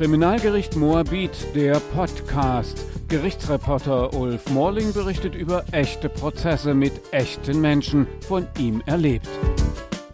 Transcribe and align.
Kriminalgericht 0.00 0.76
Moabit, 0.76 1.54
der 1.54 1.74
Podcast. 1.74 2.86
Gerichtsreporter 3.08 4.14
Ulf 4.14 4.48
Morling 4.48 4.94
berichtet 4.94 5.34
über 5.34 5.62
echte 5.72 6.08
Prozesse 6.08 6.72
mit 6.72 6.92
echten 7.10 7.60
Menschen, 7.60 8.06
von 8.26 8.46
ihm 8.58 8.82
erlebt. 8.86 9.28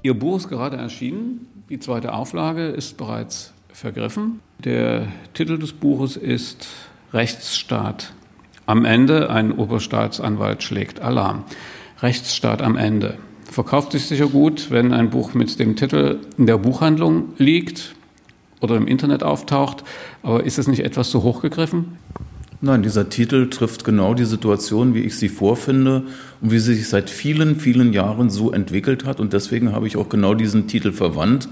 Ihr 0.02 0.18
Buch 0.18 0.38
ist 0.38 0.48
gerade 0.48 0.76
erschienen. 0.76 1.46
Die 1.68 1.78
zweite 1.78 2.14
Auflage 2.14 2.66
ist 2.66 2.96
bereits 2.96 3.52
vergriffen. 3.68 4.40
Der 4.58 5.06
Titel 5.34 5.56
des 5.56 5.72
Buches 5.72 6.16
ist 6.16 6.66
Rechtsstaat. 7.12 8.12
Am 8.66 8.84
Ende 8.84 9.30
ein 9.30 9.52
Oberstaatsanwalt 9.52 10.64
schlägt 10.64 10.98
Alarm. 10.98 11.44
Rechtsstaat 12.02 12.60
am 12.60 12.76
Ende. 12.76 13.18
Verkauft 13.44 13.92
sich 13.92 14.06
sicher 14.06 14.26
gut, 14.26 14.72
wenn 14.72 14.92
ein 14.92 15.10
Buch 15.10 15.34
mit 15.34 15.60
dem 15.60 15.76
Titel 15.76 16.18
in 16.36 16.46
der 16.46 16.58
Buchhandlung 16.58 17.34
liegt 17.38 17.95
oder 18.60 18.76
im 18.76 18.86
Internet 18.86 19.22
auftaucht. 19.22 19.84
Aber 20.22 20.44
ist 20.44 20.58
es 20.58 20.68
nicht 20.68 20.84
etwas 20.84 21.10
zu 21.10 21.22
hoch 21.22 21.42
gegriffen? 21.42 21.98
Nein, 22.62 22.82
dieser 22.82 23.10
Titel 23.10 23.50
trifft 23.50 23.84
genau 23.84 24.14
die 24.14 24.24
Situation, 24.24 24.94
wie 24.94 25.00
ich 25.00 25.16
sie 25.16 25.28
vorfinde 25.28 26.04
und 26.40 26.50
wie 26.50 26.58
sie 26.58 26.74
sich 26.74 26.88
seit 26.88 27.10
vielen, 27.10 27.56
vielen 27.56 27.92
Jahren 27.92 28.30
so 28.30 28.50
entwickelt 28.50 29.04
hat. 29.04 29.20
Und 29.20 29.34
deswegen 29.34 29.72
habe 29.72 29.86
ich 29.86 29.96
auch 29.96 30.08
genau 30.08 30.34
diesen 30.34 30.66
Titel 30.66 30.92
verwandt. 30.92 31.48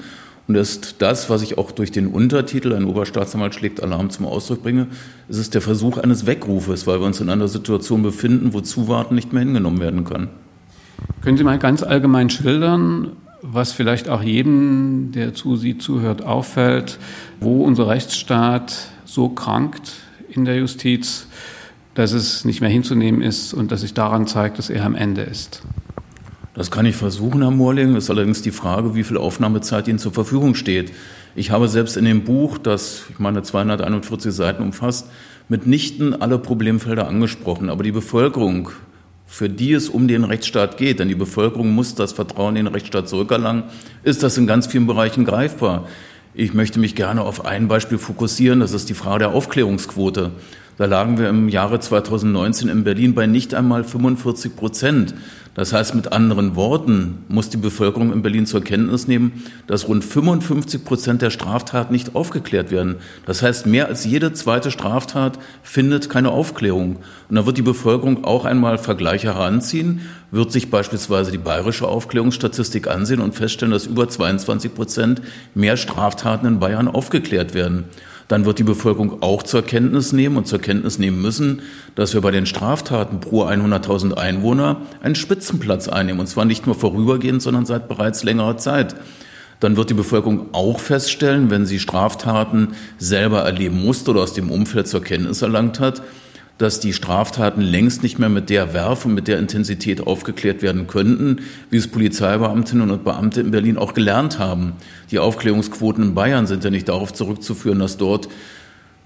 Und 0.46 0.56
ist 0.56 0.96
das, 1.00 1.30
was 1.30 1.42
ich 1.42 1.56
auch 1.56 1.70
durch 1.70 1.90
den 1.90 2.08
Untertitel, 2.08 2.72
ein 2.74 2.84
Oberstaatsanwalt 2.84 3.55
schlägt 3.55 3.82
Alarm 3.82 4.10
zum 4.10 4.27
Ausdruck 4.27 4.62
bringe, 4.62 4.88
ist 5.28 5.38
es 5.38 5.50
der 5.50 5.62
Versuch 5.62 5.98
eines 5.98 6.27
Weckrufes, 6.27 6.86
weil 6.86 7.00
wir 7.00 7.06
uns 7.06 7.20
in 7.20 7.30
einer 7.30 7.48
Situation 7.48 8.02
befinden, 8.02 8.52
wo 8.52 8.60
Zuwarten 8.60 9.14
nicht 9.14 9.32
mehr 9.32 9.42
hingenommen 9.42 9.80
werden 9.80 10.05
kann. 10.05 10.28
Können 11.22 11.38
Sie 11.38 11.44
mal 11.44 11.58
ganz 11.58 11.82
allgemein 11.82 12.28
schildern, 12.28 13.12
was 13.46 13.72
vielleicht 13.72 14.08
auch 14.08 14.22
jedem, 14.22 15.12
der 15.12 15.34
zu 15.34 15.56
Sie 15.56 15.76
zuhört, 15.76 16.22
auffällt, 16.22 16.98
wo 17.40 17.62
unser 17.62 17.88
Rechtsstaat 17.88 18.88
so 19.04 19.28
krankt 19.28 19.92
in 20.30 20.46
der 20.46 20.56
Justiz, 20.56 21.26
dass 21.92 22.12
es 22.12 22.46
nicht 22.46 22.62
mehr 22.62 22.70
hinzunehmen 22.70 23.20
ist 23.20 23.52
und 23.52 23.70
dass 23.70 23.82
sich 23.82 23.92
daran 23.92 24.27
zeigt, 24.27 24.58
dass 24.58 24.70
er 24.70 24.84
am 24.84 24.94
Ende 24.94 25.22
ist? 25.22 25.62
Das 26.54 26.70
kann 26.70 26.86
ich 26.86 26.96
versuchen, 26.96 27.42
Herr 27.42 27.50
Morling. 27.50 27.96
Es 27.96 28.04
ist 28.04 28.10
allerdings 28.10 28.41
die 28.41 28.50
Frage, 28.50 28.94
wie 28.94 29.04
viel 29.04 29.19
Aufnahmezeit 29.19 29.88
Ihnen 29.88 29.98
zur 29.98 30.12
Verfügung 30.12 30.54
steht. 30.54 30.92
Ich 31.34 31.50
habe 31.50 31.69
selbst 31.69 31.97
in 31.98 32.06
dem 32.06 32.24
Buch, 32.24 32.56
das 32.56 33.04
ich 33.10 33.19
meine 33.19 33.42
241 33.42 34.32
Seiten 34.32 34.62
umfasst, 34.62 35.08
mitnichten 35.48 36.20
alle 36.20 36.38
Problemfelder 36.38 37.08
angesprochen. 37.08 37.69
Aber 37.69 37.82
die 37.82 37.92
Bevölkerung, 37.92 38.70
für 39.27 39.48
die 39.48 39.72
es 39.72 39.89
um 39.89 40.06
den 40.06 40.25
Rechtsstaat 40.25 40.77
geht, 40.77 41.00
denn 41.00 41.08
die 41.08 41.14
Bevölkerung 41.14 41.70
muss 41.70 41.94
das 41.94 42.12
Vertrauen 42.12 42.56
in 42.56 42.67
den 42.67 42.75
Rechtsstaat 42.75 43.08
zurückerlangen, 43.08 43.64
ist 44.03 44.22
das 44.22 44.36
in 44.39 44.47
ganz 44.47 44.66
vielen 44.66 44.86
Bereichen 44.86 45.25
greifbar. 45.25 45.89
Ich 46.34 46.53
möchte 46.53 46.78
mich 46.78 46.94
gerne 46.94 47.22
auf 47.22 47.44
ein 47.44 47.69
Beispiel 47.69 47.98
fokussieren, 47.98 48.61
das 48.61 48.72
ist 48.72 48.89
die 48.89 48.94
Frage 48.94 49.20
der 49.20 49.31
Aufklärungsquote. 49.31 50.33
Da 50.77 50.86
lagen 50.86 51.19
wir 51.19 51.28
im 51.28 51.48
Jahre 51.48 51.78
2019 51.78 52.69
in 52.69 52.83
Berlin 52.83 53.14
bei 53.14 53.27
nicht 53.27 53.55
einmal 53.55 53.84
45 53.84 54.56
Prozent. 54.56 55.14
Das 55.55 55.72
heißt, 55.72 55.94
mit 55.94 56.12
anderen 56.12 56.56
Worten 56.56 57.19
muss 57.28 57.48
die 57.48 57.56
Bevölkerung 57.56 58.12
in 58.12 58.22
Berlin 58.22 58.44
zur 58.44 58.61
Kenntnis 58.61 59.06
nehmen, 59.06 59.44
dass 59.69 59.86
rund 59.86 60.05
55 60.05 60.84
Prozent 60.84 61.22
der 61.22 61.31
Straftaten 61.31 61.92
nicht 61.92 62.16
aufgeklärt 62.16 62.72
werden. 62.72 62.97
Das 63.25 63.41
heißt, 63.41 63.66
mehr 63.66 63.86
als 63.86 64.05
jede 64.05 64.33
zweite 64.33 64.72
Straftat 64.72 65.39
findet 65.62 66.11
keine 66.11 66.33
Aufklärung. 66.33 66.97
Und 67.28 67.36
da 67.36 67.47
wird 67.47 67.56
die 67.56 67.62
Bevölkerung 67.62 68.25
auch 68.25 68.44
einmal 68.44 68.78
Vergleiche 68.78 69.28
heranziehen, 69.28 70.00
wird 70.33 70.50
sich 70.50 70.70
beispielsweise 70.70 71.31
die 71.31 71.38
bayerische 71.38 71.86
Aufklärungsstatistik 71.86 72.88
ansehen 72.88 73.20
und 73.20 73.36
feststellen, 73.36 73.72
dass 73.72 73.86
über 73.86 74.09
22 74.09 74.75
Prozent 74.75 75.22
mehr 75.55 75.77
Straftaten 75.77 76.47
in 76.47 76.59
Bayern 76.59 76.88
aufgeklärt 76.88 77.55
werden 77.55 77.84
dann 78.28 78.44
wird 78.44 78.58
die 78.58 78.64
Bevölkerung 78.64 79.22
auch 79.22 79.42
zur 79.42 79.62
Kenntnis 79.62 80.12
nehmen 80.12 80.36
und 80.36 80.47
zur 80.47 80.61
Kenntnis 80.61 80.98
nehmen 80.98 81.20
müssen, 81.20 81.62
dass 81.94 82.14
wir 82.14 82.20
bei 82.20 82.31
den 82.31 82.47
Straftaten 82.47 83.20
pro 83.20 83.44
100.000 83.44 84.14
Einwohner 84.14 84.83
einen 85.03 85.14
Spitzenplatz 85.14 85.89
einnehmen. 85.89 86.21
Und 86.21 86.26
zwar 86.26 86.44
nicht 86.44 86.66
nur 86.66 86.75
vorübergehend, 86.75 87.43
sondern 87.43 87.66
seit 87.66 87.88
bereits 87.88 88.25
längerer 88.25 88.56
Zeit. 88.56 88.97
Dann 89.60 89.76
wird 89.76 89.91
die 89.91 89.94
Bevölkerung 89.94 90.48
auch 90.53 90.81
feststellen, 90.81 91.50
wenn 91.50 91.66
sie 91.66 91.78
Straftaten 91.78 92.75
selber 92.98 93.43
erleben 93.43 93.84
musste 93.84 94.10
oder 94.10 94.22
aus 94.22 94.32
dem 94.32 94.50
Umfeld 94.50 94.88
zur 94.88 95.03
Kenntnis 95.03 95.43
erlangt 95.43 95.81
hat, 95.81 96.03
dass 96.59 96.81
die 96.81 96.92
Straftaten 96.92 97.60
längst 97.60 98.03
nicht 98.03 98.19
mehr 98.19 98.28
mit 98.28 98.48
der 98.48 98.72
Werf 98.72 99.04
und 99.04 99.15
mit 99.15 99.26
der 99.26 99.38
Intensität 99.38 100.06
aufgeklärt 100.06 100.62
werden 100.62 100.87
könnten, 100.87 101.41
wie 101.70 101.76
es 101.76 101.88
Polizeibeamtinnen 101.88 102.91
und 102.91 103.04
Beamte 103.04 103.41
in 103.41 103.50
Berlin 103.50 103.76
auch 103.76 103.94
gelernt 103.94 104.38
haben. 104.38 104.75
Die 105.10 105.19
Aufklärungsquoten 105.19 106.04
in 106.04 106.15
Bayern 106.15 106.47
sind 106.47 106.62
ja 106.62 106.70
nicht 106.70 106.88
darauf 106.88 107.12
zurückzuführen, 107.12 107.81
dass 107.81 107.97
dort 107.97 108.28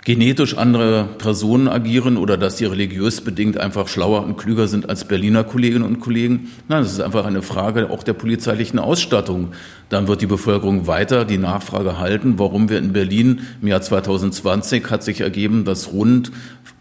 genetisch 0.04 0.56
andere 0.56 1.06
Personen 1.18 1.68
agieren 1.68 2.16
oder 2.16 2.38
dass 2.38 2.56
sie 2.56 2.64
religiös 2.64 3.20
bedingt 3.20 3.58
einfach 3.58 3.88
schlauer 3.88 4.24
und 4.24 4.38
klüger 4.38 4.66
sind 4.66 4.88
als 4.88 5.04
Berliner 5.04 5.44
Kolleginnen 5.44 5.84
und 5.84 6.00
Kollegen. 6.00 6.48
Nein, 6.68 6.82
es 6.82 6.92
ist 6.92 7.00
einfach 7.00 7.26
eine 7.26 7.42
Frage 7.42 7.90
auch 7.90 8.02
der 8.02 8.14
polizeilichen 8.14 8.78
Ausstattung. 8.78 9.48
Dann 9.90 10.08
wird 10.08 10.22
die 10.22 10.26
Bevölkerung 10.26 10.86
weiter 10.86 11.26
die 11.26 11.36
Nachfrage 11.36 11.98
halten, 11.98 12.38
warum 12.38 12.70
wir 12.70 12.78
in 12.78 12.94
Berlin 12.94 13.40
im 13.60 13.68
Jahr 13.68 13.82
2020 13.82 14.88
hat 14.90 15.02
sich 15.02 15.20
ergeben, 15.20 15.64
dass 15.64 15.92
rund 15.92 16.32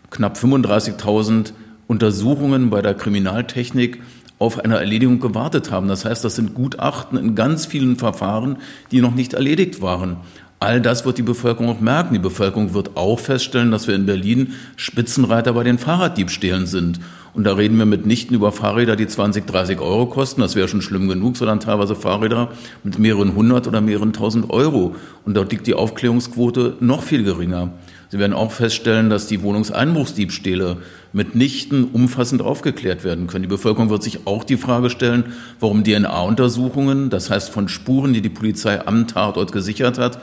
knapp 0.09 0.37
35.000 0.37 1.53
Untersuchungen 1.87 2.69
bei 2.69 2.81
der 2.81 2.93
Kriminaltechnik 2.93 4.01
auf 4.39 4.59
eine 4.59 4.77
Erledigung 4.77 5.19
gewartet 5.19 5.71
haben. 5.71 5.87
Das 5.87 6.05
heißt, 6.05 6.23
das 6.23 6.35
sind 6.35 6.53
Gutachten 6.53 7.17
in 7.17 7.35
ganz 7.35 7.65
vielen 7.65 7.95
Verfahren, 7.95 8.57
die 8.91 9.01
noch 9.01 9.15
nicht 9.15 9.33
erledigt 9.33 9.81
waren. 9.81 10.17
All 10.59 10.81
das 10.81 11.05
wird 11.05 11.19
die 11.19 11.23
Bevölkerung 11.23 11.69
auch 11.69 11.81
merken. 11.81 12.13
Die 12.13 12.19
Bevölkerung 12.19 12.73
wird 12.73 12.97
auch 12.97 13.19
feststellen, 13.19 13.69
dass 13.69 13.87
wir 13.87 13.93
in 13.93 14.07
Berlin 14.07 14.53
Spitzenreiter 14.75 15.53
bei 15.53 15.63
den 15.63 15.77
Fahrraddiebstählen 15.77 16.65
sind. 16.65 16.99
Und 17.35 17.43
da 17.43 17.53
reden 17.53 17.77
wir 17.77 17.85
mitnichten 17.85 18.35
über 18.35 18.51
Fahrräder, 18.51 18.95
die 18.95 19.05
20, 19.05 19.45
30 19.45 19.79
Euro 19.79 20.07
kosten, 20.07 20.41
das 20.41 20.55
wäre 20.55 20.67
schon 20.67 20.81
schlimm 20.81 21.07
genug, 21.07 21.37
sondern 21.37 21.59
teilweise 21.59 21.95
Fahrräder 21.95 22.49
mit 22.83 22.97
mehreren 22.97 23.35
hundert 23.35 23.67
oder 23.67 23.81
mehreren 23.81 24.13
tausend 24.13 24.49
Euro. 24.49 24.95
Und 25.23 25.37
dort 25.37 25.51
liegt 25.51 25.67
die 25.67 25.75
Aufklärungsquote 25.75 26.77
noch 26.79 27.03
viel 27.03 27.23
geringer. 27.23 27.73
Sie 28.09 28.19
werden 28.19 28.33
auch 28.33 28.51
feststellen, 28.51 29.09
dass 29.09 29.27
die 29.27 29.41
Wohnungseinbruchsdiebstähle 29.41 30.77
mitnichten 31.11 31.83
umfassend 31.91 32.41
aufgeklärt 32.41 33.03
werden 33.03 33.27
können. 33.27 33.43
Die 33.43 33.49
Bevölkerung 33.49 33.89
wird 33.89 34.03
sich 34.03 34.25
auch 34.25 34.43
die 34.43 34.57
Frage 34.57 34.89
stellen, 34.89 35.25
warum 35.59 35.83
DNA-Untersuchungen, 35.83 37.09
das 37.09 37.29
heißt 37.29 37.49
von 37.49 37.67
Spuren, 37.67 38.13
die 38.13 38.21
die 38.21 38.29
Polizei 38.29 38.85
am 38.85 39.07
Tatort 39.07 39.51
gesichert 39.51 39.97
hat, 39.97 40.19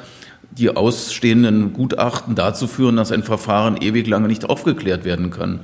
die 0.51 0.71
ausstehenden 0.71 1.73
Gutachten 1.73 2.35
dazu 2.35 2.67
führen, 2.67 2.97
dass 2.97 3.13
ein 3.13 3.23
Verfahren 3.23 3.77
ewig 3.77 4.07
lange 4.07 4.29
nicht 4.29 4.49
aufgeklärt 4.49 5.05
werden 5.05 5.31
kann. 5.31 5.61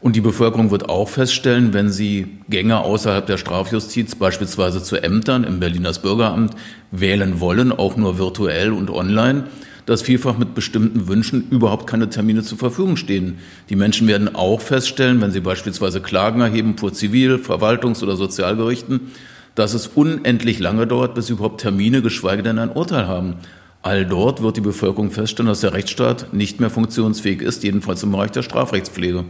Und 0.00 0.14
die 0.14 0.20
Bevölkerung 0.20 0.70
wird 0.70 0.88
auch 0.88 1.08
feststellen, 1.08 1.72
wenn 1.72 1.90
sie 1.90 2.38
Gänge 2.50 2.80
außerhalb 2.80 3.26
der 3.26 3.38
Strafjustiz, 3.38 4.14
beispielsweise 4.14 4.82
zu 4.82 5.02
Ämtern 5.02 5.44
im 5.44 5.58
Berliner 5.58 5.92
Bürgeramt, 5.94 6.54
wählen 6.90 7.40
wollen, 7.40 7.72
auch 7.72 7.96
nur 7.96 8.18
virtuell 8.18 8.72
und 8.72 8.90
online, 8.90 9.44
dass 9.86 10.02
vielfach 10.02 10.36
mit 10.36 10.54
bestimmten 10.54 11.08
Wünschen 11.08 11.48
überhaupt 11.50 11.86
keine 11.86 12.10
Termine 12.10 12.42
zur 12.42 12.58
Verfügung 12.58 12.96
stehen. 12.96 13.38
Die 13.70 13.76
Menschen 13.76 14.08
werden 14.08 14.34
auch 14.34 14.60
feststellen, 14.60 15.20
wenn 15.20 15.30
sie 15.30 15.40
beispielsweise 15.40 16.00
Klagen 16.00 16.40
erheben 16.40 16.76
vor 16.76 16.92
Zivil-, 16.92 17.36
Verwaltungs- 17.36 18.02
oder 18.02 18.16
Sozialgerichten, 18.16 19.12
dass 19.54 19.74
es 19.74 19.86
unendlich 19.86 20.58
lange 20.58 20.86
dauert, 20.86 21.14
bis 21.14 21.28
sie 21.28 21.34
überhaupt 21.34 21.60
Termine, 21.60 22.02
geschweige 22.02 22.42
denn 22.42 22.58
ein 22.58 22.70
Urteil 22.70 23.06
haben. 23.06 23.36
All 23.82 24.04
dort 24.04 24.42
wird 24.42 24.56
die 24.56 24.60
Bevölkerung 24.60 25.12
feststellen, 25.12 25.48
dass 25.48 25.60
der 25.60 25.72
Rechtsstaat 25.72 26.34
nicht 26.34 26.58
mehr 26.58 26.70
funktionsfähig 26.70 27.40
ist, 27.40 27.62
jedenfalls 27.62 28.02
im 28.02 28.10
Bereich 28.10 28.32
der 28.32 28.42
Strafrechtspflege. 28.42 29.24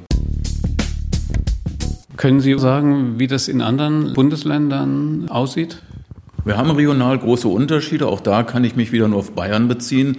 Können 2.17 2.41
Sie 2.41 2.59
sagen, 2.59 3.19
wie 3.19 3.27
das 3.27 3.49
in 3.49 3.61
anderen 3.61 4.15
Bundesländern 4.15 5.29
aussieht? 5.29 5.83
Wir 6.47 6.57
haben 6.57 6.71
regional 6.71 7.19
große 7.19 7.47
Unterschiede. 7.47 8.07
Auch 8.07 8.21
da 8.21 8.43
kann 8.43 8.65
ich 8.65 8.75
mich 8.75 8.93
wieder 8.93 9.09
nur 9.09 9.19
auf 9.19 9.33
Bayern 9.33 9.69
beziehen 9.69 10.17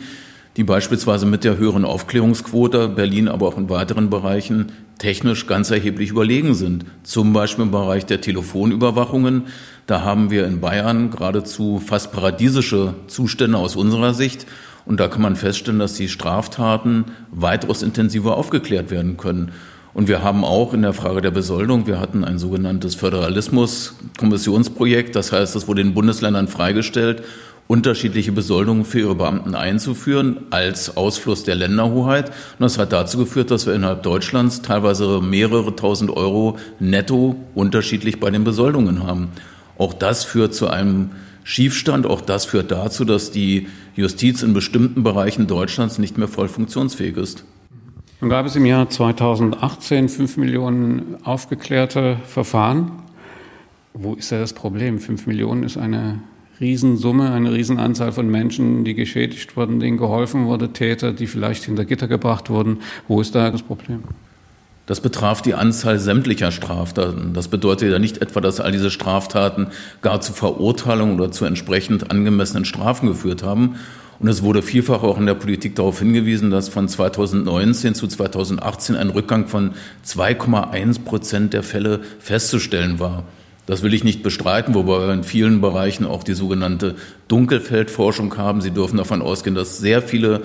die 0.58 0.64
beispielsweise 0.64 1.26
mit 1.28 1.44
der 1.44 1.58
höheren 1.58 1.86
Aufklärungsquote 1.86 2.90
Berlin, 2.90 3.28
aber 3.28 3.48
auch 3.48 3.60
in 3.60 3.70
weiteren 3.70 4.10
Bereichen 4.10 4.72
technisch 4.98 5.46
ganz 5.46 5.70
erheblich 5.70 6.10
überlegen 6.10 6.56
sind. 6.56 6.86
Zum 7.04 7.32
Beispiel 7.32 7.66
im 7.66 7.72
Bereich 7.72 8.08
der 8.08 8.22
Telefonüberwachungen. 8.22 9.44
Da 9.86 10.02
haben 10.02 10.32
wir 10.32 10.48
in 10.48 10.60
Bayern 10.60 11.12
geradezu 11.12 11.80
fast 11.80 12.12
paradiesische 12.12 12.96
Zustände 13.06 13.60
aus 13.60 13.76
unserer 13.76 14.16
Sicht. 14.16 14.48
Und 14.86 15.00
da 15.00 15.08
kann 15.08 15.22
man 15.22 15.36
feststellen, 15.36 15.78
dass 15.80 15.94
die 15.94 16.10
Straftaten 16.10 17.06
weitaus 17.32 17.84
intensiver 17.84 18.36
aufgeklärt 18.36 18.90
werden 18.90 19.18
können. 19.18 19.52
Und 19.94 20.08
wir 20.08 20.24
haben 20.24 20.44
auch 20.44 20.74
in 20.74 20.82
der 20.82 20.94
Frage 20.94 21.22
der 21.22 21.30
Besoldung, 21.32 21.88
wir 21.88 22.00
hatten 22.00 22.24
ein 22.24 22.40
sogenanntes 22.40 22.96
Föderalismus-Kommissionsprojekt. 22.96 25.16
Das 25.16 25.32
heißt, 25.32 25.56
es 25.56 25.68
wurde 25.68 25.84
den 25.84 25.94
Bundesländern 25.94 26.48
freigestellt, 26.48 27.22
unterschiedliche 27.68 28.32
Besoldungen 28.32 28.86
für 28.86 29.00
ihre 29.00 29.16
Beamten 29.16 29.56
einzuführen 29.56 30.40
als 30.50 30.96
Ausfluss 30.96 31.44
der 31.44 31.56
Länderhoheit. 31.56 32.30
Und 32.30 32.62
das 32.62 32.78
hat 32.78 32.94
dazu 32.94 33.18
geführt, 33.18 33.52
dass 33.52 33.66
wir 33.66 33.74
innerhalb 33.74 34.04
Deutschlands 34.04 34.62
teilweise 34.62 35.22
mehrere 35.22 35.76
tausend 35.76 36.12
Euro 36.12 36.58
netto 36.80 37.36
unterschiedlich 37.56 38.20
bei 38.20 38.32
den 38.32 38.44
Besoldungen 38.44 39.04
haben. 39.04 39.30
Auch 39.78 39.94
das 39.94 40.24
führt 40.24 40.54
zu 40.54 40.68
einem 40.68 41.12
Schiefstand. 41.44 42.06
Auch 42.06 42.22
das 42.22 42.46
führt 42.46 42.72
dazu, 42.72 43.06
dass 43.06 43.32
die 43.32 43.68
Justiz 43.96 44.44
in 44.44 44.54
bestimmten 44.54 45.04
Bereichen 45.04 45.48
Deutschlands 45.48 45.98
nicht 45.98 46.18
mehr 46.18 46.28
voll 46.28 46.48
funktionsfähig 46.48 47.18
ist. 47.18 47.44
Nun 48.20 48.30
gab 48.30 48.46
es 48.46 48.56
im 48.56 48.66
Jahr 48.66 48.90
2018 48.90 50.10
fünf 50.10 50.38
Millionen 50.38 51.18
aufgeklärte 51.24 52.18
Verfahren. 52.26 52.92
Wo 53.94 54.16
ist 54.16 54.32
da 54.32 54.40
das 54.40 54.54
Problem? 54.54 55.00
Fünf 55.00 55.28
Millionen 55.28 55.64
ist 55.64 55.78
eine 55.78 56.20
Riesensumme, 56.60 57.32
eine 57.32 57.54
Riesenanzahl 57.54 58.12
von 58.12 58.30
Menschen, 58.30 58.84
die 58.84 58.96
geschädigt 58.96 59.56
wurden, 59.56 59.80
denen 59.80 59.98
geholfen 59.98 60.46
wurde, 60.46 60.74
Täter, 60.74 61.14
die 61.14 61.28
vielleicht 61.28 61.64
hinter 61.66 61.86
Gitter 61.86 62.08
gebracht 62.08 62.50
wurden. 62.50 62.80
Wo 63.08 63.22
ist 63.22 63.36
da 63.36 63.52
das 63.52 63.62
Problem? 63.62 64.04
Das 64.88 65.02
betraf 65.02 65.42
die 65.42 65.54
Anzahl 65.54 66.00
sämtlicher 66.00 66.52
Straftaten. 66.52 67.34
Das 67.34 67.50
bedeutet 67.50 67.92
ja 67.92 68.00
nicht 68.00 68.22
etwa, 68.22 68.40
dass 68.40 68.62
all 68.62 68.72
diese 68.72 68.90
Straftaten 68.90 69.68
gar 70.02 70.22
zu 70.22 70.32
Verurteilungen 70.32 71.16
oder 71.16 71.30
zu 71.30 71.44
entsprechend 71.44 72.10
angemessenen 72.10 72.64
Strafen 72.64 73.08
geführt 73.08 73.44
haben. 73.44 73.76
Und 74.20 74.30
es 74.30 74.42
wurde 74.42 74.64
vielfach 74.64 75.04
auch 75.04 75.20
in 75.20 75.26
der 75.26 75.36
Politik 75.36 75.76
darauf 75.76 76.00
hingewiesen, 76.00 76.50
dass 76.50 76.70
von 76.70 76.88
2019 76.88 77.96
zu 77.96 78.08
2018 78.08 78.96
ein 78.96 79.10
Rückgang 79.10 79.48
von 79.48 79.72
2,1 80.06 81.04
Prozent 81.04 81.54
der 81.54 81.64
Fälle 81.64 82.00
festzustellen 82.20 83.00
war. 83.00 83.26
Das 83.68 83.84
will 83.84 83.94
ich 83.94 84.06
nicht 84.06 84.24
bestreiten, 84.24 84.74
wobei 84.74 85.06
wir 85.06 85.14
in 85.14 85.26
vielen 85.26 85.62
Bereichen 85.62 86.06
auch 86.06 86.24
die 86.24 86.34
sogenannte 86.34 86.96
Dunkelfeldforschung 87.28 88.36
haben. 88.38 88.62
Sie 88.62 88.72
dürfen 88.72 88.98
davon 88.98 89.22
ausgehen, 89.22 89.56
dass 89.56 89.78
sehr 89.78 90.02
viele 90.02 90.42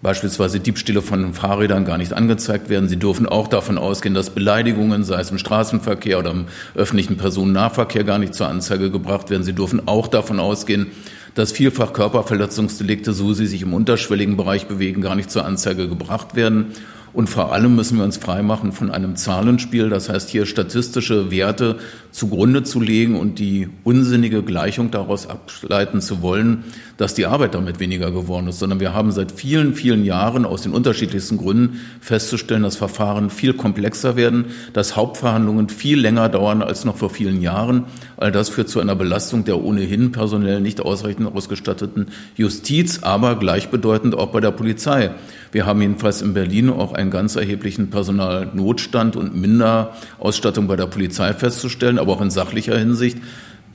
beispielsweise 0.00 0.58
Diebstähle 0.58 1.02
von 1.02 1.34
Fahrrädern 1.34 1.84
gar 1.84 1.98
nicht 1.98 2.14
angezeigt 2.14 2.68
werden. 2.70 2.88
Sie 2.88 2.98
dürfen 2.98 3.26
auch 3.26 3.48
davon 3.48 3.76
ausgehen, 3.76 4.14
dass 4.14 4.30
Beleidigungen, 4.30 5.04
sei 5.04 5.20
es 5.20 5.30
im 5.30 5.38
Straßenverkehr 5.38 6.18
oder 6.18 6.30
im 6.30 6.46
öffentlichen 6.74 7.18
Personennahverkehr, 7.18 8.04
gar 8.04 8.18
nicht 8.18 8.34
zur 8.34 8.48
Anzeige 8.48 8.90
gebracht 8.90 9.28
werden. 9.28 9.42
Sie 9.42 9.54
dürfen 9.54 9.86
auch 9.86 10.08
davon 10.08 10.40
ausgehen, 10.40 10.86
dass 11.34 11.52
vielfach 11.52 11.92
Körperverletzungsdelikte, 11.92 13.12
so 13.12 13.34
sie 13.34 13.46
sich 13.46 13.62
im 13.62 13.74
unterschwelligen 13.74 14.38
Bereich 14.38 14.66
bewegen, 14.66 15.02
gar 15.02 15.14
nicht 15.14 15.30
zur 15.30 15.44
Anzeige 15.44 15.88
gebracht 15.88 16.34
werden. 16.36 16.68
Und 17.16 17.30
vor 17.30 17.50
allem 17.50 17.74
müssen 17.74 17.96
wir 17.96 18.04
uns 18.04 18.18
freimachen 18.18 18.72
von 18.72 18.90
einem 18.90 19.16
Zahlenspiel, 19.16 19.88
das 19.88 20.10
heißt 20.10 20.28
hier 20.28 20.44
statistische 20.44 21.30
Werte 21.30 21.76
zugrunde 22.10 22.62
zu 22.62 22.78
legen 22.78 23.18
und 23.18 23.38
die 23.38 23.70
unsinnige 23.84 24.42
Gleichung 24.42 24.90
daraus 24.90 25.26
ableiten 25.26 26.02
zu 26.02 26.20
wollen, 26.20 26.64
dass 26.98 27.14
die 27.14 27.24
Arbeit 27.24 27.54
damit 27.54 27.80
weniger 27.80 28.10
geworden 28.10 28.48
ist, 28.48 28.58
sondern 28.58 28.80
wir 28.80 28.92
haben 28.92 29.12
seit 29.12 29.32
vielen, 29.32 29.74
vielen 29.74 30.04
Jahren 30.04 30.44
aus 30.44 30.60
den 30.60 30.72
unterschiedlichsten 30.72 31.38
Gründen 31.38 31.80
festzustellen, 32.02 32.64
dass 32.64 32.76
Verfahren 32.76 33.30
viel 33.30 33.54
komplexer 33.54 34.16
werden, 34.16 34.44
dass 34.74 34.94
Hauptverhandlungen 34.94 35.70
viel 35.70 35.98
länger 35.98 36.28
dauern 36.28 36.60
als 36.60 36.84
noch 36.84 36.98
vor 36.98 37.08
vielen 37.08 37.40
Jahren. 37.40 37.84
All 38.18 38.30
das 38.30 38.50
führt 38.50 38.68
zu 38.68 38.78
einer 38.78 38.94
Belastung 38.94 39.44
der 39.44 39.64
ohnehin 39.64 40.12
personell 40.12 40.60
nicht 40.60 40.82
ausreichend 40.82 41.34
ausgestatteten 41.34 42.08
Justiz, 42.36 42.98
aber 43.04 43.38
gleichbedeutend 43.38 44.14
auch 44.14 44.28
bei 44.28 44.40
der 44.40 44.50
Polizei. 44.50 45.12
Wir 45.56 45.64
haben 45.64 45.80
jedenfalls 45.80 46.20
in 46.20 46.34
Berlin 46.34 46.68
auch 46.68 46.92
einen 46.92 47.10
ganz 47.10 47.34
erheblichen 47.34 47.88
Personalnotstand 47.88 49.16
und 49.16 49.34
Minderausstattung 49.34 50.66
bei 50.66 50.76
der 50.76 50.84
Polizei 50.84 51.32
festzustellen, 51.32 51.98
aber 51.98 52.12
auch 52.12 52.20
in 52.20 52.28
sachlicher 52.28 52.78
Hinsicht 52.78 53.16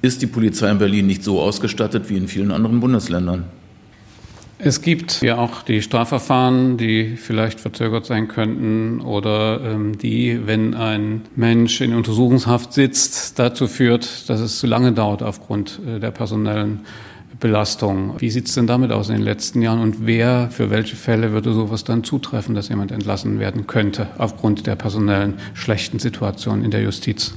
ist 0.04 0.22
die 0.22 0.28
Polizei 0.28 0.69
in 0.69 0.78
Berlin 0.78 1.07
nicht 1.07 1.24
so 1.24 1.42
ausgestattet 1.42 2.07
wie 2.07 2.18
in 2.18 2.28
vielen 2.28 2.51
anderen 2.51 2.81
Bundesländern. 2.81 3.45
Es 4.60 4.83
gibt 4.83 5.24
ja 5.24 5.39
auch 5.39 5.63
die 5.63 5.81
Strafverfahren, 5.81 6.78
die 6.78 7.16
vielleicht 7.18 7.60
verzögert 7.60 8.06
sein 8.06 8.28
könnten 8.28 9.01
oder 9.01 9.62
ähm, 9.63 9.98
die, 9.98 10.39
wenn 10.45 10.75
ein 10.75 11.24
Mensch 11.36 11.81
in 11.81 11.95
Untersuchungshaft 11.95 12.74
sitzt, 12.74 13.39
dazu 13.39 13.66
führt, 13.66 14.30
dass 14.30 14.39
es 14.39 14.60
zu 14.60 14.68
lange 14.68 14.92
dauert 14.92 15.24
aufgrund 15.24 15.80
äh, 15.88 16.00
der 16.00 16.12
personellen 16.12 16.81
Belastung. 17.42 18.14
Wie 18.20 18.30
sieht 18.30 18.48
es 18.48 18.54
denn 18.54 18.68
damit 18.68 18.92
aus 18.92 19.10
in 19.10 19.16
den 19.16 19.24
letzten 19.24 19.62
Jahren 19.62 19.80
und 19.82 20.06
wer, 20.06 20.50
für 20.52 20.70
welche 20.70 20.96
Fälle 20.96 21.34
würde 21.34 21.52
sowas 21.54 21.84
dann 21.84 22.06
zutreffen, 22.06 22.56
dass 22.56 22.70
jemand 22.70 22.92
entlassen 22.92 23.40
werden 23.40 23.68
könnte 23.68 24.08
aufgrund 24.18 24.68
der 24.68 24.78
personellen 24.78 25.34
schlechten 25.54 26.00
Situation 26.00 26.64
in 26.64 26.72
der 26.72 26.84
Justiz? 26.84 27.34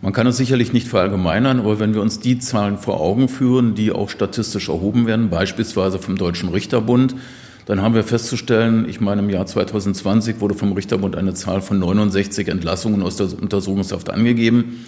Man 0.00 0.12
kann 0.12 0.26
es 0.26 0.38
sicherlich 0.38 0.72
nicht 0.72 0.88
verallgemeinern, 0.88 1.60
aber 1.60 1.78
wenn 1.78 1.94
wir 1.94 2.02
uns 2.02 2.18
die 2.18 2.40
Zahlen 2.40 2.78
vor 2.78 3.00
Augen 3.00 3.28
führen, 3.28 3.76
die 3.76 3.92
auch 3.92 4.10
statistisch 4.10 4.68
erhoben 4.68 5.06
werden, 5.06 5.30
beispielsweise 5.30 6.00
vom 6.00 6.16
Deutschen 6.16 6.48
Richterbund, 6.48 7.14
dann 7.66 7.82
haben 7.82 7.94
wir 7.94 8.02
festzustellen, 8.02 8.88
ich 8.88 9.00
meine, 9.00 9.22
im 9.22 9.30
Jahr 9.30 9.46
2020 9.46 10.40
wurde 10.40 10.54
vom 10.54 10.72
Richterbund 10.72 11.14
eine 11.14 11.34
Zahl 11.34 11.60
von 11.60 11.78
69 11.78 12.48
Entlassungen 12.48 13.02
aus 13.02 13.16
der 13.16 13.26
Untersuchungshaft 13.40 14.10
angegeben. 14.10 14.84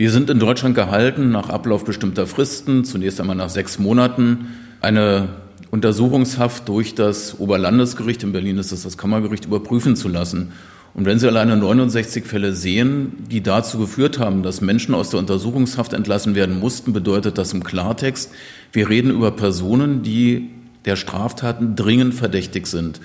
Wir 0.00 0.10
sind 0.10 0.30
in 0.30 0.38
Deutschland 0.38 0.74
gehalten, 0.74 1.30
nach 1.30 1.50
Ablauf 1.50 1.84
bestimmter 1.84 2.26
Fristen, 2.26 2.86
zunächst 2.86 3.20
einmal 3.20 3.36
nach 3.36 3.50
sechs 3.50 3.78
Monaten, 3.78 4.46
eine 4.80 5.28
Untersuchungshaft 5.70 6.66
durch 6.70 6.94
das 6.94 7.38
Oberlandesgericht, 7.38 8.22
in 8.22 8.32
Berlin 8.32 8.56
ist 8.56 8.72
das 8.72 8.84
das 8.84 8.96
Kammergericht, 8.96 9.44
überprüfen 9.44 9.96
zu 9.96 10.08
lassen. 10.08 10.52
Und 10.94 11.04
wenn 11.04 11.18
Sie 11.18 11.28
alleine 11.28 11.54
69 11.58 12.24
Fälle 12.24 12.54
sehen, 12.54 13.12
die 13.30 13.42
dazu 13.42 13.78
geführt 13.78 14.18
haben, 14.18 14.42
dass 14.42 14.62
Menschen 14.62 14.94
aus 14.94 15.10
der 15.10 15.20
Untersuchungshaft 15.20 15.92
entlassen 15.92 16.34
werden 16.34 16.58
mussten, 16.58 16.94
bedeutet 16.94 17.36
das 17.36 17.52
im 17.52 17.62
Klartext, 17.62 18.30
wir 18.72 18.88
reden 18.88 19.10
über 19.10 19.32
Personen, 19.32 20.02
die 20.02 20.48
der 20.86 20.96
Straftaten 20.96 21.76
dringend 21.76 22.14
verdächtig 22.14 22.68
sind. 22.68 23.02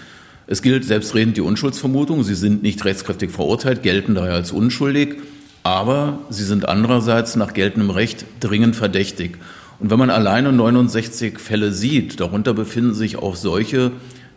Es 0.47 0.61
gilt 0.61 0.85
selbstredend 0.85 1.35
die 1.35 1.41
Unschuldsvermutung. 1.41 2.23
Sie 2.23 2.35
sind 2.35 2.63
nicht 2.63 2.85
rechtskräftig 2.85 3.31
verurteilt, 3.31 3.83
gelten 3.83 4.15
daher 4.15 4.35
als 4.35 4.53
unschuldig 4.53 5.17
aber 5.65 6.19
sie 6.29 6.43
sind 6.43 6.69
andererseits 6.69 7.35
nach 7.35 7.53
geltendem 7.53 7.89
Recht 7.89 8.23
dringend 8.39 8.75
verdächtig. 8.75 9.39
Und 9.79 9.89
wenn 9.89 9.97
man 9.97 10.11
alleine 10.11 10.53
69 10.53 11.39
Fälle 11.39 11.71
sieht, 11.71 12.19
darunter 12.19 12.53
befinden 12.53 12.93
sich 12.93 13.17
auch 13.17 13.35
solche 13.35 13.91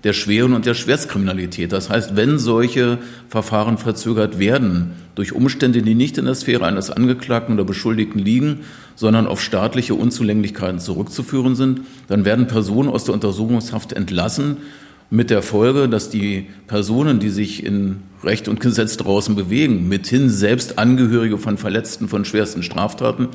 der 0.04 0.14
schweren 0.14 0.54
und 0.54 0.64
der 0.64 0.72
Schwerstkriminalität. 0.72 1.72
Das 1.72 1.90
heißt, 1.90 2.16
wenn 2.16 2.38
solche 2.38 2.96
Verfahren 3.28 3.76
verzögert 3.76 4.38
werden 4.38 4.92
durch 5.16 5.34
Umstände, 5.34 5.82
die 5.82 5.94
nicht 5.94 6.16
in 6.16 6.24
der 6.24 6.34
Sphäre 6.34 6.64
eines 6.64 6.90
Angeklagten 6.90 7.54
oder 7.56 7.64
Beschuldigten 7.64 8.20
liegen, 8.20 8.60
sondern 8.94 9.26
auf 9.26 9.42
staatliche 9.42 9.96
Unzulänglichkeiten 9.96 10.78
zurückzuführen 10.78 11.56
sind, 11.56 11.82
dann 12.06 12.24
werden 12.24 12.46
Personen 12.46 12.88
aus 12.88 13.04
der 13.04 13.12
Untersuchungshaft 13.12 13.92
entlassen, 13.92 14.56
mit 15.10 15.30
der 15.30 15.42
Folge, 15.42 15.88
dass 15.88 16.10
die 16.10 16.46
Personen, 16.66 17.18
die 17.18 17.30
sich 17.30 17.64
in 17.64 18.02
Recht 18.22 18.48
und 18.48 18.60
Gesetz 18.60 18.96
draußen 18.96 19.36
bewegen, 19.36 19.88
mithin 19.88 20.28
selbst 20.28 20.78
Angehörige 20.78 21.38
von 21.38 21.56
Verletzten 21.56 22.08
von 22.08 22.24
schwersten 22.24 22.62
Straftaten, 22.62 23.28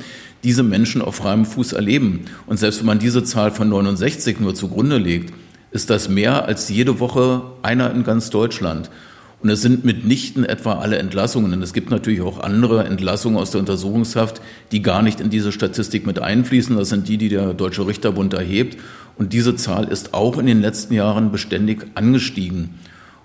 diese 0.44 0.62
Menschen 0.62 1.02
auf 1.02 1.16
freiem 1.16 1.46
Fuß 1.46 1.72
erleben. 1.72 2.26
Und 2.46 2.58
selbst 2.58 2.80
wenn 2.80 2.86
man 2.86 2.98
diese 2.98 3.24
Zahl 3.24 3.50
von 3.50 3.68
69 3.68 4.40
nur 4.40 4.54
zugrunde 4.54 4.98
legt, 4.98 5.32
ist 5.72 5.90
das 5.90 6.08
mehr 6.08 6.44
als 6.44 6.68
jede 6.68 7.00
Woche 7.00 7.42
einer 7.62 7.90
in 7.90 8.04
ganz 8.04 8.30
Deutschland. 8.30 8.90
Und 9.44 9.50
es 9.50 9.60
sind 9.60 9.84
mitnichten 9.84 10.44
etwa 10.44 10.78
alle 10.78 10.96
Entlassungen. 10.96 11.52
Und 11.52 11.62
es 11.62 11.74
gibt 11.74 11.90
natürlich 11.90 12.22
auch 12.22 12.40
andere 12.40 12.84
Entlassungen 12.84 13.36
aus 13.36 13.50
der 13.50 13.60
Untersuchungshaft, 13.60 14.40
die 14.72 14.80
gar 14.80 15.02
nicht 15.02 15.20
in 15.20 15.28
diese 15.28 15.52
Statistik 15.52 16.06
mit 16.06 16.18
einfließen. 16.18 16.76
Das 16.76 16.88
sind 16.88 17.08
die, 17.08 17.18
die 17.18 17.28
der 17.28 17.52
Deutsche 17.52 17.86
Richterbund 17.86 18.32
erhebt. 18.32 18.78
Und 19.16 19.32
diese 19.32 19.56
Zahl 19.56 19.88
ist 19.88 20.14
auch 20.14 20.38
in 20.38 20.46
den 20.46 20.60
letzten 20.60 20.94
Jahren 20.94 21.30
beständig 21.30 21.86
angestiegen. 21.94 22.74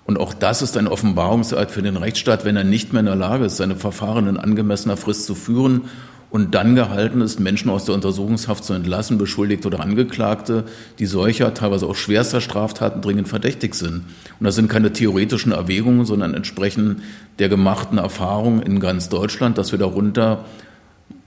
Und 0.06 0.20
auch 0.20 0.34
das 0.34 0.62
ist 0.62 0.78
ein 0.78 0.88
Offenbarungseid 0.88 1.72
für 1.72 1.82
den 1.82 1.98
Rechtsstaat, 1.98 2.46
wenn 2.46 2.56
er 2.56 2.64
nicht 2.64 2.94
mehr 2.94 3.02
in 3.02 3.06
der 3.06 3.16
Lage 3.16 3.46
ist, 3.46 3.58
seine 3.58 3.76
Verfahren 3.76 4.28
in 4.28 4.38
angemessener 4.38 4.98
Frist 4.98 5.26
zu 5.26 5.36
führen 5.36 5.84
und 6.32 6.54
dann 6.54 6.76
gehalten 6.76 7.22
ist, 7.22 7.40
Menschen 7.40 7.70
aus 7.70 7.86
der 7.86 7.96
Untersuchungshaft 7.96 8.64
zu 8.64 8.74
entlassen, 8.74 9.18
Beschuldigte 9.18 9.68
oder 9.68 9.80
Angeklagte, 9.80 10.66
die 11.00 11.08
solcher, 11.08 11.54
teilweise 11.54 11.88
auch 11.88 11.96
schwerster 11.96 12.40
Straftaten 12.40 13.02
dringend 13.02 13.28
verdächtig 13.28 13.74
sind. 13.76 14.04
Und 14.40 14.46
das 14.46 14.56
sind 14.56 14.70
keine 14.70 14.94
theoretischen 14.94 15.52
Erwägungen, 15.52 16.06
sondern 16.06 16.34
entsprechen 16.34 17.02
der 17.40 17.50
gemachten 17.50 17.98
Erfahrung 17.98 18.62
in 18.62 18.80
ganz 18.80 19.10
Deutschland, 19.10 19.58
dass 19.58 19.72
wir 19.72 19.80
darunter 19.80 20.46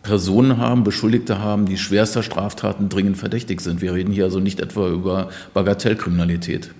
Personen 0.02 0.58
haben, 0.58 0.84
Beschuldigte 0.84 1.38
haben, 1.38 1.66
die 1.66 1.78
schwerster 1.78 2.22
Straftaten 2.22 2.88
dringend 2.88 3.16
verdächtig 3.16 3.60
sind. 3.60 3.80
Wir 3.80 3.94
reden 3.94 4.12
hier 4.12 4.24
also 4.24 4.40
nicht 4.40 4.60
etwa 4.60 4.88
über 4.88 5.28
Bagatellkriminalität. 5.54 6.70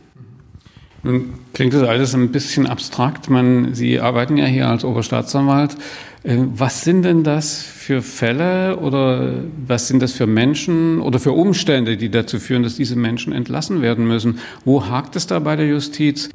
Nun 1.05 1.35
klingt 1.53 1.75
das 1.75 1.83
alles 1.83 2.15
ein 2.15 2.31
bisschen 2.31 2.67
abstrakt. 2.67 3.29
Man, 3.29 3.75
Sie 3.75 3.99
arbeiten 3.99 4.37
ja 4.37 4.45
hier 4.47 4.69
als 4.69 4.85
Oberstaatsanwalt. 4.85 5.77
Äh, 6.23 6.39
was 6.55 6.83
sind 6.83 7.03
denn 7.03 7.25
das 7.25 7.61
für 7.63 8.03
Fälle 8.03 8.77
oder 8.77 9.35
was 9.67 9.89
sind 9.89 10.01
das 10.01 10.13
für 10.13 10.29
Menschen 10.29 11.01
oder 11.01 11.19
für 11.19 11.33
Umstände, 11.33 11.97
die 11.97 12.09
dazu 12.09 12.39
führen, 12.39 12.63
dass 12.63 12.77
diese 12.77 12.95
Menschen 12.95 13.33
entlassen 13.33 13.83
werden 13.83 14.07
müssen? 14.07 14.39
Wo 14.65 14.87
hakt 14.87 15.17
es 15.17 15.27
da 15.27 15.41
bei 15.41 15.57
der 15.57 15.67
Justiz? 15.67 16.31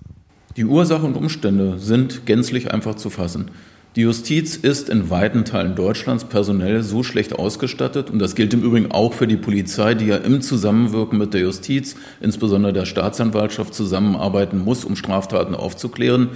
Die 0.57 0.65
Ursachen 0.65 1.13
und 1.13 1.15
Umstände 1.15 1.79
sind 1.79 2.25
gänzlich 2.25 2.73
einfach 2.73 2.95
zu 2.95 3.09
fassen. 3.09 3.51
Die 3.97 4.03
Justiz 4.03 4.55
ist 4.55 4.89
in 4.89 5.09
weiten 5.09 5.43
Teilen 5.43 5.73
Deutschlands 5.73 6.25
personell 6.25 6.83
so 6.83 7.01
schlecht 7.01 7.33
ausgestattet, 7.33 8.11
und 8.11 8.19
das 8.19 8.35
gilt 8.35 8.53
im 8.53 8.61
Übrigen 8.61 8.91
auch 8.91 9.11
für 9.11 9.25
die 9.25 9.37
Polizei, 9.37 9.95
die 9.95 10.05
ja 10.05 10.17
im 10.17 10.41
Zusammenwirken 10.41 11.17
mit 11.17 11.33
der 11.33 11.41
Justiz, 11.41 11.95
insbesondere 12.21 12.73
der 12.73 12.85
Staatsanwaltschaft, 12.85 13.73
zusammenarbeiten 13.73 14.63
muss, 14.63 14.85
um 14.85 14.95
Straftaten 14.95 15.55
aufzuklären. 15.55 16.29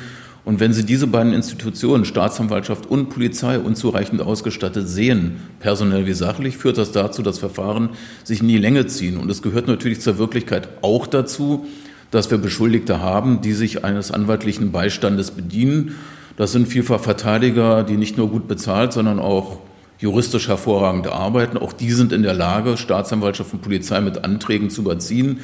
Und 0.44 0.60
wenn 0.60 0.74
Sie 0.74 0.88
diese 0.88 1.06
beiden 1.06 1.34
Institutionen, 1.34 2.03
Staatsanwaltschaft 2.03 2.88
und 2.88 3.10
Polizei, 3.10 3.60
unzureichend 3.60 4.24
ausgestattet 4.24 4.88
sehen, 4.88 5.34
personell 5.60 6.08
wie 6.08 6.13
sachlich, 6.13 6.58
führt 6.58 6.80
das 6.80 6.91
dazu, 6.91 7.22
dass 7.22 7.38
Verfahren 7.38 7.89
sich 8.24 8.41
in 8.41 8.48
die 8.48 8.58
Länge 8.58 8.88
ziehen. 8.88 9.18
Und 9.18 9.30
es 9.30 9.44
gehört 9.44 9.68
natürlich 9.68 10.01
zur 10.01 10.18
Wirklichkeit 10.18 10.68
auch 10.82 11.06
dazu, 11.06 11.68
dass 12.10 12.32
wir 12.32 12.39
Beschuldigte 12.39 13.01
haben, 13.01 13.41
die 13.41 13.53
sich 13.53 13.86
eines 13.86 14.10
anwaltlichen 14.10 14.72
Beistandes 14.72 15.30
bedienen. 15.30 15.94
Das 16.38 16.52
sind 16.52 16.68
vielfach 16.68 17.00
Verteidiger, 17.00 17.84
die 17.84 17.98
nicht 17.98 18.18
nur 18.18 18.30
gut 18.30 18.48
bezahlt, 18.48 18.94
sondern 18.94 19.20
auch 19.20 19.60
juristisch 20.00 20.48
hervorragend 20.48 21.08
arbeiten. 21.08 21.58
Auch 21.58 21.74
die 21.74 21.92
sind 21.92 22.12
in 22.12 22.24
der 22.24 22.34
Lage, 22.34 22.78
Staatsanwaltschaft 22.78 23.54
und 23.54 23.62
Polizei 23.62 24.02
mit 24.02 24.24
Anträgen 24.24 24.70
zu 24.70 24.82
überziehen 24.82 25.40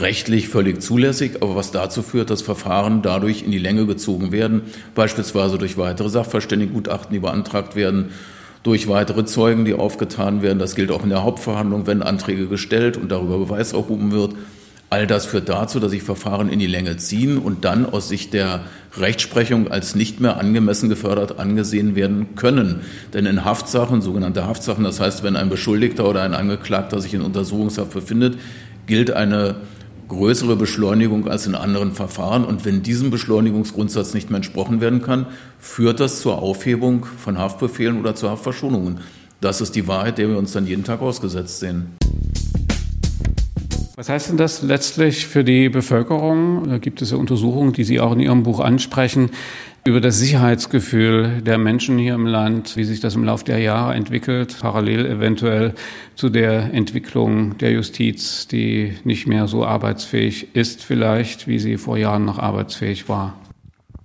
rechtlich 0.00 0.48
völlig 0.48 0.80
zulässig, 0.80 1.42
aber 1.42 1.54
was 1.54 1.70
dazu 1.70 2.02
führt, 2.02 2.30
dass 2.30 2.42
Verfahren 2.42 3.02
dadurch 3.02 3.42
in 3.42 3.50
die 3.50 3.58
Länge 3.58 3.86
gezogen 3.86 4.32
werden, 4.32 4.62
beispielsweise 4.94 5.58
durch 5.58 5.76
weitere 5.76 6.08
Sachverständigengutachten, 6.08 7.12
die 7.12 7.20
beantragt 7.20 7.76
werden, 7.76 8.10
durch 8.62 8.88
weitere 8.88 9.24
Zeugen, 9.24 9.64
die 9.64 9.74
aufgetan 9.74 10.40
werden. 10.40 10.58
Das 10.58 10.76
gilt 10.76 10.90
auch 10.92 11.02
in 11.02 11.10
der 11.10 11.24
Hauptverhandlung, 11.24 11.86
wenn 11.86 12.02
Anträge 12.02 12.46
gestellt 12.46 12.96
und 12.96 13.10
darüber 13.10 13.38
Beweis 13.38 13.72
erhoben 13.72 14.12
wird. 14.12 14.34
All 14.92 15.06
das 15.06 15.24
führt 15.24 15.48
dazu, 15.48 15.80
dass 15.80 15.92
sich 15.92 16.02
Verfahren 16.02 16.50
in 16.50 16.58
die 16.58 16.66
Länge 16.66 16.98
ziehen 16.98 17.38
und 17.38 17.64
dann 17.64 17.86
aus 17.86 18.10
Sicht 18.10 18.34
der 18.34 18.66
Rechtsprechung 18.98 19.70
als 19.70 19.94
nicht 19.94 20.20
mehr 20.20 20.36
angemessen 20.36 20.90
gefördert 20.90 21.38
angesehen 21.38 21.94
werden 21.94 22.34
können. 22.36 22.82
Denn 23.14 23.24
in 23.24 23.42
Haftsachen, 23.42 24.02
sogenannte 24.02 24.46
Haftsachen, 24.46 24.84
das 24.84 25.00
heißt, 25.00 25.22
wenn 25.22 25.34
ein 25.36 25.48
Beschuldigter 25.48 26.06
oder 26.06 26.20
ein 26.20 26.34
Angeklagter 26.34 27.00
sich 27.00 27.14
in 27.14 27.22
Untersuchungshaft 27.22 27.94
befindet, 27.94 28.38
gilt 28.86 29.10
eine 29.10 29.54
größere 30.08 30.56
Beschleunigung 30.56 31.26
als 31.26 31.46
in 31.46 31.54
anderen 31.54 31.92
Verfahren. 31.92 32.44
Und 32.44 32.66
wenn 32.66 32.82
diesem 32.82 33.08
Beschleunigungsgrundsatz 33.08 34.12
nicht 34.12 34.28
mehr 34.28 34.36
entsprochen 34.36 34.82
werden 34.82 35.00
kann, 35.00 35.24
führt 35.58 36.00
das 36.00 36.20
zur 36.20 36.42
Aufhebung 36.42 37.06
von 37.06 37.38
Haftbefehlen 37.38 37.98
oder 37.98 38.14
zu 38.14 38.28
Haftverschonungen. 38.28 39.00
Das 39.40 39.62
ist 39.62 39.74
die 39.74 39.88
Wahrheit, 39.88 40.18
der 40.18 40.28
wir 40.28 40.36
uns 40.36 40.52
dann 40.52 40.66
jeden 40.66 40.84
Tag 40.84 41.00
ausgesetzt 41.00 41.60
sehen. 41.60 41.96
Was 43.94 44.08
heißt 44.08 44.30
denn 44.30 44.38
das 44.38 44.62
letztlich 44.62 45.26
für 45.26 45.44
die 45.44 45.68
Bevölkerung? 45.68 46.66
Da 46.66 46.78
gibt 46.78 47.02
es 47.02 47.10
ja 47.10 47.18
Untersuchungen, 47.18 47.74
die 47.74 47.84
Sie 47.84 48.00
auch 48.00 48.12
in 48.12 48.20
Ihrem 48.20 48.42
Buch 48.42 48.60
ansprechen, 48.60 49.30
über 49.84 50.00
das 50.00 50.18
Sicherheitsgefühl 50.18 51.42
der 51.44 51.58
Menschen 51.58 51.98
hier 51.98 52.14
im 52.14 52.24
Land, 52.24 52.78
wie 52.78 52.84
sich 52.84 53.00
das 53.00 53.16
im 53.16 53.24
Laufe 53.24 53.44
der 53.44 53.58
Jahre 53.58 53.92
entwickelt, 53.92 54.56
parallel 54.60 55.04
eventuell 55.04 55.74
zu 56.14 56.30
der 56.30 56.72
Entwicklung 56.72 57.58
der 57.58 57.72
Justiz, 57.72 58.48
die 58.48 58.94
nicht 59.04 59.26
mehr 59.26 59.46
so 59.46 59.66
arbeitsfähig 59.66 60.54
ist 60.54 60.82
vielleicht, 60.82 61.46
wie 61.46 61.58
sie 61.58 61.76
vor 61.76 61.98
Jahren 61.98 62.24
noch 62.24 62.38
arbeitsfähig 62.38 63.10
war. 63.10 63.34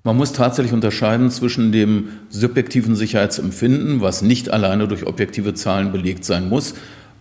Man 0.03 0.17
muss 0.17 0.33
tatsächlich 0.33 0.73
unterscheiden 0.73 1.29
zwischen 1.31 1.71
dem 1.71 2.09
subjektiven 2.29 2.95
Sicherheitsempfinden, 2.95 4.01
was 4.01 4.21
nicht 4.21 4.49
alleine 4.51 4.87
durch 4.87 5.05
objektive 5.05 5.53
Zahlen 5.53 5.93
belegt 5.93 6.25
sein 6.25 6.49
muss, 6.49 6.73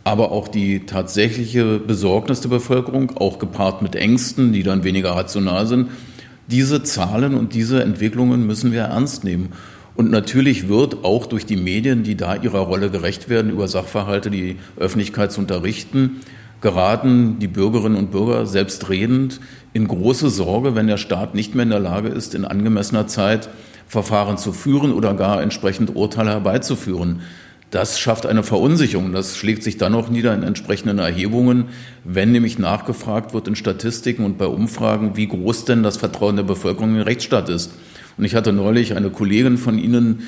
aber 0.07 0.31
auch 0.31 0.47
die 0.47 0.87
tatsächliche 0.87 1.81
Besorgnis 1.81 2.41
der 2.41 2.49
Bevölkerung, 2.49 3.17
auch 3.17 3.41
gepaart 3.41 3.83
mit 3.83 3.97
Ängsten, 3.97 4.53
die 4.53 4.63
dann 4.63 4.85
weniger 4.85 5.11
rational 5.11 5.67
sind, 5.67 5.91
diese 6.47 6.85
Zahlen 6.85 7.35
und 7.35 7.55
diese 7.55 7.83
Entwicklungen 7.83 8.47
müssen 8.47 8.71
wir 8.71 8.83
ernst 8.83 9.25
nehmen. 9.25 9.49
Und 9.97 10.13
natürlich 10.13 10.69
wird 10.69 11.05
auch 11.05 11.27
durch 11.27 11.45
die 11.45 11.57
Medien, 11.57 12.05
die 12.05 12.17
da 12.17 12.37
ihrer 12.37 12.61
Rolle 12.61 12.89
gerecht 12.89 13.29
werden, 13.29 13.51
über 13.51 13.67
Sachverhalte 13.67 14.31
die 14.31 14.59
Öffentlichkeit 14.77 15.33
zu 15.33 15.41
unterrichten, 15.41 16.21
geraten 16.61 17.41
die 17.41 17.49
Bürgerinnen 17.49 17.97
und 17.97 18.13
Bürger 18.13 18.47
selbstredend 18.47 19.41
in 19.73 19.89
große 19.89 20.31
Sorge, 20.31 20.77
wenn 20.77 20.87
der 20.87 20.99
Staat 20.99 21.35
nicht 21.35 21.57
mehr 21.57 21.65
in 21.65 21.71
der 21.71 21.81
Lage 21.81 22.11
ist, 22.11 22.37
in 22.37 22.45
angemessener 22.45 23.09
Zeit 23.09 23.49
Verfahren 23.89 24.39
zu 24.39 24.53
führen 24.53 24.93
oder 24.93 25.15
gar 25.15 25.43
entsprechend 25.43 25.97
Urteile 25.97 26.31
herbeizuführen. 26.31 27.23
Das 27.71 27.99
schafft 27.99 28.27
eine 28.27 28.43
Verunsicherung. 28.43 29.13
Das 29.13 29.37
schlägt 29.37 29.63
sich 29.63 29.77
dann 29.77 29.95
auch 29.95 30.09
nieder 30.09 30.33
in 30.35 30.45
entsprechenden 30.45 30.99
Erhebungen, 30.99 31.67
wenn 32.05 32.33
nämlich 32.33 32.59
nachgefragt 32.59 33.35
wird 33.35 33.49
in 33.49 33.57
Statistiken 33.57 34.25
und 34.25 34.39
bei 34.39 34.47
Umfragen, 34.47 35.17
wie 35.17 35.27
groß 35.27 35.65
denn 35.65 35.83
das 35.83 35.97
Vertrauen 35.97 36.37
der 36.37 36.45
Bevölkerung 36.45 36.91
in 36.91 36.97
den 36.97 37.05
Rechtsstaat 37.05 37.49
ist. 37.49 37.73
Und 38.17 38.25
ich 38.25 38.35
hatte 38.35 38.53
neulich 38.53 38.97
eine 38.97 39.11
Kollegin 39.11 39.59
von 39.59 39.79
Ihnen, 39.79 40.23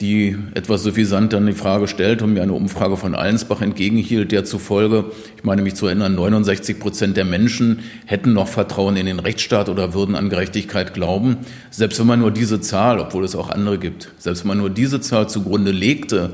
die 0.00 0.36
etwas 0.54 0.82
suffisant 0.82 1.32
dann 1.32 1.46
die 1.46 1.52
Frage 1.52 1.86
stellt 1.86 2.20
und 2.22 2.34
mir 2.34 2.42
eine 2.42 2.52
Umfrage 2.52 2.96
von 2.96 3.14
Allensbach 3.14 3.60
entgegenhielt, 3.60 4.32
der 4.32 4.44
zufolge, 4.44 5.04
ich 5.36 5.44
meine 5.44 5.62
mich 5.62 5.76
zu 5.76 5.86
erinnern, 5.86 6.14
69 6.14 6.80
Prozent 6.80 7.16
der 7.16 7.24
Menschen 7.24 7.80
hätten 8.04 8.32
noch 8.32 8.48
Vertrauen 8.48 8.96
in 8.96 9.06
den 9.06 9.20
Rechtsstaat 9.20 9.68
oder 9.68 9.94
würden 9.94 10.16
an 10.16 10.30
Gerechtigkeit 10.30 10.94
glauben. 10.94 11.38
Selbst 11.70 12.00
wenn 12.00 12.08
man 12.08 12.20
nur 12.20 12.32
diese 12.32 12.60
Zahl, 12.60 12.98
obwohl 12.98 13.24
es 13.24 13.36
auch 13.36 13.50
andere 13.50 13.78
gibt, 13.78 14.10
selbst 14.18 14.42
wenn 14.42 14.48
man 14.48 14.58
nur 14.58 14.70
diese 14.70 15.00
Zahl 15.00 15.28
zugrunde 15.28 15.70
legte, 15.70 16.30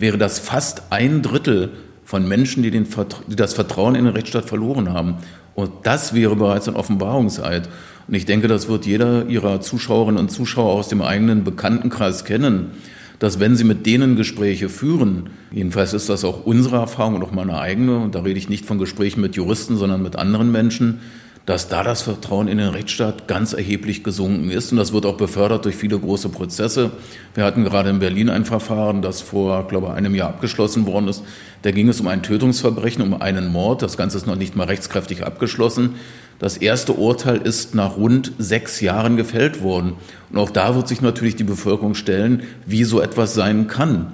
wäre 0.00 0.18
das 0.18 0.38
fast 0.38 0.90
ein 0.90 1.22
Drittel 1.22 1.70
von 2.04 2.26
Menschen, 2.26 2.64
die, 2.64 2.72
den, 2.72 2.86
die 3.28 3.36
das 3.36 3.54
Vertrauen 3.54 3.94
in 3.94 4.06
den 4.06 4.14
Rechtsstaat 4.14 4.46
verloren 4.46 4.92
haben. 4.92 5.18
Und 5.54 5.70
das 5.84 6.14
wäre 6.14 6.34
bereits 6.34 6.66
ein 6.68 6.74
Offenbarungseid. 6.74 7.68
Und 8.08 8.14
ich 8.14 8.24
denke, 8.24 8.48
das 8.48 8.66
wird 8.66 8.86
jeder 8.86 9.26
Ihrer 9.26 9.60
Zuschauerinnen 9.60 10.18
und 10.18 10.30
Zuschauer 10.30 10.72
aus 10.72 10.88
dem 10.88 11.02
eigenen 11.02 11.44
Bekanntenkreis 11.44 12.24
kennen, 12.24 12.72
dass 13.20 13.38
wenn 13.38 13.54
Sie 13.54 13.64
mit 13.64 13.84
denen 13.84 14.16
Gespräche 14.16 14.70
führen, 14.70 15.30
jedenfalls 15.52 15.92
ist 15.92 16.08
das 16.08 16.24
auch 16.24 16.46
unsere 16.46 16.76
Erfahrung 16.76 17.16
und 17.16 17.22
auch 17.22 17.32
meine 17.32 17.58
eigene, 17.58 17.98
und 17.98 18.14
da 18.14 18.22
rede 18.22 18.38
ich 18.38 18.48
nicht 18.48 18.64
von 18.64 18.78
Gesprächen 18.78 19.20
mit 19.20 19.36
Juristen, 19.36 19.76
sondern 19.76 20.02
mit 20.02 20.16
anderen 20.16 20.50
Menschen, 20.50 21.00
dass 21.46 21.68
da 21.68 21.82
das 21.82 22.02
Vertrauen 22.02 22.48
in 22.48 22.58
den 22.58 22.68
Rechtsstaat 22.68 23.26
ganz 23.26 23.52
erheblich 23.52 24.04
gesunken 24.04 24.50
ist. 24.50 24.72
Und 24.72 24.78
das 24.78 24.92
wird 24.92 25.06
auch 25.06 25.16
befördert 25.16 25.64
durch 25.64 25.74
viele 25.74 25.98
große 25.98 26.28
Prozesse. 26.28 26.90
Wir 27.34 27.44
hatten 27.44 27.64
gerade 27.64 27.90
in 27.90 27.98
Berlin 27.98 28.28
ein 28.28 28.44
Verfahren, 28.44 29.02
das 29.02 29.20
vor, 29.20 29.66
glaube 29.66 29.88
ich, 29.88 29.92
einem 29.94 30.14
Jahr 30.14 30.28
abgeschlossen 30.28 30.86
worden 30.86 31.08
ist. 31.08 31.24
Da 31.62 31.70
ging 31.70 31.88
es 31.88 32.00
um 32.00 32.08
ein 32.08 32.22
Tötungsverbrechen, 32.22 33.02
um 33.02 33.20
einen 33.20 33.50
Mord. 33.50 33.82
Das 33.82 33.96
Ganze 33.96 34.18
ist 34.18 34.26
noch 34.26 34.36
nicht 34.36 34.54
mal 34.54 34.66
rechtskräftig 34.66 35.24
abgeschlossen. 35.24 35.96
Das 36.38 36.56
erste 36.56 36.92
Urteil 36.92 37.38
ist 37.38 37.74
nach 37.74 37.96
rund 37.96 38.32
sechs 38.38 38.80
Jahren 38.80 39.16
gefällt 39.16 39.62
worden. 39.62 39.94
Und 40.30 40.38
auch 40.38 40.50
da 40.50 40.74
wird 40.74 40.88
sich 40.88 41.02
natürlich 41.02 41.36
die 41.36 41.44
Bevölkerung 41.44 41.94
stellen, 41.94 42.44
wie 42.64 42.84
so 42.84 43.00
etwas 43.00 43.34
sein 43.34 43.66
kann. 43.66 44.12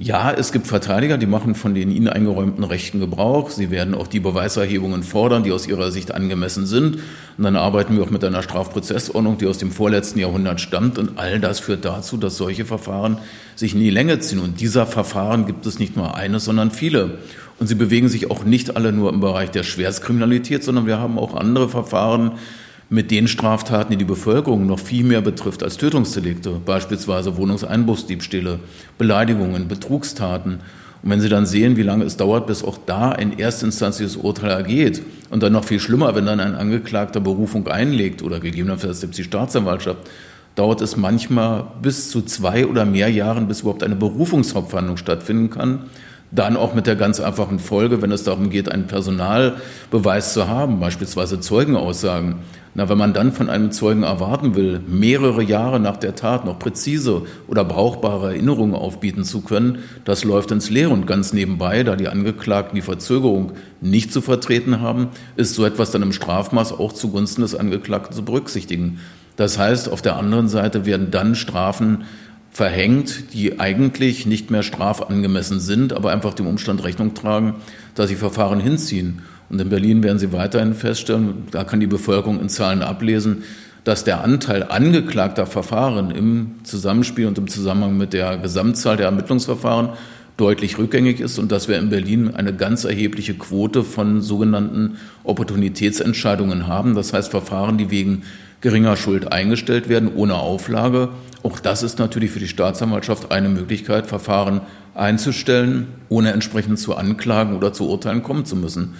Ja, 0.00 0.30
es 0.30 0.52
gibt 0.52 0.68
Verteidiger, 0.68 1.18
die 1.18 1.26
machen 1.26 1.56
von 1.56 1.74
den 1.74 1.90
ihnen 1.90 2.06
eingeräumten 2.06 2.62
Rechten 2.62 3.00
Gebrauch. 3.00 3.50
Sie 3.50 3.72
werden 3.72 3.96
auch 3.96 4.06
die 4.06 4.20
Beweiserhebungen 4.20 5.02
fordern, 5.02 5.42
die 5.42 5.50
aus 5.50 5.66
ihrer 5.66 5.90
Sicht 5.90 6.14
angemessen 6.14 6.66
sind. 6.66 6.98
Und 7.36 7.42
dann 7.42 7.56
arbeiten 7.56 7.96
wir 7.96 8.04
auch 8.04 8.10
mit 8.10 8.22
einer 8.22 8.44
Strafprozessordnung, 8.44 9.38
die 9.38 9.48
aus 9.48 9.58
dem 9.58 9.72
vorletzten 9.72 10.20
Jahrhundert 10.20 10.60
stammt. 10.60 10.98
Und 10.98 11.18
all 11.18 11.40
das 11.40 11.58
führt 11.58 11.84
dazu, 11.84 12.16
dass 12.16 12.36
solche 12.36 12.64
Verfahren 12.64 13.18
sich 13.56 13.74
in 13.74 13.80
die 13.80 13.90
Länge 13.90 14.20
ziehen. 14.20 14.38
Und 14.38 14.60
dieser 14.60 14.86
Verfahren 14.86 15.46
gibt 15.46 15.66
es 15.66 15.80
nicht 15.80 15.96
nur 15.96 16.14
eines, 16.14 16.44
sondern 16.44 16.70
viele. 16.70 17.18
Und 17.58 17.66
sie 17.66 17.74
bewegen 17.74 18.08
sich 18.08 18.30
auch 18.30 18.44
nicht 18.44 18.76
alle 18.76 18.92
nur 18.92 19.12
im 19.12 19.18
Bereich 19.18 19.50
der 19.50 19.64
Schwerstkriminalität, 19.64 20.62
sondern 20.62 20.86
wir 20.86 21.00
haben 21.00 21.18
auch 21.18 21.34
andere 21.34 21.68
Verfahren, 21.68 22.38
mit 22.90 23.10
den 23.10 23.28
Straftaten, 23.28 23.92
die 23.92 23.98
die 23.98 24.04
Bevölkerung 24.04 24.66
noch 24.66 24.78
viel 24.78 25.04
mehr 25.04 25.20
betrifft 25.20 25.62
als 25.62 25.76
Tötungsdelikte, 25.76 26.50
beispielsweise 26.64 27.36
Wohnungseinbruchsdiebstähle, 27.36 28.60
Beleidigungen, 28.96 29.68
Betrugstaten. 29.68 30.60
Und 31.02 31.10
wenn 31.10 31.20
Sie 31.20 31.28
dann 31.28 31.46
sehen, 31.46 31.76
wie 31.76 31.82
lange 31.82 32.04
es 32.04 32.16
dauert, 32.16 32.46
bis 32.46 32.64
auch 32.64 32.78
da 32.86 33.12
ein 33.12 33.38
erstinstanzliches 33.38 34.16
Urteil 34.16 34.50
ergeht 34.50 35.02
und 35.30 35.42
dann 35.42 35.52
noch 35.52 35.64
viel 35.64 35.80
schlimmer, 35.80 36.14
wenn 36.14 36.26
dann 36.26 36.40
ein 36.40 36.54
Angeklagter 36.54 37.20
Berufung 37.20 37.68
einlegt 37.68 38.22
oder 38.22 38.40
gegebenenfalls 38.40 39.00
selbst 39.00 39.18
die 39.18 39.24
Staatsanwaltschaft, 39.24 40.08
dauert 40.54 40.80
es 40.80 40.96
manchmal 40.96 41.66
bis 41.82 42.10
zu 42.10 42.22
zwei 42.22 42.66
oder 42.66 42.84
mehr 42.84 43.10
Jahren, 43.10 43.46
bis 43.46 43.60
überhaupt 43.60 43.84
eine 43.84 43.94
Berufungshauptverhandlung 43.94 44.96
stattfinden 44.96 45.50
kann. 45.50 45.84
Dann 46.30 46.56
auch 46.56 46.74
mit 46.74 46.86
der 46.86 46.96
ganz 46.96 47.20
einfachen 47.20 47.58
Folge, 47.58 48.02
wenn 48.02 48.12
es 48.12 48.24
darum 48.24 48.50
geht, 48.50 48.70
einen 48.70 48.86
Personalbeweis 48.86 50.34
zu 50.34 50.46
haben, 50.46 50.78
beispielsweise 50.78 51.40
Zeugenaussagen, 51.40 52.36
na, 52.74 52.88
wenn 52.88 52.98
man 52.98 53.12
dann 53.12 53.32
von 53.32 53.50
einem 53.50 53.72
Zeugen 53.72 54.04
erwarten 54.04 54.54
will, 54.54 54.80
mehrere 54.86 55.42
Jahre 55.42 55.80
nach 55.80 55.96
der 55.96 56.14
Tat 56.14 56.44
noch 56.44 56.60
präzise 56.60 57.22
oder 57.48 57.64
brauchbare 57.64 58.28
Erinnerungen 58.28 58.76
aufbieten 58.76 59.24
zu 59.24 59.40
können, 59.40 59.78
das 60.04 60.22
läuft 60.22 60.52
ins 60.52 60.70
Leere. 60.70 60.90
Und 60.90 61.06
ganz 61.06 61.32
nebenbei, 61.32 61.82
da 61.82 61.96
die 61.96 62.06
Angeklagten 62.06 62.76
die 62.76 62.82
Verzögerung 62.82 63.54
nicht 63.80 64.12
zu 64.12 64.20
vertreten 64.20 64.80
haben, 64.80 65.08
ist 65.34 65.54
so 65.54 65.64
etwas 65.64 65.90
dann 65.90 66.02
im 66.02 66.12
Strafmaß 66.12 66.72
auch 66.72 66.92
zugunsten 66.92 67.42
des 67.42 67.56
Angeklagten 67.56 68.14
zu 68.14 68.24
berücksichtigen. 68.24 69.00
Das 69.34 69.58
heißt, 69.58 69.90
auf 69.90 70.02
der 70.02 70.16
anderen 70.16 70.48
Seite 70.48 70.86
werden 70.86 71.10
dann 71.10 71.34
Strafen 71.34 72.04
verhängt, 72.50 73.32
die 73.34 73.60
eigentlich 73.60 74.26
nicht 74.26 74.50
mehr 74.50 74.62
strafangemessen 74.62 75.60
sind, 75.60 75.92
aber 75.92 76.10
einfach 76.10 76.34
dem 76.34 76.46
Umstand 76.46 76.82
Rechnung 76.82 77.14
tragen, 77.14 77.56
dass 77.94 78.08
sie 78.08 78.16
Verfahren 78.16 78.60
hinziehen. 78.60 79.22
Und 79.50 79.60
in 79.60 79.68
Berlin 79.68 80.02
werden 80.02 80.18
Sie 80.18 80.32
weiterhin 80.32 80.74
feststellen, 80.74 81.44
da 81.50 81.64
kann 81.64 81.80
die 81.80 81.86
Bevölkerung 81.86 82.40
in 82.40 82.48
Zahlen 82.48 82.82
ablesen, 82.82 83.44
dass 83.84 84.04
der 84.04 84.22
Anteil 84.22 84.64
angeklagter 84.64 85.46
Verfahren 85.46 86.10
im 86.10 86.56
Zusammenspiel 86.64 87.26
und 87.26 87.38
im 87.38 87.48
Zusammenhang 87.48 87.96
mit 87.96 88.12
der 88.12 88.36
Gesamtzahl 88.36 88.98
der 88.98 89.06
Ermittlungsverfahren 89.06 89.90
deutlich 90.36 90.78
rückgängig 90.78 91.20
ist 91.20 91.38
und 91.38 91.50
dass 91.50 91.68
wir 91.68 91.78
in 91.78 91.88
Berlin 91.88 92.34
eine 92.34 92.54
ganz 92.54 92.84
erhebliche 92.84 93.34
Quote 93.34 93.82
von 93.84 94.20
sogenannten 94.20 94.98
Opportunitätsentscheidungen 95.24 96.66
haben. 96.66 96.94
Das 96.94 97.12
heißt 97.12 97.30
Verfahren, 97.30 97.78
die 97.78 97.90
wegen 97.90 98.22
geringer 98.60 98.96
Schuld 98.96 99.32
eingestellt 99.32 99.88
werden, 99.88 100.10
ohne 100.14 100.34
Auflage. 100.34 101.10
Auch 101.42 101.60
das 101.60 101.82
ist 101.82 101.98
natürlich 101.98 102.30
für 102.30 102.40
die 102.40 102.48
Staatsanwaltschaft 102.48 103.30
eine 103.30 103.48
Möglichkeit, 103.48 104.06
Verfahren 104.06 104.62
einzustellen, 104.94 105.88
ohne 106.08 106.32
entsprechend 106.32 106.78
zu 106.78 106.96
Anklagen 106.96 107.56
oder 107.56 107.72
zu 107.72 107.88
Urteilen 107.88 108.22
kommen 108.22 108.44
zu 108.44 108.56
müssen. 108.56 108.94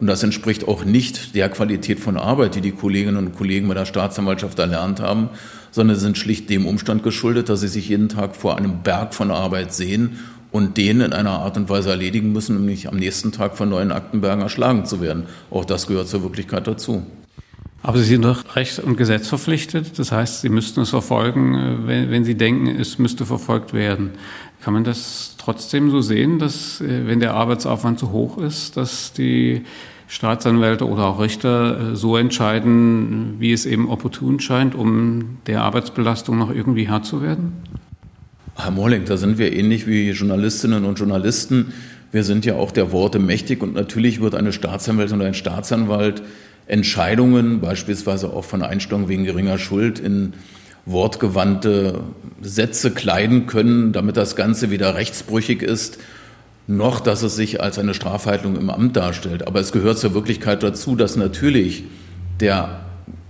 Und 0.00 0.08
das 0.08 0.22
entspricht 0.22 0.66
auch 0.66 0.84
nicht 0.84 1.34
der 1.34 1.48
Qualität 1.48 2.00
von 2.00 2.16
Arbeit, 2.16 2.56
die 2.56 2.60
die 2.60 2.72
Kolleginnen 2.72 3.16
und 3.16 3.36
Kollegen 3.36 3.68
bei 3.68 3.74
der 3.74 3.84
Staatsanwaltschaft 3.84 4.58
erlernt 4.58 5.00
haben, 5.00 5.30
sondern 5.70 5.96
sind 5.96 6.18
schlicht 6.18 6.50
dem 6.50 6.66
Umstand 6.66 7.02
geschuldet, 7.02 7.48
dass 7.48 7.60
sie 7.60 7.68
sich 7.68 7.88
jeden 7.88 8.08
Tag 8.08 8.34
vor 8.34 8.56
einem 8.56 8.82
Berg 8.82 9.14
von 9.14 9.30
Arbeit 9.30 9.72
sehen 9.72 10.18
und 10.50 10.76
den 10.76 11.00
in 11.00 11.12
einer 11.12 11.30
Art 11.30 11.56
und 11.56 11.68
Weise 11.68 11.90
erledigen 11.90 12.32
müssen, 12.32 12.56
um 12.56 12.64
nicht 12.64 12.88
am 12.88 12.96
nächsten 12.96 13.32
Tag 13.32 13.56
von 13.56 13.68
neuen 13.68 13.92
Aktenbergen 13.92 14.42
erschlagen 14.42 14.84
zu 14.84 15.00
werden. 15.00 15.24
Auch 15.50 15.64
das 15.64 15.86
gehört 15.86 16.08
zur 16.08 16.22
Wirklichkeit 16.22 16.66
dazu. 16.66 17.04
Aber 17.86 17.98
Sie 17.98 18.04
sind 18.04 18.24
doch 18.24 18.56
Recht 18.56 18.78
und 18.78 18.96
Gesetz 18.96 19.28
verpflichtet. 19.28 19.98
Das 19.98 20.10
heißt, 20.10 20.40
Sie 20.40 20.48
müssten 20.48 20.80
es 20.80 20.88
verfolgen, 20.88 21.86
wenn, 21.86 22.10
wenn 22.10 22.24
Sie 22.24 22.34
denken, 22.34 22.66
es 22.66 22.98
müsste 22.98 23.26
verfolgt 23.26 23.74
werden. 23.74 24.12
Kann 24.62 24.72
man 24.72 24.84
das 24.84 25.34
trotzdem 25.36 25.90
so 25.90 26.00
sehen, 26.00 26.38
dass 26.38 26.80
äh, 26.80 27.06
wenn 27.06 27.20
der 27.20 27.34
Arbeitsaufwand 27.34 27.98
zu 27.98 28.10
hoch 28.10 28.38
ist, 28.38 28.78
dass 28.78 29.12
die 29.12 29.64
Staatsanwälte 30.08 30.88
oder 30.88 31.04
auch 31.04 31.20
Richter 31.20 31.92
äh, 31.92 31.94
so 31.94 32.16
entscheiden, 32.16 33.34
wie 33.38 33.52
es 33.52 33.66
eben 33.66 33.90
opportun 33.90 34.40
scheint, 34.40 34.74
um 34.74 35.36
der 35.46 35.60
Arbeitsbelastung 35.60 36.38
noch 36.38 36.50
irgendwie 36.50 36.88
Herr 36.88 37.02
zu 37.02 37.20
werden? 37.20 37.52
Herr 38.56 38.70
Morling, 38.70 39.04
da 39.04 39.18
sind 39.18 39.36
wir 39.36 39.52
ähnlich 39.52 39.86
wie 39.86 40.08
Journalistinnen 40.12 40.86
und 40.86 40.98
Journalisten. 40.98 41.74
Wir 42.12 42.24
sind 42.24 42.46
ja 42.46 42.54
auch 42.54 42.70
der 42.70 42.92
Worte 42.92 43.18
mächtig 43.18 43.62
und 43.62 43.74
natürlich 43.74 44.22
wird 44.22 44.34
eine 44.34 44.54
Staatsanwältin 44.54 45.18
oder 45.18 45.26
ein 45.26 45.34
Staatsanwalt 45.34 46.22
Entscheidungen, 46.66 47.60
beispielsweise 47.60 48.32
auch 48.32 48.44
von 48.44 48.62
Einstellung 48.62 49.08
wegen 49.08 49.24
geringer 49.24 49.58
Schuld, 49.58 49.98
in 49.98 50.34
wortgewandte 50.86 52.00
Sätze 52.40 52.90
kleiden 52.90 53.46
können, 53.46 53.92
damit 53.92 54.16
das 54.16 54.36
Ganze 54.36 54.70
wieder 54.70 54.94
rechtsbrüchig 54.94 55.62
ist, 55.62 55.98
noch 56.66 57.00
dass 57.00 57.22
es 57.22 57.36
sich 57.36 57.60
als 57.60 57.78
eine 57.78 57.94
Strafhandlung 57.94 58.56
im 58.56 58.70
Amt 58.70 58.96
darstellt. 58.96 59.46
Aber 59.46 59.60
es 59.60 59.72
gehört 59.72 59.98
zur 59.98 60.14
Wirklichkeit 60.14 60.62
dazu, 60.62 60.96
dass 60.96 61.16
natürlich 61.16 61.84
der 62.40 62.80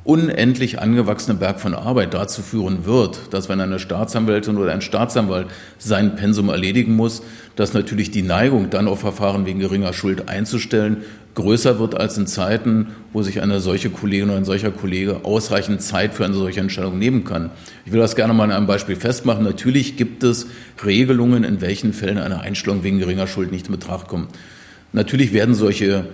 unendlich 0.05 0.81
angewachsene 0.81 1.39
Berg 1.39 1.61
von 1.61 1.75
Arbeit 1.75 2.13
dazu 2.13 2.43
führen 2.43 2.85
wird, 2.85 3.33
dass 3.33 3.49
wenn 3.49 3.61
eine 3.61 3.79
Staatsanwältin 3.79 4.59
oder 4.59 4.73
ein 4.73 4.83
Staatsanwalt 4.83 5.47
sein 5.79 6.15
Pensum 6.15 6.51
erledigen 6.51 6.95
muss, 6.95 7.23
dass 7.57 7.73
natürlich 7.73 8.11
die 8.11 8.23
Neigung, 8.23 8.69
dann 8.69 8.87
auf 8.87 9.01
Verfahren 9.01 9.47
wegen 9.47 9.61
geringer 9.61 9.95
Schuld 9.95 10.29
einzustellen, 10.29 10.99
größer 11.35 11.79
wird 11.79 11.95
als 11.95 12.19
in 12.19 12.27
Zeiten, 12.27 12.89
wo 13.13 13.23
sich 13.23 13.41
eine 13.41 13.61
solche 13.61 13.89
Kollegin 13.89 14.29
oder 14.29 14.37
ein 14.37 14.45
solcher 14.45 14.71
Kollege 14.71 15.25
ausreichend 15.25 15.81
Zeit 15.81 16.13
für 16.15 16.25
eine 16.25 16.35
solche 16.35 16.61
Entscheidung 16.61 16.99
nehmen 16.99 17.25
kann. 17.25 17.51
Ich 17.87 17.93
will 17.93 18.01
das 18.01 18.15
gerne 18.15 18.35
mal 18.35 18.45
an 18.45 18.53
einem 18.53 18.67
Beispiel 18.67 18.97
festmachen. 18.97 19.43
Natürlich 19.43 19.97
gibt 19.97 20.23
es 20.23 20.47
Regelungen, 20.85 21.45
in 21.45 21.63
welchen 21.63 21.95
Fällen 21.95 22.19
eine 22.19 22.41
Einstellung 22.41 22.85
wegen 22.85 22.99
geringer 22.99 23.27
Schuld 23.27 23.51
nicht 23.51 23.67
in 23.67 23.73
Betracht 23.73 24.07
kommt. 24.07 24.29
Natürlich 24.93 25.33
werden 25.33 25.55
solche 25.55 26.07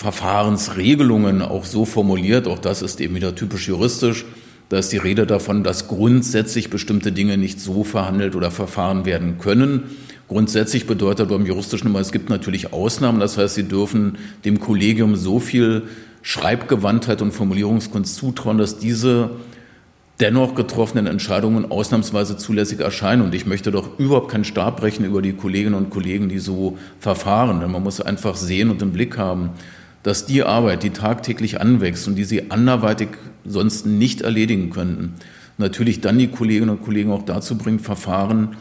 Verfahrensregelungen 0.00 1.42
auch 1.42 1.66
so 1.66 1.84
formuliert, 1.84 2.48
auch 2.48 2.58
das 2.58 2.80
ist 2.80 3.02
eben 3.02 3.16
wieder 3.16 3.34
typisch 3.34 3.68
juristisch, 3.68 4.24
da 4.70 4.78
ist 4.78 4.92
die 4.92 4.96
Rede 4.96 5.26
davon, 5.26 5.62
dass 5.62 5.88
grundsätzlich 5.88 6.70
bestimmte 6.70 7.12
Dinge 7.12 7.36
nicht 7.36 7.60
so 7.60 7.84
verhandelt 7.84 8.34
oder 8.34 8.50
verfahren 8.50 9.04
werden 9.04 9.36
können. 9.36 9.82
Grundsätzlich 10.26 10.86
bedeutet 10.86 11.28
beim 11.28 11.44
juristischen 11.44 11.90
immer, 11.90 12.00
es 12.00 12.12
gibt 12.12 12.30
natürlich 12.30 12.72
Ausnahmen, 12.72 13.20
das 13.20 13.36
heißt, 13.36 13.56
Sie 13.56 13.68
dürfen 13.68 14.16
dem 14.46 14.58
Kollegium 14.58 15.16
so 15.16 15.38
viel 15.38 15.82
Schreibgewandtheit 16.22 17.20
und 17.20 17.32
Formulierungskunst 17.32 18.16
zutrauen, 18.16 18.56
dass 18.56 18.78
diese 18.78 19.32
dennoch 20.18 20.54
getroffenen 20.54 21.08
Entscheidungen 21.08 21.70
ausnahmsweise 21.70 22.38
zulässig 22.38 22.80
erscheinen. 22.80 23.20
Und 23.20 23.34
ich 23.34 23.44
möchte 23.44 23.70
doch 23.70 23.98
überhaupt 23.98 24.30
keinen 24.30 24.44
Stab 24.44 24.80
brechen 24.80 25.04
über 25.04 25.20
die 25.20 25.34
Kolleginnen 25.34 25.74
und 25.74 25.90
Kollegen, 25.90 26.30
die 26.30 26.38
so 26.38 26.78
verfahren. 26.98 27.60
Denn 27.60 27.70
man 27.70 27.82
muss 27.82 28.00
einfach 28.00 28.36
sehen 28.36 28.70
und 28.70 28.80
im 28.80 28.92
Blick 28.92 29.18
haben, 29.18 29.50
dass 30.02 30.26
die 30.26 30.42
Arbeit, 30.42 30.82
die 30.82 30.90
tagtäglich 30.90 31.60
anwächst 31.60 32.08
und 32.08 32.16
die 32.16 32.24
sie 32.24 32.50
anderweitig 32.50 33.08
sonst 33.44 33.86
nicht 33.86 34.22
erledigen 34.22 34.70
könnten, 34.70 35.14
natürlich 35.58 36.00
dann 36.00 36.18
die 36.18 36.28
Kolleginnen 36.28 36.70
und 36.70 36.82
Kollegen 36.82 37.10
auch 37.10 37.24
dazu 37.24 37.56
bringt, 37.56 37.82
Verfahren 37.82 38.56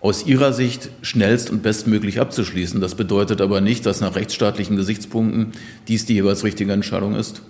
aus 0.00 0.26
ihrer 0.26 0.52
Sicht 0.52 0.90
schnellst 1.02 1.50
und 1.50 1.62
bestmöglich 1.62 2.20
abzuschließen. 2.20 2.80
Das 2.80 2.96
bedeutet 2.96 3.40
aber 3.40 3.60
nicht, 3.60 3.86
dass 3.86 4.00
nach 4.00 4.16
rechtsstaatlichen 4.16 4.76
Gesichtspunkten 4.76 5.52
dies 5.86 6.06
die 6.06 6.14
jeweils 6.14 6.42
richtige 6.42 6.72
Entscheidung 6.72 7.14
ist. 7.14 7.42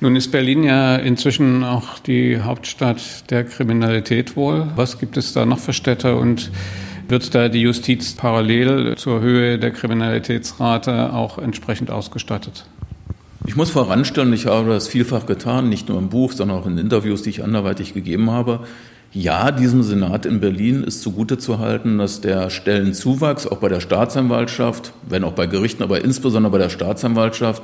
Nun 0.00 0.16
ist 0.16 0.32
Berlin 0.32 0.64
ja 0.64 0.96
inzwischen 0.96 1.64
auch 1.64 2.00
die 2.00 2.40
Hauptstadt 2.40 3.30
der 3.30 3.44
Kriminalität 3.44 4.36
wohl. 4.36 4.66
Was 4.74 4.98
gibt 4.98 5.16
es 5.16 5.32
da 5.32 5.46
noch 5.46 5.60
für 5.60 5.72
Städte 5.72 6.16
und 6.16 6.50
wird 7.08 7.34
da 7.34 7.48
die 7.48 7.60
Justiz 7.60 8.14
parallel 8.14 8.96
zur 8.96 9.20
Höhe 9.20 9.58
der 9.58 9.70
Kriminalitätsrate 9.70 11.12
auch 11.12 11.38
entsprechend 11.38 11.90
ausgestattet? 11.90 12.66
Ich 13.46 13.54
muss 13.54 13.70
voranstellen, 13.70 14.32
ich 14.32 14.46
habe 14.46 14.70
das 14.70 14.88
vielfach 14.88 15.26
getan, 15.26 15.68
nicht 15.68 15.88
nur 15.88 15.98
im 15.98 16.08
Buch, 16.08 16.32
sondern 16.32 16.58
auch 16.58 16.66
in 16.66 16.78
Interviews, 16.78 17.22
die 17.22 17.30
ich 17.30 17.44
anderweitig 17.44 17.94
gegeben 17.94 18.30
habe. 18.30 18.60
Ja, 19.12 19.52
diesem 19.52 19.82
Senat 19.82 20.26
in 20.26 20.40
Berlin 20.40 20.82
ist 20.82 21.00
zugute 21.00 21.38
zu 21.38 21.58
halten, 21.58 21.98
dass 21.98 22.20
der 22.20 22.50
Stellenzuwachs 22.50 23.46
auch 23.46 23.58
bei 23.58 23.68
der 23.68 23.80
Staatsanwaltschaft, 23.80 24.92
wenn 25.08 25.24
auch 25.24 25.32
bei 25.32 25.46
Gerichten, 25.46 25.84
aber 25.84 26.04
insbesondere 26.04 26.50
bei 26.50 26.58
der 26.58 26.70
Staatsanwaltschaft, 26.70 27.62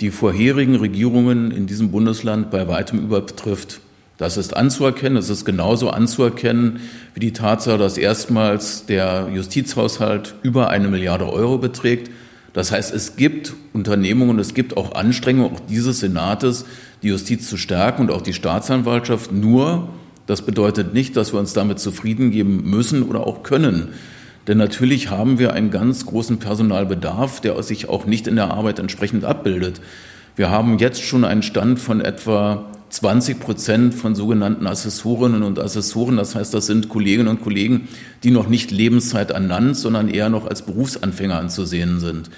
die 0.00 0.10
vorherigen 0.10 0.74
Regierungen 0.74 1.52
in 1.52 1.66
diesem 1.66 1.90
Bundesland 1.92 2.50
bei 2.50 2.66
weitem 2.66 2.98
übertrifft. 2.98 3.80
Das 4.16 4.36
ist 4.36 4.56
anzuerkennen. 4.56 5.16
Es 5.16 5.28
ist 5.28 5.44
genauso 5.44 5.90
anzuerkennen 5.90 6.80
wie 7.14 7.20
die 7.20 7.32
Tatsache, 7.32 7.78
dass 7.78 7.98
erstmals 7.98 8.86
der 8.86 9.28
Justizhaushalt 9.34 10.36
über 10.42 10.70
eine 10.70 10.88
Milliarde 10.88 11.28
Euro 11.28 11.58
beträgt. 11.58 12.10
Das 12.52 12.70
heißt, 12.70 12.94
es 12.94 13.16
gibt 13.16 13.54
Unternehmungen, 13.72 14.38
es 14.38 14.54
gibt 14.54 14.76
auch 14.76 14.94
Anstrengungen, 14.94 15.52
auch 15.52 15.60
dieses 15.60 15.98
Senates, 15.98 16.64
die 17.02 17.08
Justiz 17.08 17.48
zu 17.48 17.56
stärken 17.56 18.02
und 18.02 18.10
auch 18.12 18.22
die 18.22 18.32
Staatsanwaltschaft. 18.32 19.32
Nur, 19.32 19.88
das 20.26 20.42
bedeutet 20.42 20.94
nicht, 20.94 21.16
dass 21.16 21.32
wir 21.32 21.40
uns 21.40 21.52
damit 21.52 21.80
zufrieden 21.80 22.30
geben 22.30 22.70
müssen 22.70 23.02
oder 23.02 23.26
auch 23.26 23.42
können. 23.42 23.88
Denn 24.46 24.58
natürlich 24.58 25.10
haben 25.10 25.40
wir 25.40 25.52
einen 25.52 25.70
ganz 25.70 26.06
großen 26.06 26.38
Personalbedarf, 26.38 27.40
der 27.40 27.60
sich 27.64 27.88
auch 27.88 28.06
nicht 28.06 28.28
in 28.28 28.36
der 28.36 28.52
Arbeit 28.52 28.78
entsprechend 28.78 29.24
abbildet. 29.24 29.80
Wir 30.36 30.50
haben 30.50 30.78
jetzt 30.78 31.02
schon 31.02 31.24
einen 31.24 31.42
Stand 31.42 31.80
von 31.80 32.00
etwa 32.00 32.66
20 32.94 33.40
Prozent 33.40 33.92
von 33.92 34.14
sogenannten 34.14 34.68
Assessorinnen 34.68 35.42
und 35.42 35.58
Assessoren. 35.58 36.16
Das 36.16 36.36
heißt, 36.36 36.54
das 36.54 36.66
sind 36.66 36.88
Kolleginnen 36.88 37.26
und 37.26 37.42
Kollegen, 37.42 37.88
die 38.22 38.30
noch 38.30 38.48
nicht 38.48 38.70
Lebenszeit 38.70 39.32
ernannt, 39.32 39.76
sondern 39.76 40.08
eher 40.08 40.28
noch 40.28 40.46
als 40.46 40.62
Berufsanfänger 40.62 41.36
anzusehen 41.36 41.98
sind. 41.98 42.30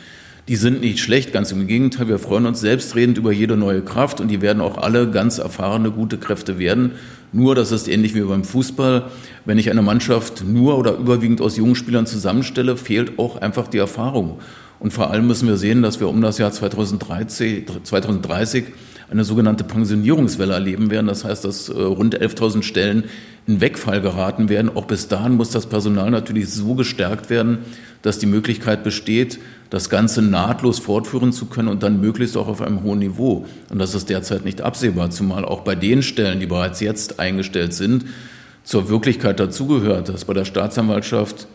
Die 0.48 0.56
sind 0.56 0.80
nicht 0.80 1.00
schlecht, 1.00 1.34
ganz 1.34 1.52
im 1.52 1.66
Gegenteil. 1.66 2.08
Wir 2.08 2.18
freuen 2.18 2.46
uns 2.46 2.60
selbstredend 2.60 3.18
über 3.18 3.32
jede 3.32 3.58
neue 3.58 3.82
Kraft 3.82 4.18
und 4.18 4.28
die 4.28 4.40
werden 4.40 4.62
auch 4.62 4.78
alle 4.78 5.10
ganz 5.10 5.36
erfahrene, 5.36 5.90
gute 5.90 6.16
Kräfte 6.16 6.58
werden. 6.58 6.92
Nur, 7.32 7.54
das 7.54 7.70
ist 7.70 7.86
ähnlich 7.86 8.14
wie 8.14 8.22
beim 8.22 8.44
Fußball. 8.44 9.10
Wenn 9.44 9.58
ich 9.58 9.70
eine 9.70 9.82
Mannschaft 9.82 10.42
nur 10.46 10.78
oder 10.78 10.96
überwiegend 10.96 11.42
aus 11.42 11.58
jungen 11.58 11.74
Spielern 11.74 12.06
zusammenstelle, 12.06 12.78
fehlt 12.78 13.18
auch 13.18 13.36
einfach 13.42 13.68
die 13.68 13.78
Erfahrung. 13.78 14.38
Und 14.78 14.94
vor 14.94 15.10
allem 15.10 15.26
müssen 15.26 15.48
wir 15.48 15.58
sehen, 15.58 15.82
dass 15.82 16.00
wir 16.00 16.08
um 16.08 16.22
das 16.22 16.38
Jahr 16.38 16.50
2030, 16.50 17.66
2030 17.82 18.64
eine 19.10 19.24
sogenannte 19.24 19.64
Pensionierungswelle 19.64 20.54
erleben 20.54 20.90
werden. 20.90 21.06
Das 21.06 21.24
heißt, 21.24 21.44
dass 21.44 21.68
äh, 21.68 21.80
rund 21.80 22.20
11.000 22.20 22.62
Stellen 22.62 23.04
in 23.46 23.60
Wegfall 23.60 24.00
geraten 24.00 24.48
werden. 24.48 24.70
Auch 24.74 24.86
bis 24.86 25.08
dahin 25.08 25.34
muss 25.34 25.50
das 25.50 25.66
Personal 25.66 26.10
natürlich 26.10 26.50
so 26.50 26.74
gestärkt 26.74 27.30
werden, 27.30 27.58
dass 28.02 28.18
die 28.18 28.26
Möglichkeit 28.26 28.82
besteht, 28.82 29.38
das 29.70 29.90
Ganze 29.90 30.22
nahtlos 30.22 30.78
fortführen 30.78 31.32
zu 31.32 31.46
können 31.46 31.68
und 31.68 31.82
dann 31.82 32.00
möglichst 32.00 32.36
auch 32.36 32.48
auf 32.48 32.62
einem 32.62 32.82
hohen 32.82 32.98
Niveau. 32.98 33.46
Und 33.68 33.78
das 33.78 33.94
ist 33.94 34.08
derzeit 34.10 34.44
nicht 34.44 34.60
absehbar, 34.60 35.10
zumal 35.10 35.44
auch 35.44 35.60
bei 35.60 35.74
den 35.74 36.02
Stellen, 36.02 36.40
die 36.40 36.46
bereits 36.46 36.80
jetzt 36.80 37.18
eingestellt 37.20 37.74
sind, 37.74 38.04
zur 38.64 38.88
Wirklichkeit 38.88 39.38
dazugehört, 39.38 40.08
dass 40.08 40.24
bei 40.24 40.34
der 40.34 40.44
Staatsanwaltschaft 40.44 41.46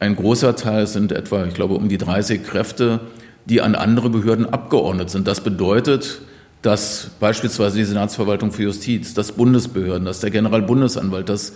ein 0.00 0.16
großer 0.16 0.56
Teil 0.56 0.86
sind 0.86 1.12
etwa, 1.12 1.44
ich 1.44 1.54
glaube, 1.54 1.74
um 1.74 1.88
die 1.88 1.98
30 1.98 2.44
Kräfte, 2.44 3.00
die 3.46 3.60
an 3.60 3.74
andere 3.74 4.10
Behörden 4.10 4.46
abgeordnet 4.46 5.10
sind. 5.10 5.26
Das 5.26 5.40
bedeutet, 5.40 6.20
dass 6.62 7.10
beispielsweise 7.20 7.78
die 7.78 7.84
Senatsverwaltung 7.84 8.52
für 8.52 8.64
Justiz, 8.64 9.14
das 9.14 9.32
Bundesbehörden, 9.32 10.04
dass 10.04 10.20
der 10.20 10.30
Generalbundesanwalt, 10.30 11.28
dass 11.28 11.54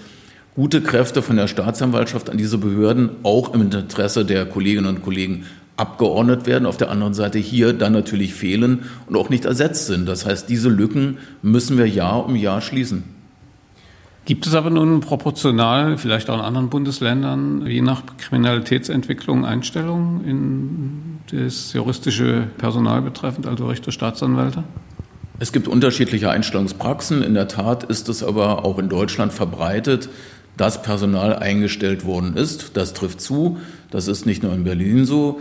gute 0.54 0.80
Kräfte 0.80 1.22
von 1.22 1.36
der 1.36 1.48
Staatsanwaltschaft 1.48 2.30
an 2.30 2.36
diese 2.36 2.58
Behörden 2.58 3.10
auch 3.22 3.54
im 3.54 3.62
Interesse 3.62 4.24
der 4.24 4.46
Kolleginnen 4.46 4.86
und 4.86 5.02
Kollegen 5.02 5.46
abgeordnet 5.76 6.46
werden, 6.46 6.66
auf 6.66 6.76
der 6.76 6.90
anderen 6.90 7.14
Seite 7.14 7.38
hier 7.38 7.72
dann 7.72 7.92
natürlich 7.92 8.34
fehlen 8.34 8.84
und 9.06 9.16
auch 9.16 9.30
nicht 9.30 9.46
ersetzt 9.46 9.86
sind. 9.86 10.06
Das 10.06 10.26
heißt, 10.26 10.48
diese 10.48 10.68
Lücken 10.68 11.18
müssen 11.40 11.78
wir 11.78 11.88
Jahr 11.88 12.26
um 12.26 12.36
Jahr 12.36 12.60
schließen. 12.60 13.04
Gibt 14.24 14.46
es 14.46 14.54
aber 14.54 14.70
nun 14.70 15.00
proportional, 15.00 15.98
vielleicht 15.98 16.30
auch 16.30 16.38
in 16.38 16.44
anderen 16.44 16.68
Bundesländern, 16.68 17.66
je 17.66 17.80
nach 17.80 18.02
Kriminalitätsentwicklung 18.18 19.44
Einstellungen 19.44 20.24
in 20.24 21.18
das 21.36 21.72
juristische 21.72 22.46
Personal 22.58 23.02
betreffend, 23.02 23.48
also 23.48 23.66
Richter, 23.66 23.90
Staatsanwälte? 23.90 24.62
Es 25.38 25.52
gibt 25.52 25.68
unterschiedliche 25.68 26.30
Einstellungspraxen. 26.30 27.22
In 27.22 27.34
der 27.34 27.48
Tat 27.48 27.84
ist 27.84 28.08
es 28.08 28.22
aber 28.22 28.64
auch 28.64 28.78
in 28.78 28.88
Deutschland 28.88 29.32
verbreitet, 29.32 30.08
dass 30.56 30.82
Personal 30.82 31.36
eingestellt 31.36 32.04
worden 32.04 32.36
ist. 32.36 32.76
Das 32.76 32.92
trifft 32.92 33.20
zu. 33.20 33.58
Das 33.90 34.08
ist 34.08 34.26
nicht 34.26 34.42
nur 34.42 34.54
in 34.54 34.64
Berlin 34.64 35.04
so. 35.04 35.40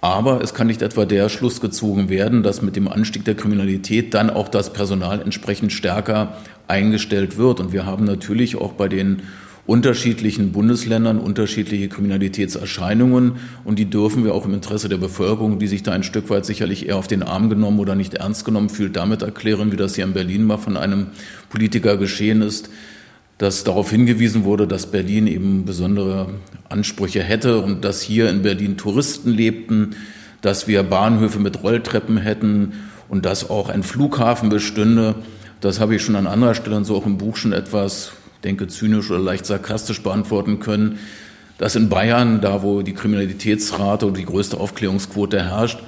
Aber 0.00 0.40
es 0.42 0.54
kann 0.54 0.66
nicht 0.66 0.82
etwa 0.82 1.04
der 1.04 1.28
Schluss 1.28 1.60
gezogen 1.60 2.08
werden, 2.08 2.42
dass 2.42 2.62
mit 2.62 2.76
dem 2.76 2.88
Anstieg 2.88 3.24
der 3.24 3.34
Kriminalität 3.34 4.14
dann 4.14 4.30
auch 4.30 4.48
das 4.48 4.72
Personal 4.72 5.20
entsprechend 5.20 5.72
stärker 5.72 6.36
eingestellt 6.68 7.38
wird. 7.38 7.60
Und 7.60 7.72
wir 7.72 7.86
haben 7.86 8.04
natürlich 8.04 8.56
auch 8.56 8.72
bei 8.72 8.88
den 8.88 9.22
unterschiedlichen 9.66 10.52
Bundesländern 10.52 11.18
unterschiedliche 11.18 11.88
Kriminalitätserscheinungen 11.88 13.32
und 13.64 13.78
die 13.78 13.90
dürfen 13.90 14.24
wir 14.24 14.34
auch 14.34 14.46
im 14.46 14.54
Interesse 14.54 14.88
der 14.88 14.96
Bevölkerung, 14.96 15.58
die 15.58 15.66
sich 15.66 15.82
da 15.82 15.92
ein 15.92 16.04
Stück 16.04 16.30
weit 16.30 16.46
sicherlich 16.46 16.88
eher 16.88 16.96
auf 16.96 17.08
den 17.08 17.22
Arm 17.22 17.50
genommen 17.50 17.80
oder 17.80 17.96
nicht 17.96 18.14
ernst 18.14 18.44
genommen 18.44 18.68
fühlt, 18.68 18.96
damit 18.96 19.22
erklären, 19.22 19.72
wie 19.72 19.76
das 19.76 19.96
hier 19.96 20.04
in 20.04 20.12
Berlin 20.12 20.44
mal 20.44 20.58
von 20.58 20.76
einem 20.76 21.08
Politiker 21.50 21.96
geschehen 21.96 22.42
ist, 22.42 22.70
dass 23.38 23.64
darauf 23.64 23.90
hingewiesen 23.90 24.44
wurde, 24.44 24.68
dass 24.68 24.86
Berlin 24.86 25.26
eben 25.26 25.64
besondere 25.64 26.28
Ansprüche 26.68 27.22
hätte 27.22 27.60
und 27.60 27.84
dass 27.84 28.00
hier 28.00 28.30
in 28.30 28.42
Berlin 28.42 28.76
Touristen 28.76 29.30
lebten, 29.30 29.96
dass 30.42 30.68
wir 30.68 30.84
Bahnhöfe 30.84 31.40
mit 31.40 31.62
Rolltreppen 31.62 32.18
hätten 32.18 32.72
und 33.08 33.26
dass 33.26 33.50
auch 33.50 33.68
ein 33.68 33.82
Flughafen 33.82 34.48
bestünde. 34.48 35.16
Das 35.60 35.80
habe 35.80 35.96
ich 35.96 36.02
schon 36.02 36.16
an 36.16 36.28
anderer 36.28 36.54
Stelle 36.54 36.76
und 36.76 36.84
so 36.84 36.96
auch 36.96 37.06
im 37.06 37.18
Buch 37.18 37.36
schon 37.36 37.52
etwas, 37.52 38.12
denke, 38.44 38.68
zynisch 38.68 39.10
oder 39.10 39.20
leicht 39.20 39.46
sarkastisch 39.46 40.02
beantworten 40.02 40.60
können, 40.60 40.98
dass 41.58 41.76
in 41.76 41.88
Bayern, 41.88 42.40
da 42.40 42.62
wo 42.62 42.82
die 42.82 42.94
Kriminalitätsrate 42.94 44.06
oder 44.06 44.16
die 44.16 44.26
größte 44.26 44.58
Aufklärungsquote 44.58 45.42
herrscht, 45.42 45.78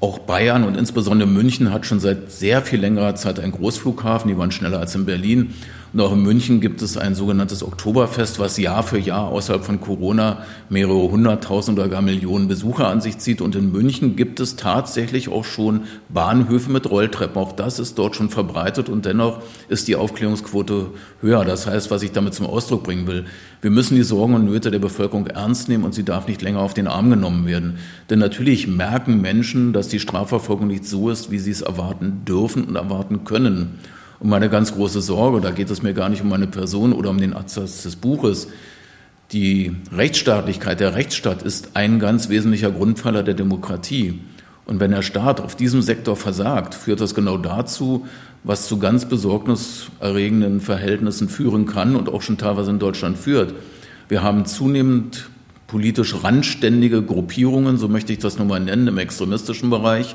auch 0.00 0.18
Bayern 0.18 0.64
und 0.64 0.76
insbesondere 0.76 1.28
München 1.28 1.72
hat 1.72 1.86
schon 1.86 2.00
seit 2.00 2.30
sehr 2.30 2.62
viel 2.62 2.80
längerer 2.80 3.14
Zeit 3.14 3.40
einen 3.40 3.52
Großflughafen, 3.52 4.28
die 4.28 4.36
waren 4.36 4.50
schneller 4.50 4.80
als 4.80 4.94
in 4.94 5.06
Berlin. 5.06 5.54
Und 5.94 6.00
auch 6.00 6.12
in 6.12 6.24
München 6.24 6.60
gibt 6.60 6.82
es 6.82 6.96
ein 6.96 7.14
sogenanntes 7.14 7.62
Oktoberfest, 7.62 8.40
was 8.40 8.56
Jahr 8.56 8.82
für 8.82 8.98
Jahr 8.98 9.28
außerhalb 9.28 9.64
von 9.64 9.80
Corona 9.80 10.42
mehrere 10.68 11.08
hunderttausend 11.08 11.78
oder 11.78 11.88
gar 11.88 12.02
Millionen 12.02 12.48
Besucher 12.48 12.88
an 12.88 13.00
sich 13.00 13.18
zieht. 13.18 13.40
Und 13.40 13.54
in 13.54 13.70
München 13.70 14.16
gibt 14.16 14.40
es 14.40 14.56
tatsächlich 14.56 15.28
auch 15.28 15.44
schon 15.44 15.82
Bahnhöfe 16.08 16.72
mit 16.72 16.90
Rolltreppen. 16.90 17.40
Auch 17.40 17.52
das 17.52 17.78
ist 17.78 17.96
dort 17.96 18.16
schon 18.16 18.28
verbreitet 18.28 18.88
und 18.88 19.06
dennoch 19.06 19.40
ist 19.68 19.86
die 19.86 19.94
Aufklärungsquote 19.94 20.88
höher. 21.20 21.44
Das 21.44 21.68
heißt, 21.68 21.92
was 21.92 22.02
ich 22.02 22.10
damit 22.10 22.34
zum 22.34 22.46
Ausdruck 22.46 22.82
bringen 22.82 23.06
will, 23.06 23.26
wir 23.62 23.70
müssen 23.70 23.94
die 23.94 24.02
Sorgen 24.02 24.34
und 24.34 24.46
Nöte 24.46 24.72
der 24.72 24.80
Bevölkerung 24.80 25.28
ernst 25.28 25.68
nehmen 25.68 25.84
und 25.84 25.94
sie 25.94 26.04
darf 26.04 26.26
nicht 26.26 26.42
länger 26.42 26.58
auf 26.58 26.74
den 26.74 26.88
Arm 26.88 27.08
genommen 27.08 27.46
werden. 27.46 27.78
Denn 28.10 28.18
natürlich 28.18 28.66
merken 28.66 29.20
Menschen, 29.20 29.72
dass 29.72 29.86
die 29.86 30.00
Strafverfolgung 30.00 30.66
nicht 30.66 30.86
so 30.86 31.08
ist, 31.08 31.30
wie 31.30 31.38
sie 31.38 31.52
es 31.52 31.62
erwarten 31.62 32.24
dürfen 32.26 32.64
und 32.64 32.74
erwarten 32.74 33.22
können. 33.22 33.78
Und 34.20 34.28
meine 34.28 34.48
ganz 34.48 34.74
große 34.74 35.00
Sorge, 35.00 35.40
da 35.40 35.50
geht 35.50 35.70
es 35.70 35.82
mir 35.82 35.94
gar 35.94 36.08
nicht 36.08 36.22
um 36.22 36.28
meine 36.28 36.46
Person 36.46 36.92
oder 36.92 37.10
um 37.10 37.18
den 37.18 37.32
Absatz 37.32 37.82
des 37.82 37.96
Buches, 37.96 38.48
die 39.32 39.74
Rechtsstaatlichkeit, 39.90 40.80
der 40.80 40.94
Rechtsstaat 40.94 41.42
ist 41.42 41.70
ein 41.74 41.98
ganz 41.98 42.28
wesentlicher 42.28 42.70
Grundpfeiler 42.70 43.22
der 43.22 43.34
Demokratie. 43.34 44.20
Und 44.66 44.80
wenn 44.80 44.92
der 44.92 45.02
Staat 45.02 45.40
auf 45.40 45.56
diesem 45.56 45.82
Sektor 45.82 46.16
versagt, 46.16 46.74
führt 46.74 47.00
das 47.00 47.14
genau 47.14 47.36
dazu, 47.36 48.06
was 48.44 48.68
zu 48.68 48.78
ganz 48.78 49.06
besorgniserregenden 49.06 50.60
Verhältnissen 50.60 51.28
führen 51.28 51.66
kann 51.66 51.96
und 51.96 52.08
auch 52.08 52.22
schon 52.22 52.38
teilweise 52.38 52.70
in 52.70 52.78
Deutschland 52.78 53.18
führt. 53.18 53.54
Wir 54.08 54.22
haben 54.22 54.46
zunehmend 54.46 55.28
politisch 55.66 56.14
randständige 56.22 57.02
Gruppierungen, 57.02 57.78
so 57.78 57.88
möchte 57.88 58.12
ich 58.12 58.18
das 58.18 58.38
nun 58.38 58.48
mal 58.48 58.60
nennen, 58.60 58.86
im 58.86 58.98
extremistischen 58.98 59.70
Bereich, 59.70 60.14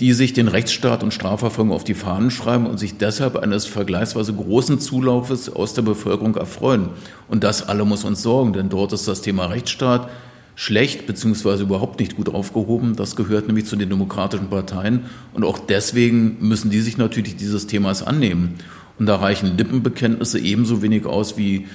die 0.00 0.12
sich 0.12 0.32
den 0.32 0.48
Rechtsstaat 0.48 1.02
und 1.02 1.12
Strafverfolgung 1.12 1.74
auf 1.74 1.82
die 1.82 1.94
Fahnen 1.94 2.30
schreiben 2.30 2.66
und 2.66 2.78
sich 2.78 2.98
deshalb 2.98 3.36
eines 3.36 3.66
vergleichsweise 3.66 4.32
großen 4.32 4.78
Zulaufes 4.78 5.48
aus 5.48 5.74
der 5.74 5.82
Bevölkerung 5.82 6.36
erfreuen. 6.36 6.90
Und 7.26 7.42
das 7.42 7.68
alle 7.68 7.84
muss 7.84 8.04
uns 8.04 8.22
sorgen, 8.22 8.52
denn 8.52 8.68
dort 8.68 8.92
ist 8.92 9.08
das 9.08 9.22
Thema 9.22 9.46
Rechtsstaat 9.46 10.08
schlecht 10.54 11.06
beziehungsweise 11.06 11.62
überhaupt 11.62 12.00
nicht 12.00 12.16
gut 12.16 12.28
aufgehoben. 12.28 12.96
Das 12.96 13.16
gehört 13.16 13.46
nämlich 13.46 13.66
zu 13.66 13.76
den 13.76 13.88
demokratischen 13.88 14.50
Parteien 14.50 15.04
und 15.32 15.44
auch 15.44 15.58
deswegen 15.58 16.36
müssen 16.40 16.70
die 16.70 16.80
sich 16.80 16.96
natürlich 16.96 17.36
dieses 17.36 17.66
Themas 17.66 18.02
annehmen. 18.02 18.54
Und 18.98 19.06
da 19.06 19.16
reichen 19.16 19.56
Lippenbekenntnisse 19.56 20.38
ebenso 20.40 20.82
wenig 20.82 21.06
aus 21.06 21.38
wie 21.38 21.66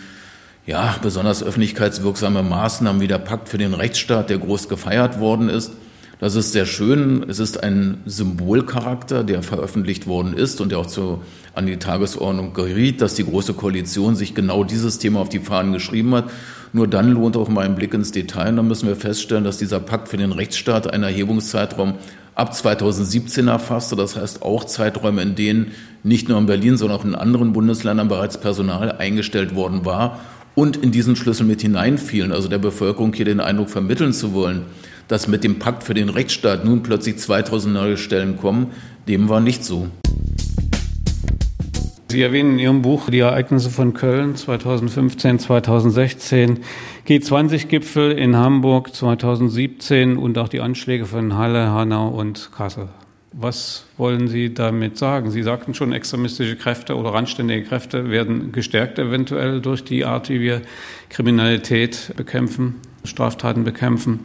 ja, 0.65 0.95
besonders 1.01 1.43
öffentlichkeitswirksame 1.43 2.43
Maßnahmen 2.43 3.01
wie 3.01 3.07
der 3.07 3.17
Pakt 3.17 3.49
für 3.49 3.57
den 3.57 3.73
Rechtsstaat, 3.73 4.29
der 4.29 4.37
groß 4.37 4.69
gefeiert 4.69 5.19
worden 5.19 5.49
ist. 5.49 5.71
Das 6.23 6.35
ist 6.35 6.53
sehr 6.53 6.65
schön. 6.65 7.25
Es 7.27 7.39
ist 7.39 7.61
ein 7.61 7.97
Symbolcharakter, 8.05 9.25
der 9.25 9.43
veröffentlicht 9.43 10.07
worden 10.07 10.31
ist 10.31 10.61
und 10.61 10.71
der 10.71 10.79
auch 10.79 10.85
zu, 10.85 11.21
an 11.53 11.65
die 11.65 11.75
Tagesordnung 11.75 12.53
geriet, 12.53 13.01
dass 13.01 13.15
die 13.15 13.25
Große 13.25 13.53
Koalition 13.55 14.15
sich 14.15 14.33
genau 14.33 14.63
dieses 14.63 14.99
Thema 14.99 15.19
auf 15.19 15.27
die 15.27 15.39
Fahnen 15.39 15.73
geschrieben 15.73 16.15
hat. 16.15 16.31
Nur 16.71 16.87
dann 16.87 17.11
lohnt 17.11 17.35
auch 17.35 17.49
mal 17.49 17.65
ein 17.65 17.75
Blick 17.75 17.93
ins 17.93 18.13
Detail. 18.13 18.51
Und 18.51 18.55
dann 18.55 18.67
müssen 18.69 18.87
wir 18.87 18.95
feststellen, 18.95 19.43
dass 19.43 19.57
dieser 19.57 19.81
Pakt 19.81 20.07
für 20.07 20.15
den 20.15 20.31
Rechtsstaat 20.31 20.93
einen 20.93 21.03
Erhebungszeitraum 21.03 21.95
ab 22.35 22.53
2017 22.53 23.49
erfasste. 23.49 23.97
Das 23.97 24.15
heißt 24.15 24.43
auch 24.43 24.63
Zeiträume, 24.63 25.21
in 25.23 25.35
denen 25.35 25.71
nicht 26.03 26.29
nur 26.29 26.37
in 26.37 26.45
Berlin, 26.45 26.77
sondern 26.77 26.99
auch 26.99 27.03
in 27.03 27.15
anderen 27.15 27.51
Bundesländern 27.51 28.07
bereits 28.07 28.37
Personal 28.37 28.93
eingestellt 28.93 29.55
worden 29.55 29.83
war 29.83 30.21
und 30.55 30.77
in 30.77 30.91
diesen 30.91 31.17
Schlüssel 31.17 31.45
mit 31.45 31.61
hineinfielen. 31.61 32.31
Also 32.31 32.47
der 32.47 32.59
Bevölkerung 32.59 33.11
hier 33.11 33.25
den 33.25 33.41
Eindruck 33.41 33.69
vermitteln 33.69 34.13
zu 34.13 34.31
wollen, 34.31 34.61
dass 35.07 35.27
mit 35.27 35.43
dem 35.43 35.59
Pakt 35.59 35.83
für 35.83 35.93
den 35.93 36.09
Rechtsstaat 36.09 36.65
nun 36.65 36.83
plötzlich 36.83 37.17
2000 37.17 37.73
neue 37.73 37.97
Stellen 37.97 38.37
kommen, 38.37 38.67
dem 39.07 39.29
war 39.29 39.39
nicht 39.39 39.63
so. 39.63 39.89
Sie 42.13 42.21
erwähnen 42.21 42.53
in 42.53 42.59
Ihrem 42.59 42.81
Buch 42.83 43.09
die 43.09 43.19
Ereignisse 43.19 43.71
von 43.71 43.95
Köln 43.95 44.35
2015, 44.35 45.39
2016, 45.39 46.59
G20-Gipfel 47.07 48.11
in 48.11 48.37
Hamburg 48.37 48.93
2017 48.93 50.17
und 50.17 50.37
auch 50.37 50.47
die 50.47 50.59
Anschläge 50.59 51.07
von 51.07 51.35
Halle, 51.35 51.71
Hanau 51.71 52.09
und 52.09 52.51
Kassel. 52.55 52.89
Was 53.31 53.87
wollen 53.97 54.27
Sie 54.27 54.53
damit 54.53 54.99
sagen? 54.99 55.31
Sie 55.31 55.41
sagten 55.41 55.73
schon, 55.73 55.91
extremistische 55.91 56.55
Kräfte 56.55 56.95
oder 56.95 57.15
randständige 57.15 57.63
Kräfte 57.63 58.11
werden 58.11 58.51
gestärkt 58.51 58.99
eventuell 58.99 59.59
durch 59.59 59.83
die 59.83 60.05
Art, 60.05 60.29
wie 60.29 60.39
wir 60.39 60.61
Kriminalität 61.09 62.13
bekämpfen, 62.15 62.75
Straftaten 63.03 63.63
bekämpfen. 63.63 64.19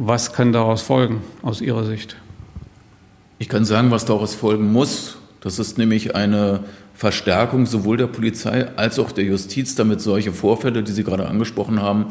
Was 0.00 0.32
kann 0.32 0.52
daraus 0.52 0.80
folgen 0.80 1.22
aus 1.42 1.60
Ihrer 1.60 1.84
Sicht? 1.84 2.14
Ich 3.40 3.48
kann 3.48 3.64
sagen, 3.64 3.90
was 3.90 4.04
daraus 4.04 4.32
folgen 4.32 4.72
muss. 4.72 5.18
Das 5.40 5.58
ist 5.58 5.76
nämlich 5.76 6.14
eine 6.14 6.60
Verstärkung 6.94 7.66
sowohl 7.66 7.96
der 7.96 8.06
Polizei 8.06 8.68
als 8.76 9.00
auch 9.00 9.10
der 9.10 9.24
Justiz, 9.24 9.74
damit 9.74 10.00
solche 10.00 10.32
Vorfälle, 10.32 10.84
die 10.84 10.92
Sie 10.92 11.02
gerade 11.02 11.26
angesprochen 11.26 11.82
haben, 11.82 12.06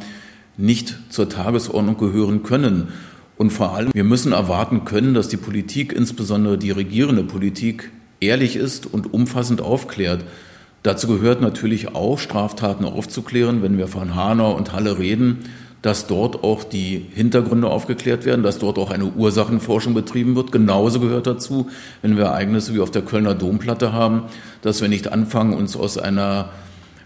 nicht 0.58 0.98
zur 1.10 1.30
Tagesordnung 1.30 1.98
gehören 1.98 2.44
können. 2.44 2.90
Und 3.38 3.52
vor 3.52 3.74
allem, 3.74 3.94
wir 3.94 4.04
müssen 4.04 4.34
erwarten 4.34 4.84
können, 4.84 5.14
dass 5.14 5.30
die 5.30 5.38
Politik, 5.38 5.94
insbesondere 5.94 6.58
die 6.58 6.72
regierende 6.72 7.24
Politik, 7.24 7.92
ehrlich 8.20 8.58
ist 8.58 8.86
und 8.86 9.14
umfassend 9.14 9.62
aufklärt. 9.62 10.26
Dazu 10.84 11.08
gehört 11.08 11.40
natürlich 11.40 11.96
auch, 11.96 12.20
Straftaten 12.20 12.84
aufzuklären, 12.84 13.62
wenn 13.64 13.78
wir 13.78 13.88
von 13.88 14.14
Hanau 14.14 14.52
und 14.58 14.74
Halle 14.74 15.00
reden 15.00 15.46
dass 15.82 16.08
dort 16.08 16.44
auch 16.44 16.64
die 16.64 17.06
Hintergründe 17.14 17.68
aufgeklärt 17.68 18.26
werden, 18.26 18.44
dass 18.44 18.60
dort 18.60 18.78
auch 18.80 18.92
eine 18.92 19.06
Ursachenforschung 19.06 19.94
betrieben 19.94 20.36
wird. 20.36 20.52
Genauso 20.52 21.00
gehört 21.00 21.28
dazu, 21.28 21.70
wenn 22.02 22.18
wir 22.18 22.26
Ereignisse 22.26 22.74
wie 22.74 22.80
auf 22.80 22.92
der 22.92 23.04
Kölner 23.04 23.36
Domplatte 23.36 23.94
haben, 23.94 24.24
dass 24.62 24.82
wir 24.82 24.90
nicht 24.90 25.12
anfangen, 25.12 25.54
uns 25.54 25.76
aus 25.76 25.98
einer 25.98 26.50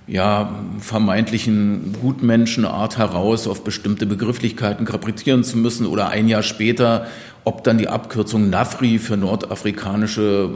ja, 0.08 0.56
vermeintlichen 0.80 1.96
Gutmenschenart 2.02 2.98
heraus 2.98 3.48
auf 3.48 3.64
bestimmte 3.64 4.06
Begrifflichkeiten 4.06 4.86
kaprizieren 4.86 5.44
zu 5.44 5.58
müssen 5.58 5.86
oder 5.86 6.10
ein 6.10 6.28
Jahr 6.28 6.44
später, 6.44 7.08
ob 7.44 7.64
dann 7.64 7.78
die 7.78 7.88
Abkürzung 7.88 8.50
NAFRI 8.50 9.00
für 9.00 9.18
nordafrikanische 9.18 10.50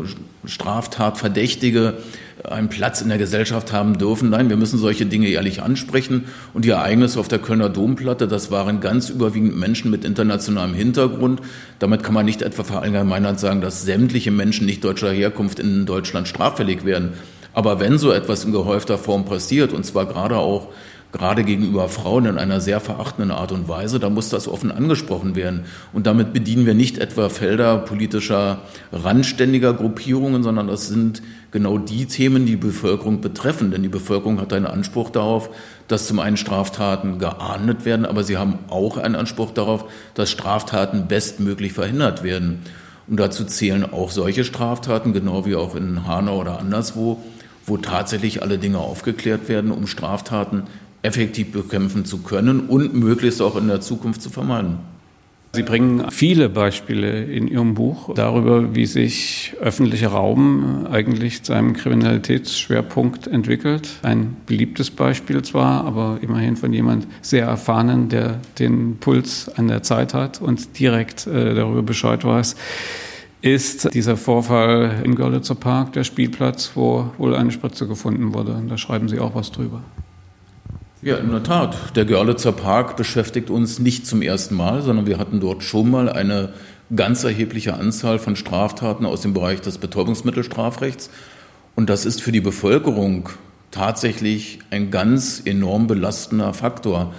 Straftatverdächtige 0.46 1.96
einen 2.52 2.70
Platz 2.70 3.02
in 3.02 3.10
der 3.10 3.18
Gesellschaft 3.18 3.72
haben 3.72 3.98
dürfen. 3.98 4.30
Nein, 4.30 4.50
wir 4.50 4.58
müssen 4.58 4.80
solche 4.80 5.06
Dinge 5.06 5.28
ehrlich 5.28 5.62
ansprechen. 5.62 6.26
Und 6.54 6.66
die 6.66 6.70
Ereignisse 6.70 7.20
auf 7.20 7.28
der 7.28 7.40
Kölner 7.40 7.70
Domplatte, 7.70 8.28
das 8.28 8.52
waren 8.52 8.80
ganz 8.80 9.10
überwiegend 9.10 9.58
Menschen 9.58 9.92
mit 9.92 10.06
internationalem 10.06 10.74
Hintergrund. 10.74 11.42
Damit 11.80 12.04
kann 12.04 12.14
man 12.14 12.26
nicht 12.26 12.42
etwa 12.42 12.64
verallgemeinert 12.64 13.40
sagen, 13.40 13.62
dass 13.62 13.84
sämtliche 13.84 14.32
Menschen 14.32 14.66
nicht 14.66 14.84
deutscher 14.84 15.12
Herkunft 15.12 15.60
in 15.60 15.86
Deutschland 15.86 16.28
straffällig 16.28 16.86
werden. 16.86 17.14
Aber 17.54 17.80
wenn 17.80 17.98
so 17.98 18.12
etwas 18.12 18.44
in 18.44 18.52
gehäufter 18.52 18.98
Form 18.98 19.26
passiert, 19.26 19.72
und 19.72 19.86
zwar 19.86 20.06
gerade 20.06 20.38
auch 20.38 20.68
gerade 21.16 21.44
gegenüber 21.44 21.88
Frauen 21.88 22.26
in 22.26 22.38
einer 22.38 22.62
sehr 22.62 22.80
verachtenden 22.80 23.32
Art 23.32 23.52
und 23.52 23.70
Weise, 23.70 24.00
da 24.00 24.10
muss 24.10 24.30
das 24.30 24.48
offen 24.48 24.72
angesprochen 24.72 25.36
werden. 25.36 25.66
Und 25.94 26.08
damit 26.08 26.34
bedienen 26.34 26.66
wir 26.66 26.74
nicht 26.74 26.98
etwa 26.98 27.30
Felder 27.30 27.78
politischer, 27.78 28.60
randständiger 28.92 29.74
Gruppierungen, 29.74 30.44
sondern 30.44 30.68
das 30.68 30.88
sind 30.88 31.22
genau 31.52 31.78
die 31.78 32.06
Themen, 32.08 32.46
die, 32.46 32.56
die 32.56 32.68
Bevölkerung 32.68 33.22
betreffen. 33.22 33.72
Denn 33.72 33.84
die 33.84 33.90
Bevölkerung 33.90 34.40
hat 34.40 34.54
einen 34.54 34.66
Anspruch 34.66 35.10
darauf, 35.10 35.50
dass 35.88 36.08
zum 36.08 36.20
einen 36.20 36.38
Straftaten 36.38 37.20
geahndet 37.20 37.86
werden, 37.86 38.06
aber 38.06 38.24
sie 38.24 38.38
haben 38.38 38.60
auch 38.70 38.98
einen 38.98 39.16
Anspruch 39.16 39.52
darauf, 39.52 39.86
dass 40.14 40.32
Straftaten 40.32 41.08
bestmöglich 41.08 41.74
verhindert 41.74 42.24
werden. 42.24 42.62
Und 43.08 43.20
dazu 43.20 43.44
zählen 43.44 43.86
auch 43.92 44.10
solche 44.10 44.44
Straftaten, 44.44 45.14
genau 45.14 45.46
wie 45.46 45.56
auch 45.56 45.76
in 45.76 46.08
Hanau 46.08 46.40
oder 46.40 46.60
anderswo, 46.60 47.22
wo 47.68 47.78
tatsächlich 47.78 48.42
alle 48.42 48.58
Dinge 48.58 48.80
aufgeklärt 48.80 49.48
werden, 49.48 49.72
um 49.72 49.86
Straftaten 49.86 50.64
effektiv 51.06 51.52
bekämpfen 51.52 52.06
zu 52.06 52.20
können 52.20 52.62
und 52.62 52.94
möglichst 52.94 53.42
auch 53.42 53.56
in 53.56 53.68
der 53.68 53.82
Zukunft 53.82 54.22
zu 54.22 54.30
vermeiden. 54.30 54.78
Sie 55.56 55.64
bringen 55.64 56.12
viele 56.12 56.50
Beispiele 56.50 57.24
in 57.24 57.48
Ihrem 57.48 57.76
Buch 57.76 58.14
darüber, 58.14 58.76
wie 58.76 58.86
sich 58.86 59.54
öffentlicher 59.62 60.10
Raum 60.10 60.86
eigentlich 60.92 61.44
zu 61.44 61.54
einem 61.54 61.72
Kriminalitätsschwerpunkt 61.72 63.28
entwickelt. 63.28 63.90
Ein 64.04 64.36
beliebtes 64.46 64.92
Beispiel 64.92 65.44
zwar, 65.44 65.86
aber 65.86 66.18
immerhin 66.22 66.58
von 66.58 66.74
jemand 66.74 67.08
sehr 67.22 67.46
erfahrenen, 67.46 68.10
der 68.10 68.42
den 68.60 68.98
Puls 68.98 69.48
an 69.48 69.70
der 69.70 69.82
Zeit 69.82 70.14
hat 70.14 70.42
und 70.42 70.78
direkt 70.78 71.26
äh, 71.26 71.56
darüber 71.56 71.84
Bescheid 71.84 72.26
weiß 72.26 72.58
ist 73.42 73.94
dieser 73.94 74.18
Vorfall 74.18 75.04
im 75.04 75.14
Görlitzer 75.14 75.54
Park, 75.54 75.94
der 75.94 76.04
Spielplatz, 76.04 76.72
wo 76.74 77.12
wohl 77.20 77.36
eine 77.36 77.52
Spritze 77.52 77.88
gefunden 77.88 78.34
wurde. 78.34 78.60
Da 78.68 78.76
schreiben 78.76 79.08
Sie 79.08 79.20
auch 79.20 79.36
was 79.36 79.52
drüber. 79.52 79.84
Ja, 81.06 81.18
in 81.18 81.30
der 81.30 81.44
Tat. 81.44 81.96
Der 81.96 82.04
Görlitzer 82.04 82.52
Park 82.52 82.98
beschäftigt 82.98 83.52
uns 83.52 83.78
nicht 83.78 84.08
zum 84.08 84.24
ersten 84.24 84.56
Mal, 84.56 84.82
sondern 84.82 85.06
wir 85.06 85.20
hatten 85.20 85.40
dort 85.40 85.62
schon 85.62 85.92
mal 85.92 86.10
eine 86.10 86.54
ganz 86.96 87.24
erhebliche 87.24 87.76
Anzahl 87.76 88.18
von 88.18 88.36
Straftaten 88.36 89.06
aus 89.06 89.22
dem 89.22 89.32
Bereich 89.32 89.62
des 89.62 89.78
Betäubungsmittelstrafrechts. 89.78 91.12
Und 91.76 91.92
das 91.92 92.08
ist 92.08 92.24
für 92.24 92.32
die 92.32 92.42
Bevölkerung 92.42 93.30
tatsächlich 93.70 94.58
ein 94.72 94.90
ganz 94.90 95.44
enorm 95.46 95.86
belastender 95.86 96.56
Faktor. 96.56 97.14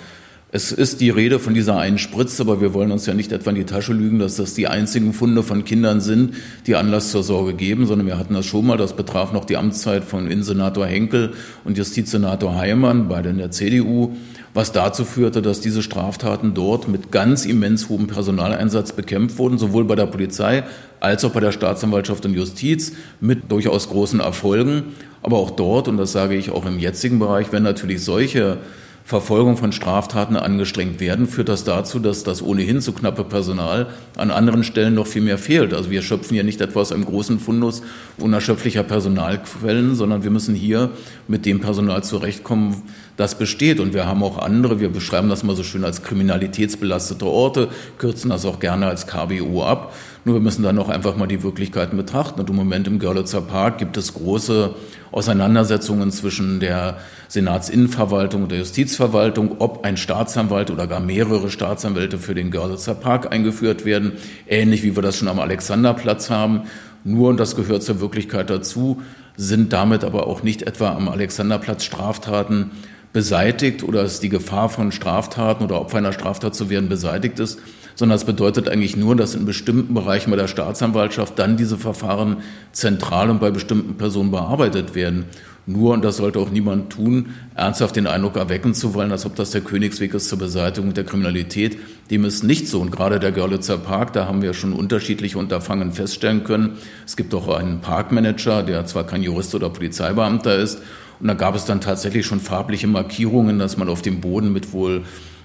Es 0.53 0.71
ist 0.71 1.01
die 1.01 1.11
Rede 1.11 1.41
von 1.41 1.55
dieser 1.55 1.77
einen 1.77 1.99
Spritze, 1.99 2.41
aber 2.41 2.61
wir 2.61 2.73
wollen 2.73 2.93
uns 2.93 3.05
ja 3.05 3.15
nicht 3.15 3.33
etwa 3.33 3.51
in 3.51 3.57
die 3.57 3.65
Tasche 3.65 3.93
lügen, 3.93 4.21
dass 4.21 4.37
das 4.37 4.55
die 4.55 4.69
einzigen 4.69 5.13
Funde 5.13 5.43
von 5.43 5.65
Kindern 5.65 6.01
sind, 6.01 6.35
die 6.69 6.77
Anlass 6.77 7.11
zur 7.11 7.25
Sorge 7.25 7.53
geben, 7.53 7.85
sondern 7.87 8.07
wir 8.07 8.17
hatten 8.17 8.33
das 8.33 8.47
schon 8.47 8.65
mal. 8.65 8.77
Das 8.77 8.95
betraf 8.95 9.33
noch 9.33 9.45
die 9.45 9.57
Amtszeit 9.57 10.05
von 10.05 10.31
Innensenator 10.31 10.87
Henkel 10.87 11.33
und 11.65 11.77
Justizsenator 11.77 12.55
Heimann, 12.55 13.09
beide 13.09 13.31
in 13.31 13.39
der 13.39 13.51
CDU, 13.51 14.15
was 14.55 14.71
dazu 14.71 15.05
führte, 15.05 15.43
dass 15.43 15.61
diese 15.61 15.83
Straftaten 15.83 16.55
dort 16.55 16.87
mit 16.87 17.11
ganz 17.11 17.45
immens 17.45 17.89
hohem 17.89 18.07
Personaleinsatz 18.07 18.93
bekämpft 18.93 19.39
wurden, 19.39 19.59
sowohl 19.59 19.85
bei 19.85 19.97
der 19.97 20.07
Polizei 20.07 20.63
als 21.01 21.25
auch 21.25 21.33
bei 21.33 21.41
der 21.41 21.51
Staatsanwaltschaft 21.51 22.25
und 22.25 22.35
Justiz 22.35 22.93
mit 23.21 23.51
durchaus 23.51 23.89
großen 23.89 24.21
Erfolgen. 24.21 24.85
Aber 25.25 25.39
auch 25.39 25.51
dort, 25.51 25.89
und 25.89 25.97
das 25.97 26.13
sage 26.13 26.37
ich 26.37 26.53
auch 26.53 26.67
im 26.67 26.79
jetzigen 26.79 27.19
Bereich, 27.19 27.49
wenn 27.51 27.65
natürlich 27.65 28.05
solche 28.05 28.59
Verfolgung 29.07 29.57
von 29.57 29.71
Straftaten 29.71 30.35
angestrengt 30.35 30.99
werden, 30.99 31.29
führt 31.29 31.49
das 31.49 31.63
dazu, 31.63 32.01
dass 32.01 32.25
das 32.25 32.43
ohnehin 32.43 32.81
zu 32.81 32.93
knappe 32.93 33.23
Personal 33.23 33.87
an 34.17 34.33
anderen 34.33 34.65
Stellen 34.65 34.95
noch 34.95 35.07
viel 35.07 35.23
mehr 35.23 35.39
fehlt. 35.39 35.73
Also 35.75 35.93
wir 35.93 36.03
schöpfen 36.03 36.35
hier 36.35 36.43
nicht 36.43 36.61
etwa 36.61 36.81
aus 36.81 36.91
einem 36.91 37.05
großen 37.05 37.39
Fundus 37.39 37.83
unerschöpflicher 38.19 38.83
Personalquellen, 38.83 39.95
sondern 39.95 40.25
wir 40.25 40.33
müssen 40.33 40.57
hier 40.57 40.91
mit 41.29 41.47
dem 41.47 41.61
Personal 41.61 42.03
zurechtkommen, 42.03 42.83
das 43.17 43.39
besteht. 43.39 43.79
Und 43.79 43.95
wir 43.95 44.07
haben 44.07 44.25
auch 44.25 44.39
andere, 44.39 44.81
wir 44.81 44.89
beschreiben 44.89 45.29
das 45.29 45.45
mal 45.45 45.55
so 45.55 45.63
schön 45.63 45.85
als 45.85 46.03
kriminalitätsbelastete 46.03 47.27
Orte, 47.27 47.69
kürzen 47.99 48.31
das 48.31 48.45
auch 48.45 48.59
gerne 48.59 48.89
als 48.89 49.07
KBO 49.07 49.63
ab. 49.63 49.95
Nur 50.27 50.35
wir 50.35 50.41
müssen 50.41 50.65
dann 50.65 50.77
auch 50.81 50.89
einfach 50.89 51.17
mal 51.17 51.29
die 51.29 51.45
Wirklichkeiten 51.45 51.97
betrachten. 51.97 52.41
Und 52.41 52.51
im 52.51 52.57
Moment 52.57 52.89
im 52.89 52.99
Görlitzer 52.99 53.41
Park 53.41 53.79
gibt 53.79 53.97
es 53.97 54.13
große 54.13 54.75
Auseinandersetzungen 55.13 56.11
zwischen 56.11 56.59
der 56.59 56.99
Senatsinnenverwaltung 57.29 58.43
und 58.43 58.51
der 58.51 58.59
Justizverwaltung, 58.59 59.61
ob 59.61 59.85
ein 59.85 59.97
Staatsanwalt 59.97 60.73
oder 60.73 60.89
gar 60.89 60.99
mehrere 60.99 61.49
Staatsanwälte 61.49 62.19
für 62.19 62.35
den 62.35 62.51
Görlitzer 62.51 62.97
Park 62.97 63.31
eingeführt 63.31 63.85
werden, 63.85 64.15
ähnlich 64.49 64.83
wie 64.83 64.97
wir 64.97 65.03
das 65.05 65.17
schon 65.17 65.29
am 65.29 65.39
Alexanderplatz 65.39 66.29
haben. 66.29 66.63
Nur, 67.05 67.29
und 67.29 67.39
das 67.39 67.55
gehört 67.55 67.85
zur 67.85 68.01
Wirklichkeit 68.01 68.51
dazu, 68.51 69.01
sind 69.37 69.73
damit 69.73 70.03
aber 70.03 70.27
auch 70.27 70.43
nicht 70.43 70.63
etwa 70.63 70.91
am 70.91 71.09
Alexanderplatz 71.09 71.85
Straftaten 71.85 72.73
beseitigt 73.13 73.85
oder 73.85 74.03
ist 74.03 74.25
die 74.25 74.29
Gefahr 74.29 74.71
von 74.71 74.91
Straftaten 74.91 75.63
oder 75.63 75.81
Opfer 75.81 75.99
einer 75.99 76.13
Straftat 76.13 76.57
zu 76.57 76.69
werden 76.69 76.89
beseitigt 76.89 77.39
ist, 77.39 77.61
sondern 77.97 78.17
es 78.17 78.25
bedeutet 78.25 78.69
eigentlich 78.69 78.97
nur, 78.97 79.17
dass 79.17 79.35
in 79.35 79.45
bestimmten 79.45 79.95
Bereichen 79.95 80.31
bei 80.31 80.37
der 80.37 80.47
Staatsanwaltschaft 80.47 81.39
dann 81.39 81.57
diese 81.57 81.79
Verfahren 81.79 82.37
zentral 82.71 83.31
und 83.31 83.41
bei 83.41 83.51
bestimmten 83.51 83.97
Personen 83.97 84.31
bearbeitet 84.31 84.95
werden. 84.95 85.25
Nur, 85.69 85.95
und 85.95 86.05
das 86.05 86.19
sollte 86.19 86.39
auch 86.39 86.51
niemand 86.51 86.93
tun, 86.93 87.31
ernsthaft 87.57 87.97
den 87.97 88.07
Eindruck 88.07 88.37
erwecken 88.37 88.73
zu 88.73 88.95
wollen, 88.95 89.11
als 89.11 89.27
ob 89.27 89.35
das 89.35 89.51
der 89.51 89.63
Königsweg 89.63 90.15
ist 90.15 90.29
zur 90.29 90.39
Beseitigung 90.39 90.95
der 90.95 91.03
Kriminalität. 91.03 91.77
Dem 92.09 92.25
ist 92.25 92.45
nicht 92.45 92.69
so. 92.69 92.81
Und 92.81 92.93
gerade 92.93 93.19
der 93.19 93.33
Görlitzer 93.33 93.77
Park, 93.77 94.13
da 94.13 94.27
haben 94.27 94.43
wir 94.43 94.55
schon 94.55 94.73
unterschiedliche 94.73 95.39
Unterfangen 95.39 95.91
feststellen 95.91 96.45
können. 96.45 96.77
Es 97.05 97.17
gibt 97.17 97.35
auch 97.35 97.49
einen 97.49 97.81
Parkmanager, 97.81 98.63
der 98.63 98.87
zwar 98.87 99.05
kein 99.05 99.25
Jurist 99.25 99.57
oder 99.57 99.69
Polizeibeamter 99.69 100.57
ist. 100.57 100.81
Und 101.19 101.27
da 101.27 101.35
gab 101.35 101.57
es 101.57 101.65
dann 101.65 101.81
tatsächlich 101.81 102.27
schon 102.27 102.39
farbliche 102.39 102.87
Markierungen, 102.87 103.59
dass 103.59 103.77
man 103.77 103.89
auf 103.89 104.03
dem 104.03 104.21
Boden 104.21 104.53
mit 104.53 104.73
wohl 104.73 105.03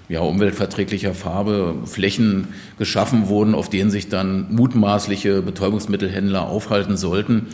ja, 0.08 0.20
umweltverträglicher 0.20 1.14
Farbe 1.14 1.74
Flächen 1.84 2.48
geschaffen 2.78 3.28
wurden, 3.28 3.54
auf 3.54 3.70
denen 3.70 3.90
sich 3.90 4.08
dann 4.08 4.52
mutmaßliche 4.54 5.42
Betäubungsmittelhändler 5.42 6.48
aufhalten 6.48 6.96
sollten. 6.96 7.46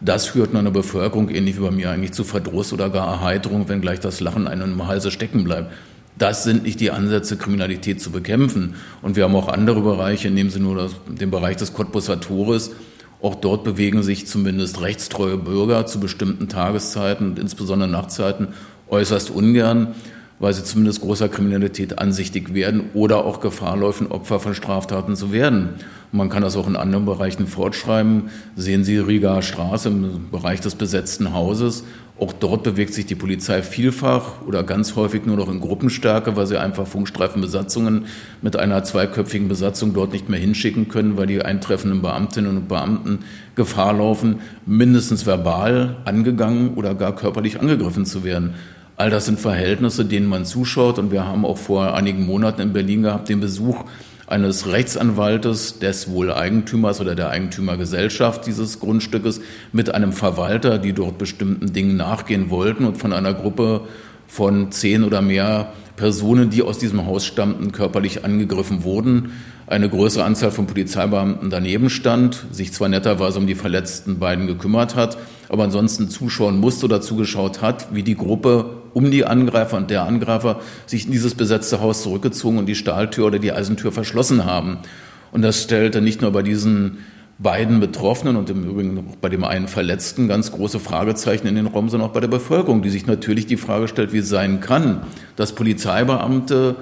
Das 0.00 0.26
führt 0.26 0.50
in 0.52 0.56
einer 0.56 0.70
Bevölkerung, 0.70 1.30
ähnlich 1.30 1.56
wie 1.56 1.62
bei 1.62 1.70
mir, 1.70 1.90
eigentlich 1.90 2.12
zu 2.12 2.24
Verdruss 2.24 2.72
oder 2.72 2.90
gar 2.90 3.08
Erheiterung, 3.08 3.68
wenn 3.68 3.80
gleich 3.80 4.00
das 4.00 4.20
Lachen 4.20 4.46
einem 4.46 4.72
im 4.72 4.86
Halse 4.86 5.10
stecken 5.10 5.44
bleibt. 5.44 5.72
Das 6.18 6.44
sind 6.44 6.62
nicht 6.62 6.80
die 6.80 6.90
Ansätze, 6.90 7.36
Kriminalität 7.36 8.00
zu 8.00 8.10
bekämpfen. 8.10 8.74
Und 9.02 9.16
wir 9.16 9.24
haben 9.24 9.34
auch 9.36 9.48
andere 9.48 9.82
Bereiche, 9.82 10.30
nehmen 10.30 10.50
Sie 10.50 10.60
nur 10.60 10.76
das, 10.76 10.92
den 11.06 11.30
Bereich 11.30 11.56
des 11.56 11.74
Cottbusser 11.74 12.20
Tores. 12.20 12.72
Auch 13.20 13.34
dort 13.34 13.64
bewegen 13.64 14.02
sich 14.02 14.26
zumindest 14.26 14.80
rechtstreue 14.80 15.36
Bürger 15.36 15.86
zu 15.86 16.00
bestimmten 16.00 16.48
Tageszeiten, 16.48 17.36
insbesondere 17.38 17.88
Nachtzeiten, 17.88 18.48
äußerst 18.88 19.30
ungern 19.30 19.94
weil 20.38 20.52
sie 20.52 20.64
zumindest 20.64 21.00
großer 21.00 21.28
Kriminalität 21.28 21.98
ansichtig 21.98 22.52
werden 22.54 22.90
oder 22.94 23.24
auch 23.24 23.40
Gefahr 23.40 23.76
laufen, 23.76 24.08
Opfer 24.08 24.40
von 24.40 24.54
Straftaten 24.54 25.16
zu 25.16 25.32
werden. 25.32 25.70
Und 26.12 26.18
man 26.18 26.28
kann 26.28 26.42
das 26.42 26.56
auch 26.56 26.68
in 26.68 26.76
anderen 26.76 27.06
Bereichen 27.06 27.46
fortschreiben. 27.46 28.30
Sehen 28.54 28.84
Sie 28.84 28.98
Riga 28.98 29.42
Straße 29.42 29.88
im 29.88 30.30
Bereich 30.30 30.60
des 30.60 30.74
besetzten 30.74 31.32
Hauses. 31.32 31.84
Auch 32.18 32.32
dort 32.32 32.62
bewegt 32.62 32.94
sich 32.94 33.04
die 33.04 33.14
Polizei 33.14 33.62
vielfach 33.62 34.40
oder 34.46 34.62
ganz 34.62 34.96
häufig 34.96 35.26
nur 35.26 35.36
noch 35.36 35.50
in 35.50 35.60
Gruppenstärke, 35.60 36.34
weil 36.34 36.46
sie 36.46 36.58
einfach 36.58 36.86
Funkstreifenbesatzungen 36.86 38.06
mit 38.40 38.56
einer 38.56 38.84
zweiköpfigen 38.84 39.48
Besatzung 39.48 39.92
dort 39.92 40.12
nicht 40.12 40.30
mehr 40.30 40.40
hinschicken 40.40 40.88
können, 40.88 41.18
weil 41.18 41.26
die 41.26 41.42
eintreffenden 41.42 42.00
Beamtinnen 42.00 42.56
und 42.56 42.68
Beamten 42.68 43.18
Gefahr 43.54 43.92
laufen, 43.92 44.40
mindestens 44.64 45.26
verbal 45.26 45.96
angegangen 46.06 46.74
oder 46.74 46.94
gar 46.94 47.14
körperlich 47.14 47.60
angegriffen 47.60 48.06
zu 48.06 48.24
werden. 48.24 48.54
All 48.98 49.10
das 49.10 49.26
sind 49.26 49.38
Verhältnisse, 49.38 50.06
denen 50.06 50.26
man 50.26 50.46
zuschaut. 50.46 50.98
Und 50.98 51.12
wir 51.12 51.26
haben 51.26 51.44
auch 51.44 51.58
vor 51.58 51.94
einigen 51.94 52.24
Monaten 52.24 52.62
in 52.62 52.72
Berlin 52.72 53.02
gehabt 53.02 53.28
den 53.28 53.40
Besuch 53.40 53.84
eines 54.26 54.66
Rechtsanwaltes 54.66 55.78
des 55.78 56.10
wohl 56.10 56.32
Eigentümers 56.32 57.00
oder 57.00 57.14
der 57.14 57.30
Eigentümergesellschaft 57.30 58.46
dieses 58.46 58.80
Grundstückes 58.80 59.40
mit 59.72 59.94
einem 59.94 60.12
Verwalter, 60.12 60.78
die 60.78 60.92
dort 60.92 61.18
bestimmten 61.18 61.72
Dingen 61.72 61.96
nachgehen 61.96 62.50
wollten 62.50 62.84
und 62.84 62.96
von 62.96 63.12
einer 63.12 63.34
Gruppe 63.34 63.82
von 64.26 64.72
zehn 64.72 65.04
oder 65.04 65.22
mehr 65.22 65.72
Personen, 65.94 66.50
die 66.50 66.62
aus 66.62 66.78
diesem 66.78 67.06
Haus 67.06 67.24
stammten, 67.24 67.70
körperlich 67.70 68.24
angegriffen 68.24 68.82
wurden. 68.82 69.32
Eine 69.66 69.88
größere 69.88 70.24
Anzahl 70.24 70.50
von 70.50 70.66
Polizeibeamten 70.66 71.50
daneben 71.50 71.88
stand, 71.90 72.46
sich 72.50 72.72
zwar 72.72 72.88
netterweise 72.88 73.38
um 73.38 73.46
die 73.46 73.54
verletzten 73.54 74.18
beiden 74.18 74.46
gekümmert 74.46 74.96
hat, 74.96 75.16
aber 75.48 75.64
ansonsten 75.64 76.08
zuschauen 76.08 76.58
musste 76.58 76.86
oder 76.86 77.00
zugeschaut 77.00 77.62
hat, 77.62 77.94
wie 77.94 78.02
die 78.02 78.16
Gruppe 78.16 78.82
um 78.96 79.10
die 79.10 79.26
Angreifer 79.26 79.76
und 79.76 79.90
der 79.90 80.04
Angreifer 80.04 80.58
sich 80.86 81.04
in 81.04 81.12
dieses 81.12 81.34
besetzte 81.34 81.82
Haus 81.82 82.02
zurückgezogen 82.02 82.56
und 82.56 82.64
die 82.64 82.74
Stahltür 82.74 83.26
oder 83.26 83.38
die 83.38 83.52
Eisentür 83.52 83.92
verschlossen 83.92 84.46
haben. 84.46 84.78
Und 85.32 85.42
das 85.42 85.62
stellte 85.62 86.00
nicht 86.00 86.22
nur 86.22 86.32
bei 86.32 86.40
diesen 86.40 86.96
beiden 87.38 87.78
Betroffenen 87.78 88.36
und 88.36 88.48
im 88.48 88.64
Übrigen 88.64 88.96
auch 88.96 89.16
bei 89.16 89.28
dem 89.28 89.44
einen 89.44 89.68
Verletzten 89.68 90.28
ganz 90.28 90.50
große 90.50 90.80
Fragezeichen 90.80 91.46
in 91.46 91.56
den 91.56 91.66
Raum, 91.66 91.90
sondern 91.90 92.08
auch 92.08 92.14
bei 92.14 92.20
der 92.20 92.28
Bevölkerung, 92.28 92.80
die 92.80 92.88
sich 92.88 93.06
natürlich 93.06 93.44
die 93.44 93.58
Frage 93.58 93.86
stellt, 93.86 94.14
wie 94.14 94.18
es 94.18 94.30
sein 94.30 94.60
kann, 94.60 95.02
dass 95.36 95.52
Polizeibeamte 95.54 96.76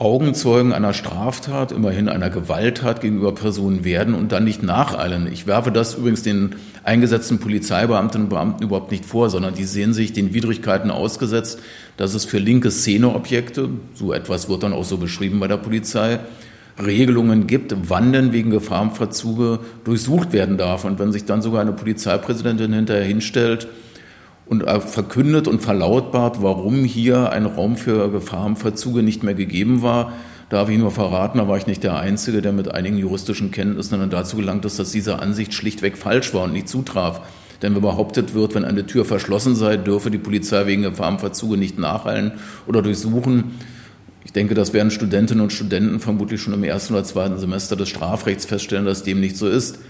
Augenzeugen 0.00 0.72
einer 0.72 0.92
Straftat, 0.92 1.72
immerhin 1.72 2.08
einer 2.08 2.30
Gewalttat 2.30 3.00
gegenüber 3.00 3.34
Personen 3.34 3.84
werden 3.84 4.14
und 4.14 4.30
dann 4.30 4.44
nicht 4.44 4.62
nacheilen. 4.62 5.28
Ich 5.32 5.48
werfe 5.48 5.72
das 5.72 5.94
übrigens 5.94 6.22
den 6.22 6.54
eingesetzten 6.84 7.40
Polizeibeamtinnen 7.40 8.26
und 8.26 8.30
Beamten 8.30 8.62
überhaupt 8.62 8.92
nicht 8.92 9.04
vor, 9.04 9.28
sondern 9.28 9.54
die 9.54 9.64
sehen 9.64 9.92
sich 9.92 10.12
den 10.12 10.32
Widrigkeiten 10.32 10.92
ausgesetzt, 10.92 11.58
dass 11.96 12.14
es 12.14 12.24
für 12.24 12.38
linke 12.38 12.70
Szeneobjekte, 12.70 13.70
so 13.94 14.12
etwas 14.12 14.48
wird 14.48 14.62
dann 14.62 14.72
auch 14.72 14.84
so 14.84 14.98
beschrieben 14.98 15.40
bei 15.40 15.48
der 15.48 15.56
Polizei, 15.56 16.20
Regelungen 16.78 17.48
gibt, 17.48 17.74
wann 17.88 18.12
denn 18.12 18.32
wegen 18.32 18.50
Gefahrenverzuge 18.50 19.58
durchsucht 19.82 20.32
werden 20.32 20.58
darf. 20.58 20.84
Und 20.84 21.00
wenn 21.00 21.10
sich 21.10 21.24
dann 21.24 21.42
sogar 21.42 21.60
eine 21.60 21.72
Polizeipräsidentin 21.72 22.72
hinterher 22.72 23.04
hinstellt 23.04 23.66
und 24.48 24.64
verkündet 24.82 25.46
und 25.46 25.60
verlautbart, 25.60 26.42
warum 26.42 26.84
hier 26.84 27.30
ein 27.32 27.46
Raum 27.46 27.76
für 27.76 28.10
Gefahrenverzuge 28.10 29.02
nicht 29.02 29.22
mehr 29.22 29.34
gegeben 29.34 29.82
war, 29.82 30.12
darf 30.48 30.70
ich 30.70 30.78
nur 30.78 30.90
verraten, 30.90 31.38
da 31.38 31.48
war 31.48 31.58
ich 31.58 31.66
nicht 31.66 31.84
der 31.84 31.98
Einzige, 31.98 32.40
der 32.40 32.52
mit 32.52 32.72
einigen 32.72 32.96
juristischen 32.96 33.50
Kenntnissen 33.50 34.00
dann 34.00 34.10
dazu 34.10 34.36
gelangt 34.36 34.64
ist, 34.64 34.78
dass 34.78 34.90
diese 34.90 35.18
Ansicht 35.18 35.52
schlichtweg 35.52 35.98
falsch 35.98 36.32
war 36.32 36.44
und 36.44 36.52
nicht 36.52 36.68
zutraf. 36.68 37.20
Denn 37.60 37.74
wenn 37.74 37.82
behauptet 37.82 38.34
wird, 38.34 38.54
wenn 38.54 38.64
eine 38.64 38.86
Tür 38.86 39.04
verschlossen 39.04 39.54
sei, 39.54 39.76
dürfe 39.76 40.10
die 40.10 40.18
Polizei 40.18 40.66
wegen 40.66 40.82
Gefahrenverzuge 40.82 41.56
nicht 41.56 41.78
nachhallen 41.78 42.32
oder 42.66 42.82
durchsuchen. 42.82 43.56
Ich 44.24 44.32
denke, 44.32 44.54
das 44.54 44.72
werden 44.72 44.90
Studentinnen 44.90 45.42
und 45.42 45.52
Studenten 45.52 46.00
vermutlich 46.00 46.40
schon 46.40 46.54
im 46.54 46.62
ersten 46.62 46.94
oder 46.94 47.04
zweiten 47.04 47.38
Semester 47.38 47.76
des 47.76 47.88
Strafrechts 47.88 48.46
feststellen, 48.46 48.84
dass 48.84 49.02
dem 49.02 49.20
nicht 49.20 49.36
so 49.36 49.48
ist. 49.48 49.80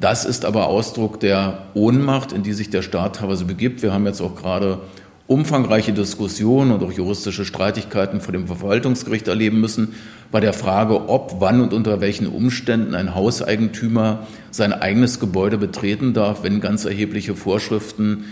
Das 0.00 0.24
ist 0.24 0.46
aber 0.46 0.68
Ausdruck 0.68 1.20
der 1.20 1.66
Ohnmacht, 1.74 2.32
in 2.32 2.42
die 2.42 2.54
sich 2.54 2.70
der 2.70 2.80
Staat 2.80 3.16
teilweise 3.16 3.44
begibt. 3.44 3.82
Wir 3.82 3.92
haben 3.92 4.06
jetzt 4.06 4.22
auch 4.22 4.34
gerade 4.34 4.80
umfangreiche 5.26 5.92
Diskussionen 5.92 6.72
und 6.72 6.82
auch 6.82 6.90
juristische 6.90 7.44
Streitigkeiten 7.44 8.22
vor 8.22 8.32
dem 8.32 8.46
Verwaltungsgericht 8.46 9.28
erleben 9.28 9.60
müssen 9.60 9.94
bei 10.32 10.40
der 10.40 10.54
Frage, 10.54 11.08
ob, 11.08 11.36
wann 11.40 11.60
und 11.60 11.74
unter 11.74 12.00
welchen 12.00 12.26
Umständen 12.26 12.94
ein 12.94 13.14
Hauseigentümer 13.14 14.26
sein 14.50 14.72
eigenes 14.72 15.20
Gebäude 15.20 15.58
betreten 15.58 16.14
darf, 16.14 16.42
wenn 16.42 16.60
ganz 16.60 16.86
erhebliche 16.86 17.36
Vorschriften 17.36 18.24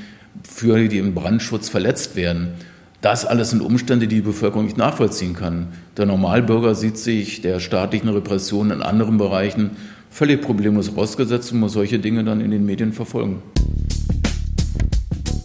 für 0.42 0.88
den 0.88 1.14
Brandschutz 1.14 1.68
verletzt 1.68 2.16
werden. 2.16 2.54
Das 3.00 3.26
alles 3.26 3.50
sind 3.50 3.60
Umstände, 3.60 4.08
die 4.08 4.16
die 4.16 4.22
Bevölkerung 4.22 4.64
nicht 4.64 4.78
nachvollziehen 4.78 5.34
kann. 5.34 5.68
Der 5.98 6.06
Normalbürger 6.06 6.74
sieht 6.74 6.98
sich 6.98 7.42
der 7.42 7.60
staatlichen 7.60 8.08
Repression 8.08 8.70
in 8.70 8.82
anderen 8.82 9.18
Bereichen 9.18 9.70
völlig 10.18 10.40
problemlos 10.40 10.96
ausgesetzt 10.96 11.52
und 11.52 11.60
muss 11.60 11.74
solche 11.74 12.00
Dinge 12.00 12.24
dann 12.24 12.40
in 12.40 12.50
den 12.50 12.66
Medien 12.66 12.92
verfolgen. 12.92 13.40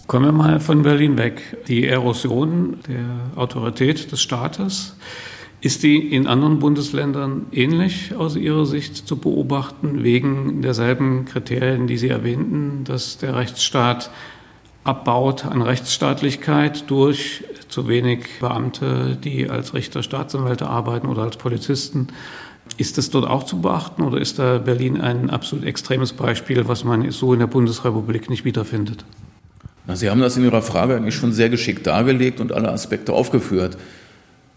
Kommen 0.07 0.25
wir 0.25 0.31
mal 0.31 0.59
von 0.59 0.81
Berlin 0.81 1.15
weg. 1.15 1.57
Die 1.67 1.85
Erosion 1.85 2.77
der 2.87 3.39
Autorität 3.39 4.11
des 4.11 4.19
Staates, 4.19 4.95
ist 5.61 5.83
die 5.83 6.13
in 6.13 6.25
anderen 6.25 6.57
Bundesländern 6.57 7.45
ähnlich 7.51 8.15
aus 8.15 8.35
Ihrer 8.35 8.65
Sicht 8.65 9.07
zu 9.07 9.15
beobachten, 9.17 10.03
wegen 10.03 10.61
derselben 10.63 11.25
Kriterien, 11.25 11.85
die 11.87 11.97
Sie 11.97 12.09
erwähnten, 12.09 12.83
dass 12.83 13.19
der 13.19 13.35
Rechtsstaat 13.35 14.09
abbaut 14.83 15.45
an 15.45 15.61
Rechtsstaatlichkeit 15.61 16.89
durch 16.89 17.43
zu 17.69 17.87
wenig 17.87 18.39
Beamte, 18.39 19.17
die 19.23 19.49
als 19.49 19.73
Richter, 19.73 20.03
Staatsanwälte 20.03 20.67
arbeiten 20.67 21.07
oder 21.07 21.21
als 21.21 21.37
Polizisten? 21.37 22.07
Ist 22.77 22.97
das 22.97 23.09
dort 23.09 23.27
auch 23.27 23.43
zu 23.43 23.61
beachten 23.61 24.01
oder 24.01 24.19
ist 24.19 24.39
da 24.39 24.57
Berlin 24.57 24.99
ein 24.99 25.29
absolut 25.29 25.65
extremes 25.65 26.13
Beispiel, 26.13 26.67
was 26.67 26.83
man 26.83 27.09
so 27.11 27.33
in 27.33 27.39
der 27.39 27.47
Bundesrepublik 27.47 28.29
nicht 28.29 28.45
wiederfindet? 28.45 29.05
Na, 29.85 29.95
Sie 29.95 30.09
haben 30.09 30.21
das 30.21 30.37
in 30.37 30.43
Ihrer 30.43 30.61
Frage 30.61 30.95
eigentlich 30.95 31.15
schon 31.15 31.33
sehr 31.33 31.49
geschickt 31.49 31.85
dargelegt 31.85 32.39
und 32.39 32.51
alle 32.51 32.71
Aspekte 32.71 33.13
aufgeführt. 33.13 33.77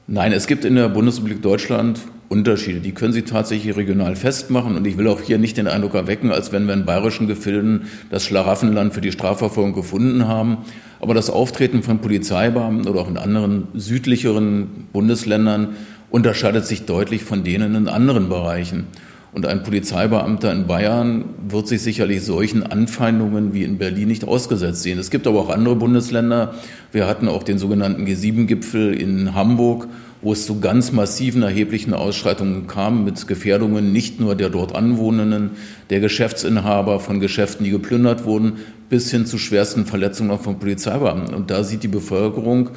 Nein, 0.07 0.33
es 0.33 0.47
gibt 0.47 0.64
in 0.64 0.77
der 0.77 0.88
Bundesrepublik 0.88 1.42
Deutschland 1.42 2.01
Unterschiede. 2.29 2.81
Die 2.81 2.92
können 2.92 3.12
Sie 3.12 3.23
tatsächlich 3.23 3.77
regional 3.77 4.16
festmachen. 4.16 4.77
Und 4.77 4.87
ich 4.87 4.99
will 4.99 5.09
auch 5.09 5.21
hier 5.21 5.38
nicht 5.38 5.57
den 5.57 5.69
Eindruck 5.69 5.95
erwecken, 5.95 6.33
als 6.33 6.53
wenn 6.53 6.66
wir 6.66 6.75
in 6.75 6.85
bayerischen 6.85 7.29
Gefilden 7.29 7.83
das 8.11 8.25
Schlaraffenland 8.25 8.95
für 8.95 9.01
die 9.01 9.12
Strafverfolgung 9.12 9.75
gefunden 9.75 10.27
haben. 10.27 10.59
Aber 11.01 11.14
das 11.14 11.31
Auftreten 11.31 11.83
von 11.83 12.01
Polizeibeamten 12.01 12.88
oder 12.88 13.01
auch 13.01 13.09
in 13.09 13.16
anderen 13.16 13.69
südlicheren 13.75 14.88
Bundesländern 14.92 15.77
unterscheidet 16.16 16.64
sich 16.64 16.87
deutlich 16.87 17.24
von 17.24 17.44
denen 17.44 17.74
in 17.74 17.88
anderen 17.88 18.31
Bereichen. 18.31 18.87
Und 19.35 19.44
ein 19.44 19.62
Polizeibeamter 19.62 20.50
in 20.50 20.66
Bayern 20.66 21.26
wird 21.46 21.68
sich 21.68 21.83
sicherlich 21.83 22.22
solchen 22.22 22.62
Anfeindungen 22.62 23.52
wie 23.52 23.64
in 23.64 23.76
Berlin 23.76 24.09
nicht 24.09 24.24
ausgesetzt 24.24 24.83
sehen. 24.83 24.98
Es 24.98 25.11
gibt 25.11 25.26
aber 25.26 25.38
auch 25.38 25.50
andere 25.50 25.76
Bundesländer. 25.76 26.55
Wir 26.90 27.07
hatten 27.07 27.29
auch 27.29 27.42
den 27.42 27.59
sogenannten 27.59 28.07
G7-Gipfel 28.07 28.94
in 28.98 29.35
Hamburg, 29.35 29.88
wo 30.22 30.33
es 30.33 30.46
zu 30.46 30.59
ganz 30.59 30.90
massiven, 30.90 31.42
erheblichen 31.42 31.92
Ausschreitungen 31.92 32.66
kam 32.66 33.05
mit 33.05 33.29
Gefährdungen 33.29 33.92
nicht 33.92 34.18
nur 34.18 34.37
der 34.37 34.48
dort 34.48 34.74
Anwohnenden, 34.74 35.50
der 35.90 36.00
Geschäftsinhaber 36.00 36.98
von 36.98 37.20
Geschäften, 37.20 37.64
die 37.64 37.70
geplündert 37.70 38.24
wurden, 38.24 38.55
bis 38.88 39.11
hin 39.11 39.26
zu 39.26 39.37
schwersten 39.37 39.85
Verletzungen 39.85 40.38
von 40.38 40.59
Polizeibeamten. 40.59 41.35
Und 41.35 41.50
da 41.50 41.62
sieht 41.62 41.83
die 41.83 41.88
Bevölkerung 41.88 42.70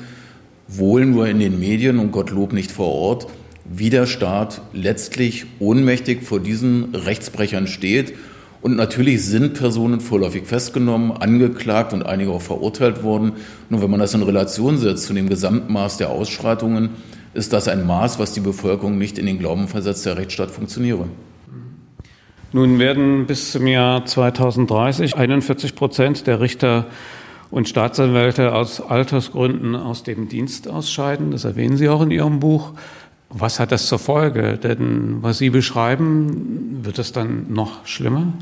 wohl 0.69 1.05
nur 1.05 1.27
in 1.27 1.39
den 1.39 1.59
Medien 1.59 1.99
und 1.99 2.11
Gottlob 2.11 2.53
nicht 2.53 2.71
vor 2.71 2.93
Ort, 2.93 3.27
wie 3.65 3.89
der 3.89 4.05
Staat 4.05 4.61
letztlich 4.71 5.45
ohnmächtig 5.59 6.23
vor 6.23 6.39
diesen 6.39 6.95
Rechtsbrechern 6.95 7.67
steht. 7.67 8.13
Und 8.61 8.75
natürlich 8.75 9.25
sind 9.25 9.53
Personen 9.53 10.01
vorläufig 10.01 10.45
festgenommen, 10.45 11.11
angeklagt 11.11 11.93
und 11.93 12.03
einige 12.03 12.31
auch 12.31 12.41
verurteilt 12.41 13.03
worden. 13.03 13.33
Nur 13.69 13.81
wenn 13.81 13.89
man 13.89 13.99
das 13.99 14.13
in 14.13 14.21
Relation 14.21 14.77
setzt 14.77 15.05
zu 15.05 15.13
dem 15.13 15.29
Gesamtmaß 15.29 15.97
der 15.97 16.09
Ausschreitungen, 16.09 16.89
ist 17.33 17.53
das 17.53 17.67
ein 17.67 17.85
Maß, 17.85 18.19
was 18.19 18.33
die 18.33 18.39
Bevölkerung 18.39 18.97
nicht 18.97 19.17
in 19.17 19.25
den 19.25 19.39
Glauben 19.39 19.67
versetzt, 19.67 20.05
der 20.05 20.17
Rechtsstaat 20.17 20.51
funktioniere. 20.51 21.05
Nun 22.51 22.79
werden 22.79 23.27
bis 23.27 23.51
zum 23.51 23.67
Jahr 23.67 24.05
2030 24.05 25.15
41 25.15 25.75
Prozent 25.75 26.25
der 26.25 26.41
Richter 26.41 26.87
und 27.51 27.67
Staatsanwälte 27.67 28.53
aus 28.53 28.81
Altersgründen 28.81 29.75
aus 29.75 30.03
dem 30.03 30.29
Dienst 30.29 30.67
ausscheiden. 30.67 31.31
Das 31.31 31.45
erwähnen 31.45 31.77
Sie 31.77 31.89
auch 31.89 32.01
in 32.01 32.11
Ihrem 32.11 32.39
Buch. 32.39 32.73
Was 33.29 33.59
hat 33.59 33.71
das 33.71 33.87
zur 33.87 33.99
Folge? 33.99 34.57
Denn 34.57 35.17
was 35.21 35.37
Sie 35.37 35.49
beschreiben, 35.49 36.79
wird 36.83 36.99
es 36.99 37.11
dann 37.11 37.51
noch 37.51 37.85
schlimmer? 37.85 38.33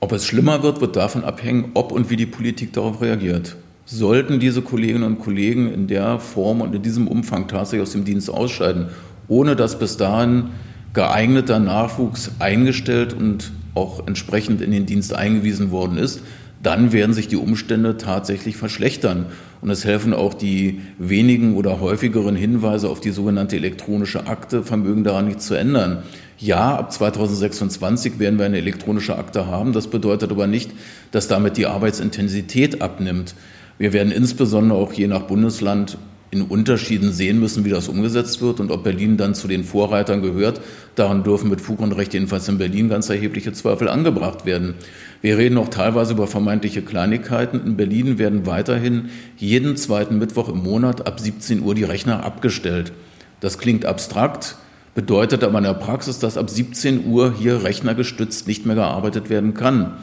Ob 0.00 0.12
es 0.12 0.26
schlimmer 0.26 0.62
wird, 0.62 0.80
wird 0.80 0.96
davon 0.96 1.24
abhängen, 1.24 1.72
ob 1.74 1.92
und 1.92 2.08
wie 2.10 2.16
die 2.16 2.26
Politik 2.26 2.72
darauf 2.72 3.02
reagiert. 3.02 3.56
Sollten 3.84 4.40
diese 4.40 4.62
Kolleginnen 4.62 5.02
und 5.02 5.18
Kollegen 5.18 5.72
in 5.72 5.86
der 5.86 6.18
Form 6.20 6.60
und 6.60 6.74
in 6.74 6.82
diesem 6.82 7.08
Umfang 7.08 7.48
tatsächlich 7.48 7.82
aus 7.82 7.92
dem 7.92 8.04
Dienst 8.04 8.30
ausscheiden, 8.30 8.88
ohne 9.28 9.56
dass 9.56 9.78
bis 9.78 9.96
dahin 9.96 10.50
geeigneter 10.94 11.58
Nachwuchs 11.58 12.32
eingestellt 12.38 13.12
und 13.12 13.52
auch 13.74 14.06
entsprechend 14.06 14.60
in 14.60 14.70
den 14.70 14.86
Dienst 14.86 15.14
eingewiesen 15.14 15.70
worden 15.70 15.98
ist, 15.98 16.22
dann 16.62 16.92
werden 16.92 17.14
sich 17.14 17.28
die 17.28 17.36
Umstände 17.36 17.96
tatsächlich 17.96 18.56
verschlechtern. 18.56 19.26
Und 19.62 19.70
es 19.70 19.84
helfen 19.84 20.12
auch 20.12 20.34
die 20.34 20.80
wenigen 20.98 21.56
oder 21.56 21.80
häufigeren 21.80 22.36
Hinweise 22.36 22.88
auf 22.88 23.00
die 23.00 23.10
sogenannte 23.10 23.56
elektronische 23.56 24.26
Akte, 24.26 24.62
vermögen 24.62 25.04
daran 25.04 25.26
nichts 25.26 25.46
zu 25.46 25.54
ändern. 25.54 26.02
Ja, 26.38 26.76
ab 26.76 26.92
2026 26.92 28.18
werden 28.18 28.38
wir 28.38 28.46
eine 28.46 28.58
elektronische 28.58 29.16
Akte 29.16 29.46
haben. 29.46 29.72
Das 29.72 29.88
bedeutet 29.88 30.30
aber 30.30 30.46
nicht, 30.46 30.70
dass 31.10 31.28
damit 31.28 31.56
die 31.56 31.66
Arbeitsintensität 31.66 32.80
abnimmt. 32.80 33.34
Wir 33.78 33.92
werden 33.92 34.12
insbesondere 34.12 34.78
auch 34.78 34.92
je 34.92 35.06
nach 35.06 35.22
Bundesland 35.22 35.98
in 36.30 36.42
Unterschieden 36.42 37.12
sehen 37.12 37.40
müssen, 37.40 37.64
wie 37.64 37.70
das 37.70 37.88
umgesetzt 37.88 38.40
wird 38.40 38.60
und 38.60 38.70
ob 38.70 38.84
Berlin 38.84 39.16
dann 39.16 39.34
zu 39.34 39.48
den 39.48 39.64
Vorreitern 39.64 40.22
gehört. 40.22 40.60
Daran 40.94 41.24
dürfen 41.24 41.50
mit 41.50 41.60
Fug 41.60 41.80
und 41.80 41.92
Recht 41.92 42.14
jedenfalls 42.14 42.48
in 42.48 42.58
Berlin 42.58 42.88
ganz 42.88 43.08
erhebliche 43.08 43.52
Zweifel 43.52 43.88
angebracht 43.88 44.46
werden. 44.46 44.74
Wir 45.22 45.38
reden 45.38 45.58
auch 45.58 45.68
teilweise 45.68 46.12
über 46.12 46.28
vermeintliche 46.28 46.82
Kleinigkeiten. 46.82 47.60
In 47.66 47.76
Berlin 47.76 48.18
werden 48.18 48.46
weiterhin 48.46 49.10
jeden 49.36 49.76
zweiten 49.76 50.18
Mittwoch 50.18 50.48
im 50.48 50.62
Monat 50.62 51.06
ab 51.06 51.18
17 51.18 51.62
Uhr 51.62 51.74
die 51.74 51.84
Rechner 51.84 52.22
abgestellt. 52.22 52.92
Das 53.40 53.58
klingt 53.58 53.84
abstrakt, 53.84 54.56
bedeutet 54.94 55.42
aber 55.42 55.58
in 55.58 55.64
der 55.64 55.74
Praxis, 55.74 56.20
dass 56.20 56.36
ab 56.36 56.48
17 56.48 57.06
Uhr 57.06 57.34
hier 57.36 57.64
rechnergestützt 57.64 58.46
nicht 58.46 58.66
mehr 58.66 58.76
gearbeitet 58.76 59.30
werden 59.30 59.54
kann. 59.54 59.94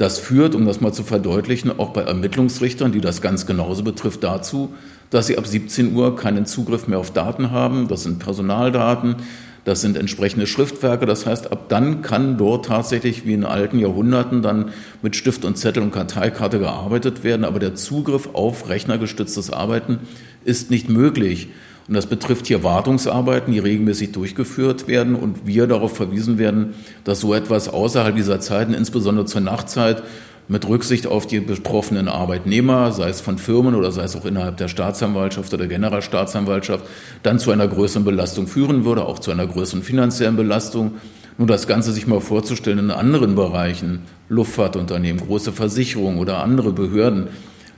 Das 0.00 0.18
führt, 0.18 0.54
um 0.54 0.64
das 0.64 0.80
mal 0.80 0.94
zu 0.94 1.02
verdeutlichen, 1.02 1.78
auch 1.78 1.90
bei 1.90 2.00
Ermittlungsrichtern, 2.00 2.90
die 2.90 3.02
das 3.02 3.20
ganz 3.20 3.44
genauso 3.44 3.84
betrifft, 3.84 4.24
dazu, 4.24 4.72
dass 5.10 5.26
sie 5.26 5.36
ab 5.36 5.46
17 5.46 5.94
Uhr 5.94 6.16
keinen 6.16 6.46
Zugriff 6.46 6.86
mehr 6.86 6.98
auf 6.98 7.12
Daten 7.12 7.50
haben. 7.50 7.88
Das 7.88 8.04
sind 8.04 8.20
Personaldaten, 8.20 9.16
das 9.64 9.80
sind 9.80 9.96
entsprechende 9.96 10.46
Schriftwerke. 10.46 11.04
Das 11.04 11.26
heißt, 11.26 11.52
ab 11.52 11.68
dann 11.68 12.00
kann 12.00 12.38
dort 12.38 12.66
tatsächlich 12.66 13.26
wie 13.26 13.34
in 13.34 13.44
alten 13.44 13.78
Jahrhunderten 13.78 14.42
dann 14.42 14.70
mit 15.02 15.16
Stift 15.16 15.44
und 15.44 15.58
Zettel 15.58 15.82
und 15.82 15.92
Karteikarte 15.92 16.58
gearbeitet 16.58 17.24
werden. 17.24 17.44
Aber 17.44 17.58
der 17.58 17.74
Zugriff 17.74 18.30
auf 18.32 18.68
rechnergestütztes 18.68 19.52
Arbeiten 19.52 19.98
ist 20.44 20.70
nicht 20.70 20.88
möglich. 20.88 21.48
Und 21.88 21.94
das 21.94 22.06
betrifft 22.06 22.46
hier 22.46 22.62
Wartungsarbeiten, 22.62 23.52
die 23.52 23.58
regelmäßig 23.58 24.12
durchgeführt 24.12 24.86
werden 24.86 25.16
und 25.16 25.44
wir 25.46 25.66
darauf 25.66 25.96
verwiesen 25.96 26.38
werden, 26.38 26.74
dass 27.02 27.18
so 27.18 27.34
etwas 27.34 27.68
außerhalb 27.68 28.14
dieser 28.14 28.38
Zeiten, 28.38 28.74
insbesondere 28.74 29.26
zur 29.26 29.40
Nachtzeit, 29.40 30.04
mit 30.50 30.66
Rücksicht 30.66 31.06
auf 31.06 31.28
die 31.28 31.38
betroffenen 31.38 32.08
Arbeitnehmer, 32.08 32.90
sei 32.90 33.08
es 33.08 33.20
von 33.20 33.38
Firmen 33.38 33.76
oder 33.76 33.92
sei 33.92 34.02
es 34.02 34.16
auch 34.16 34.24
innerhalb 34.24 34.56
der 34.56 34.66
Staatsanwaltschaft 34.66 35.54
oder 35.54 35.68
Generalstaatsanwaltschaft, 35.68 36.84
dann 37.22 37.38
zu 37.38 37.52
einer 37.52 37.68
größeren 37.68 38.04
Belastung 38.04 38.48
führen 38.48 38.84
würde, 38.84 39.04
auch 39.04 39.20
zu 39.20 39.30
einer 39.30 39.46
größeren 39.46 39.84
finanziellen 39.84 40.34
Belastung. 40.34 40.94
Nur 41.38 41.46
das 41.46 41.68
Ganze 41.68 41.92
sich 41.92 42.08
mal 42.08 42.20
vorzustellen 42.20 42.80
in 42.80 42.90
anderen 42.90 43.36
Bereichen, 43.36 44.00
Luftfahrtunternehmen, 44.28 45.24
große 45.24 45.52
Versicherungen 45.52 46.18
oder 46.18 46.42
andere 46.42 46.72
Behörden, 46.72 47.28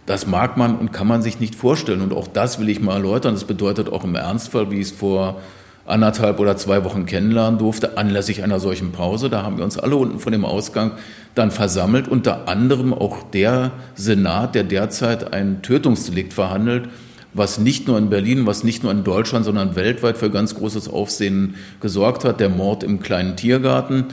das 0.06 0.26
mag 0.26 0.56
man 0.56 0.78
und 0.78 0.94
kann 0.94 1.06
man 1.06 1.20
sich 1.20 1.40
nicht 1.40 1.54
vorstellen. 1.54 2.00
Und 2.00 2.14
auch 2.14 2.26
das 2.26 2.58
will 2.58 2.70
ich 2.70 2.80
mal 2.80 2.94
erläutern. 2.94 3.34
Das 3.34 3.44
bedeutet 3.44 3.92
auch 3.92 4.02
im 4.02 4.14
Ernstfall, 4.14 4.70
wie 4.70 4.80
ich 4.80 4.88
es 4.88 4.92
vor 4.92 5.42
anderthalb 5.86 6.38
oder 6.38 6.56
zwei 6.56 6.84
Wochen 6.84 7.06
kennenlernen 7.06 7.58
durfte, 7.58 7.98
anlässlich 7.98 8.42
einer 8.42 8.60
solchen 8.60 8.92
Pause. 8.92 9.30
Da 9.30 9.42
haben 9.42 9.58
wir 9.58 9.64
uns 9.64 9.78
alle 9.78 9.96
unten 9.96 10.20
von 10.20 10.32
dem 10.32 10.44
Ausgang 10.44 10.92
dann 11.34 11.50
versammelt, 11.50 12.08
unter 12.08 12.48
anderem 12.48 12.94
auch 12.94 13.22
der 13.22 13.72
Senat, 13.94 14.54
der 14.54 14.64
derzeit 14.64 15.32
ein 15.32 15.62
Tötungsdelikt 15.62 16.32
verhandelt, 16.32 16.88
was 17.34 17.58
nicht 17.58 17.88
nur 17.88 17.98
in 17.98 18.10
Berlin, 18.10 18.46
was 18.46 18.62
nicht 18.62 18.82
nur 18.82 18.92
in 18.92 19.04
Deutschland, 19.04 19.44
sondern 19.44 19.74
weltweit 19.74 20.18
für 20.18 20.30
ganz 20.30 20.54
großes 20.54 20.88
Aufsehen 20.88 21.54
gesorgt 21.80 22.24
hat, 22.24 22.40
der 22.40 22.50
Mord 22.50 22.84
im 22.84 23.00
kleinen 23.00 23.36
Tiergarten. 23.36 24.06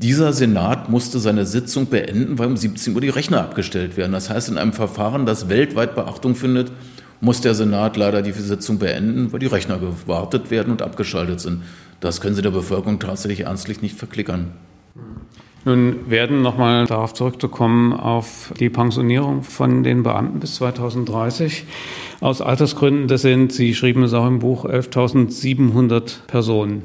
Dieser 0.00 0.32
Senat 0.32 0.88
musste 0.88 1.20
seine 1.20 1.46
Sitzung 1.46 1.86
beenden, 1.86 2.38
weil 2.38 2.48
um 2.48 2.56
17 2.56 2.94
Uhr 2.94 3.00
die 3.00 3.08
Rechner 3.08 3.40
abgestellt 3.40 3.96
werden. 3.96 4.10
Das 4.10 4.28
heißt, 4.28 4.48
in 4.48 4.58
einem 4.58 4.72
Verfahren, 4.72 5.24
das 5.24 5.48
weltweit 5.48 5.94
Beachtung 5.94 6.34
findet, 6.34 6.72
muss 7.20 7.40
der 7.40 7.54
Senat 7.54 7.96
leider 7.96 8.22
die 8.22 8.32
Sitzung 8.32 8.78
beenden, 8.78 9.32
weil 9.32 9.40
die 9.40 9.46
Rechner 9.46 9.78
gewartet 9.78 10.50
werden 10.50 10.70
und 10.70 10.82
abgeschaltet 10.82 11.40
sind. 11.40 11.62
Das 12.00 12.20
können 12.20 12.34
Sie 12.34 12.42
der 12.42 12.50
Bevölkerung 12.50 12.98
tatsächlich 12.98 13.40
ernstlich 13.40 13.80
nicht 13.80 13.96
verklickern. 13.96 14.52
Nun 15.64 16.10
werden 16.10 16.42
nochmal 16.42 16.86
darauf 16.86 17.14
zurückzukommen 17.14 17.94
auf 17.94 18.52
die 18.60 18.68
Pensionierung 18.68 19.42
von 19.42 19.82
den 19.82 20.02
Beamten 20.02 20.40
bis 20.40 20.56
2030. 20.56 21.64
Aus 22.20 22.42
Altersgründen, 22.42 23.08
das 23.08 23.22
sind, 23.22 23.52
Sie 23.52 23.74
schrieben 23.74 24.02
es 24.02 24.12
auch 24.12 24.26
im 24.26 24.40
Buch, 24.40 24.66
11.700 24.66 26.26
Personen. 26.26 26.82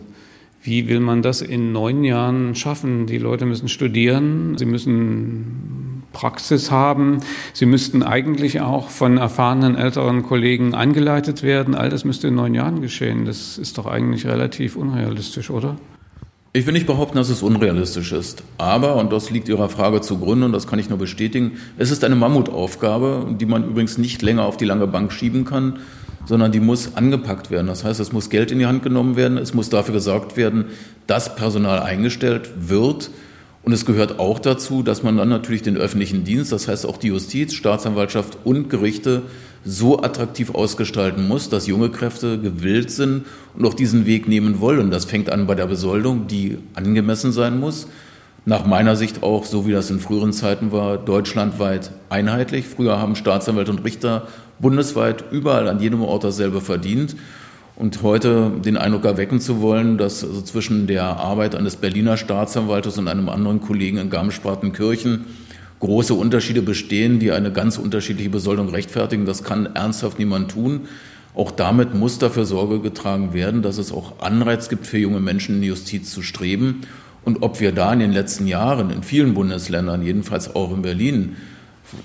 Wie 0.61 0.87
will 0.87 0.99
man 0.99 1.21
das 1.21 1.41
in 1.41 1.71
neun 1.71 2.03
Jahren 2.03 2.53
schaffen? 2.55 3.05
Die 3.05 3.17
Leute 3.17 3.45
müssen 3.45 3.69
studieren, 3.69 4.57
sie 4.57 4.65
müssen 4.65 5.88
Praxis 6.13 6.71
haben, 6.71 7.19
sie 7.53 7.65
müssten 7.65 8.03
eigentlich 8.03 8.61
auch 8.61 8.89
von 8.89 9.17
erfahrenen 9.17 9.75
älteren 9.75 10.23
Kollegen 10.23 10.73
angeleitet 10.73 11.43
werden. 11.43 11.75
All 11.75 11.89
das 11.89 12.05
müsste 12.05 12.27
in 12.27 12.35
neun 12.35 12.53
Jahren 12.53 12.81
geschehen. 12.81 13.25
Das 13.25 13.57
ist 13.57 13.77
doch 13.77 13.85
eigentlich 13.85 14.25
relativ 14.25 14.75
unrealistisch, 14.75 15.49
oder? 15.49 15.77
Ich 16.51 16.65
will 16.65 16.73
nicht 16.73 16.87
behaupten, 16.87 17.15
dass 17.15 17.29
es 17.29 17.43
unrealistisch 17.43 18.11
ist. 18.11 18.43
Aber, 18.57 18.95
und 18.95 19.13
das 19.13 19.29
liegt 19.29 19.47
Ihrer 19.49 19.69
Frage 19.69 20.01
zugrunde, 20.01 20.47
und 20.47 20.51
das 20.51 20.65
kann 20.65 20.79
ich 20.79 20.89
nur 20.89 20.97
bestätigen, 20.97 21.59
es 21.77 21.91
ist 21.91 22.03
eine 22.03 22.15
Mammutaufgabe, 22.15 23.35
die 23.39 23.45
man 23.45 23.69
übrigens 23.69 23.99
nicht 23.99 24.23
länger 24.23 24.45
auf 24.45 24.57
die 24.57 24.65
lange 24.65 24.87
Bank 24.87 25.13
schieben 25.13 25.45
kann, 25.45 25.77
sondern 26.25 26.51
die 26.51 26.59
muss 26.59 26.95
angepackt 26.95 27.51
werden. 27.51 27.67
Das 27.67 27.83
heißt, 27.83 27.99
es 27.99 28.11
muss 28.11 28.31
Geld 28.31 28.51
in 28.51 28.57
die 28.57 28.65
Hand 28.65 28.81
genommen 28.81 29.15
werden, 29.15 29.37
es 29.37 29.53
muss 29.53 29.69
dafür 29.69 29.93
gesorgt 29.93 30.37
werden, 30.37 30.65
dass 31.05 31.35
Personal 31.35 31.81
eingestellt 31.81 32.49
wird, 32.57 33.11
und 33.69 33.73
es 33.73 33.85
gehört 33.85 34.17
auch 34.17 34.39
dazu, 34.39 34.81
dass 34.81 35.03
man 35.03 35.17
dann 35.17 35.29
natürlich 35.29 35.61
den 35.61 35.77
öffentlichen 35.77 36.23
Dienst, 36.23 36.51
das 36.51 36.67
heißt 36.67 36.87
auch 36.87 36.97
die 36.97 37.09
Justiz, 37.09 37.53
Staatsanwaltschaft 37.53 38.39
und 38.43 38.67
Gerichte 38.67 39.21
so 39.63 40.01
attraktiv 40.01 40.55
ausgestalten 40.55 41.27
muss, 41.27 41.49
dass 41.49 41.67
junge 41.67 41.91
Kräfte 41.91 42.39
gewillt 42.39 42.89
sind 42.89 43.25
und 43.55 43.67
auch 43.67 43.75
diesen 43.75 44.07
Weg 44.07 44.27
nehmen 44.27 44.59
wollen. 44.59 44.89
Das 44.89 45.05
fängt 45.05 45.31
an 45.31 45.45
bei 45.45 45.53
der 45.53 45.67
Besoldung, 45.67 46.25
die 46.25 46.57
angemessen 46.73 47.31
sein 47.31 47.59
muss. 47.59 47.85
Nach 48.43 48.65
meiner 48.65 48.95
Sicht 48.95 49.21
auch, 49.21 49.45
so 49.45 49.67
wie 49.67 49.71
das 49.71 49.91
in 49.91 49.99
früheren 49.99 50.33
Zeiten 50.33 50.71
war, 50.71 50.97
deutschlandweit 50.97 51.91
einheitlich. 52.09 52.65
Früher 52.65 52.97
haben 52.97 53.15
Staatsanwälte 53.15 53.69
und 53.69 53.83
Richter 53.85 54.27
bundesweit 54.57 55.25
überall 55.31 55.67
an 55.67 55.79
jedem 55.79 56.01
Ort 56.01 56.23
dasselbe 56.23 56.59
verdient. 56.59 57.15
Und 57.79 58.03
heute 58.03 58.51
den 58.65 58.75
Eindruck 58.75 59.05
erwecken 59.05 59.39
zu 59.39 59.61
wollen, 59.61 59.97
dass 59.97 60.21
also 60.21 60.41
zwischen 60.41 60.85
der 60.85 61.05
Arbeit 61.05 61.55
eines 61.55 61.77
Berliner 61.77 62.17
Staatsanwaltes 62.17 62.97
und 62.97 63.07
einem 63.07 63.29
anderen 63.29 63.61
Kollegen 63.61 63.99
in 63.99 64.09
Garmisch-Partenkirchen 64.09 65.25
große 65.79 66.13
Unterschiede 66.13 66.61
bestehen, 66.61 67.19
die 67.19 67.31
eine 67.31 67.53
ganz 67.53 67.77
unterschiedliche 67.77 68.29
Besoldung 68.29 68.67
rechtfertigen, 68.67 69.25
das 69.25 69.45
kann 69.45 69.65
ernsthaft 69.77 70.19
niemand 70.19 70.51
tun. 70.51 70.89
Auch 71.33 71.51
damit 71.51 71.95
muss 71.95 72.19
dafür 72.19 72.43
Sorge 72.43 72.81
getragen 72.81 73.33
werden, 73.33 73.61
dass 73.61 73.77
es 73.77 73.93
auch 73.93 74.19
Anreiz 74.19 74.67
gibt 74.67 74.85
für 74.85 74.97
junge 74.97 75.21
Menschen 75.21 75.55
in 75.55 75.61
die 75.61 75.69
Justiz 75.69 76.11
zu 76.11 76.21
streben. 76.21 76.81
Und 77.23 77.43
ob 77.43 77.61
wir 77.61 77.71
da 77.71 77.93
in 77.93 77.99
den 77.99 78.11
letzten 78.11 78.45
Jahren 78.45 78.89
in 78.89 79.03
vielen 79.03 79.33
Bundesländern, 79.35 80.01
jedenfalls 80.01 80.53
auch 80.53 80.73
in 80.73 80.81
Berlin, 80.81 81.37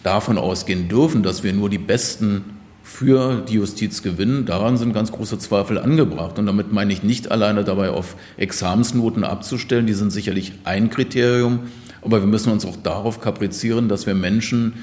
davon 0.04 0.38
ausgehen 0.38 0.88
dürfen, 0.88 1.24
dass 1.24 1.42
wir 1.42 1.52
nur 1.52 1.68
die 1.68 1.78
besten 1.78 2.44
für 2.84 3.40
die 3.40 3.54
Justiz 3.54 4.02
gewinnen, 4.02 4.44
daran 4.44 4.76
sind 4.76 4.92
ganz 4.92 5.10
große 5.10 5.38
Zweifel 5.38 5.78
angebracht. 5.78 6.38
Und 6.38 6.44
damit 6.44 6.70
meine 6.70 6.92
ich 6.92 7.02
nicht 7.02 7.32
alleine 7.32 7.64
dabei 7.64 7.88
auf 7.88 8.14
Examensnoten 8.36 9.24
abzustellen, 9.24 9.86
die 9.86 9.94
sind 9.94 10.12
sicherlich 10.12 10.52
ein 10.64 10.90
Kriterium, 10.90 11.60
aber 12.02 12.20
wir 12.20 12.26
müssen 12.26 12.52
uns 12.52 12.66
auch 12.66 12.76
darauf 12.76 13.22
kaprizieren, 13.22 13.88
dass 13.88 14.06
wir 14.06 14.14
Menschen 14.14 14.74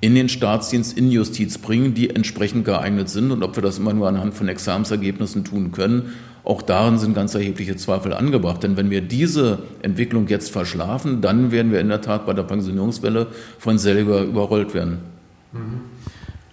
in 0.00 0.16
den 0.16 0.28
Staatsdienst, 0.28 0.98
in 0.98 1.12
Justiz 1.12 1.56
bringen, 1.56 1.94
die 1.94 2.10
entsprechend 2.10 2.64
geeignet 2.64 3.08
sind. 3.08 3.30
Und 3.30 3.44
ob 3.44 3.54
wir 3.54 3.62
das 3.62 3.78
immer 3.78 3.94
nur 3.94 4.08
anhand 4.08 4.34
von 4.34 4.48
Examensergebnissen 4.48 5.44
tun 5.44 5.70
können, 5.70 6.12
auch 6.42 6.60
darin 6.60 6.98
sind 6.98 7.14
ganz 7.14 7.34
erhebliche 7.36 7.76
Zweifel 7.76 8.12
angebracht. 8.12 8.64
Denn 8.64 8.76
wenn 8.76 8.90
wir 8.90 9.00
diese 9.00 9.60
Entwicklung 9.80 10.26
jetzt 10.26 10.50
verschlafen, 10.50 11.20
dann 11.22 11.52
werden 11.52 11.70
wir 11.70 11.80
in 11.80 11.88
der 11.88 12.02
Tat 12.02 12.26
bei 12.26 12.34
der 12.34 12.42
Pensionierungswelle 12.42 13.28
von 13.58 13.78
selber 13.78 14.22
überrollt 14.22 14.74
werden. 14.74 14.98
Mhm. 15.52 15.80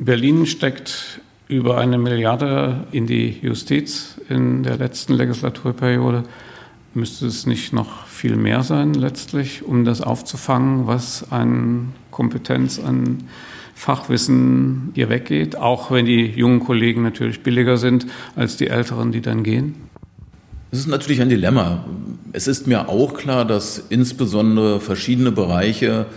Berlin 0.04 0.48
steckt 0.48 1.22
über 1.48 1.78
eine 1.78 2.00
Milliarde 2.00 2.88
in 2.92 3.06
die 3.06 3.38
Justiz 3.44 4.16
in 4.30 4.64
der 4.64 4.78
letzten 4.78 5.14
Legislaturperiode. 5.14 6.24
Müsste 6.96 7.28
es 7.28 7.46
nicht 7.46 7.72
noch 7.72 8.08
viel 8.08 8.36
mehr 8.36 8.64
sein 8.64 8.96
letztlich, 8.96 9.62
um 9.62 9.86
das 9.86 10.02
aufzufangen, 10.02 10.88
was 10.88 11.32
an 11.32 11.94
Kompetenz, 12.10 12.80
an 12.80 13.26
Fachwissen 13.76 14.90
hier 14.96 15.10
weggeht, 15.10 15.56
auch 15.56 15.92
wenn 15.92 16.08
die 16.08 16.26
jungen 16.26 16.62
Kollegen 16.62 17.04
natürlich 17.04 17.44
billiger 17.44 17.78
sind 17.78 18.08
als 18.36 18.58
die 18.58 18.70
älteren, 18.70 19.12
die 19.12 19.22
dann 19.22 19.44
gehen? 19.44 19.76
Es 20.72 20.80
ist 20.80 20.88
natürlich 20.88 21.22
ein 21.22 21.30
Dilemma. 21.30 21.86
Es 22.34 22.48
ist 22.48 22.66
mir 22.66 22.90
auch 22.90 23.14
klar, 23.14 23.46
dass 23.46 23.78
insbesondere 23.78 24.80
verschiedene 24.80 25.32
Bereiche 25.32 26.08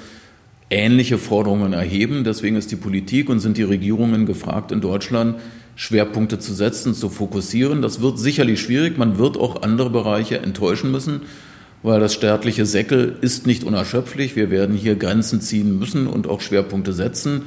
ähnliche 0.75 1.19
Forderungen 1.19 1.73
erheben. 1.73 2.25
Deswegen 2.25 2.57
ist 2.57 2.71
die 2.73 2.77
Politik 2.77 3.29
und 3.29 3.39
sind 3.39 3.57
die 3.57 3.63
Regierungen 3.63 4.27
gefragt 4.27 4.73
in 4.73 4.81
Deutschland, 4.81 5.37
Schwerpunkte 5.77 6.39
zu 6.39 6.53
setzen, 6.53 6.95
zu 6.95 7.09
fokussieren. 7.09 7.81
Das 7.81 8.01
wird 8.01 8.19
sicherlich 8.19 8.61
schwierig. 8.61 8.99
Man 8.99 9.19
wird 9.19 9.37
auch 9.37 9.63
andere 9.63 9.91
Bereiche 9.91 10.39
enttäuschen 10.39 10.91
müssen, 10.91 11.23
weil 11.83 12.01
das 12.01 12.15
staatliche 12.15 12.67
Säckel 12.67 13.17
ist 13.21 13.47
nicht 13.47 13.65
unerschöpflich. 13.65 14.35
Wir 14.35 14.51
werden 14.51 14.77
hier 14.77 14.97
Grenzen 14.97 15.41
ziehen 15.41 15.79
müssen 15.79 16.07
und 16.09 16.29
auch 16.29 16.41
Schwerpunkte 16.41 16.93
setzen. 16.93 17.43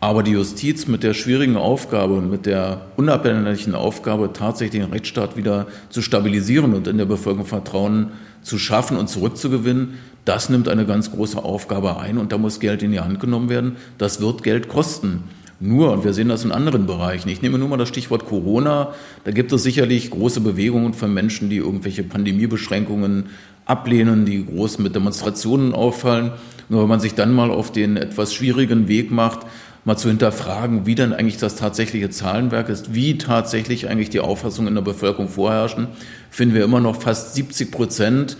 Aber 0.00 0.22
die 0.24 0.32
Justiz 0.32 0.88
mit 0.88 1.04
der 1.04 1.14
schwierigen 1.14 1.56
Aufgabe 1.56 2.20
mit 2.22 2.44
der 2.44 2.86
unabhängigen 2.96 3.76
Aufgabe, 3.76 4.32
tatsächlich 4.32 4.82
den 4.82 4.90
Rechtsstaat 4.90 5.36
wieder 5.36 5.68
zu 5.90 6.02
stabilisieren 6.02 6.74
und 6.74 6.88
in 6.88 6.98
der 6.98 7.04
Bevölkerung 7.04 7.46
Vertrauen 7.46 8.08
zu 8.42 8.58
schaffen 8.58 8.96
und 8.96 9.08
zurückzugewinnen, 9.08 9.94
das 10.24 10.48
nimmt 10.48 10.68
eine 10.68 10.86
ganz 10.86 11.10
große 11.10 11.42
Aufgabe 11.42 11.98
ein 11.98 12.18
und 12.18 12.32
da 12.32 12.38
muss 12.38 12.60
Geld 12.60 12.82
in 12.82 12.92
die 12.92 13.00
Hand 13.00 13.18
genommen 13.18 13.48
werden. 13.48 13.76
Das 13.98 14.20
wird 14.20 14.42
Geld 14.42 14.68
kosten. 14.68 15.24
Nur, 15.58 15.92
und 15.92 16.04
wir 16.04 16.12
sehen 16.12 16.28
das 16.28 16.44
in 16.44 16.50
anderen 16.50 16.86
Bereichen. 16.86 17.28
Ich 17.28 17.40
nehme 17.40 17.56
nur 17.56 17.68
mal 17.68 17.76
das 17.76 17.88
Stichwort 17.88 18.26
Corona. 18.26 18.94
Da 19.24 19.30
gibt 19.30 19.52
es 19.52 19.62
sicherlich 19.62 20.10
große 20.10 20.40
Bewegungen 20.40 20.92
von 20.92 21.14
Menschen, 21.14 21.50
die 21.50 21.58
irgendwelche 21.58 22.02
Pandemiebeschränkungen 22.02 23.26
ablehnen, 23.64 24.26
die 24.26 24.44
groß 24.44 24.78
mit 24.80 24.94
Demonstrationen 24.94 25.72
auffallen. 25.72 26.32
Nur 26.68 26.82
wenn 26.82 26.88
man 26.88 27.00
sich 27.00 27.14
dann 27.14 27.32
mal 27.32 27.50
auf 27.50 27.70
den 27.70 27.96
etwas 27.96 28.34
schwierigen 28.34 28.88
Weg 28.88 29.12
macht, 29.12 29.46
mal 29.84 29.96
zu 29.96 30.08
hinterfragen, 30.08 30.86
wie 30.86 30.94
denn 30.94 31.12
eigentlich 31.12 31.38
das 31.38 31.56
tatsächliche 31.56 32.10
Zahlenwerk 32.10 32.68
ist, 32.68 32.94
wie 32.94 33.18
tatsächlich 33.18 33.88
eigentlich 33.88 34.10
die 34.10 34.20
Auffassungen 34.20 34.68
in 34.68 34.74
der 34.74 34.82
Bevölkerung 34.82 35.28
vorherrschen, 35.28 35.88
finden 36.30 36.54
wir 36.54 36.64
immer 36.64 36.80
noch 36.80 37.02
fast 37.02 37.34
70 37.34 37.70
Prozent 37.70 38.36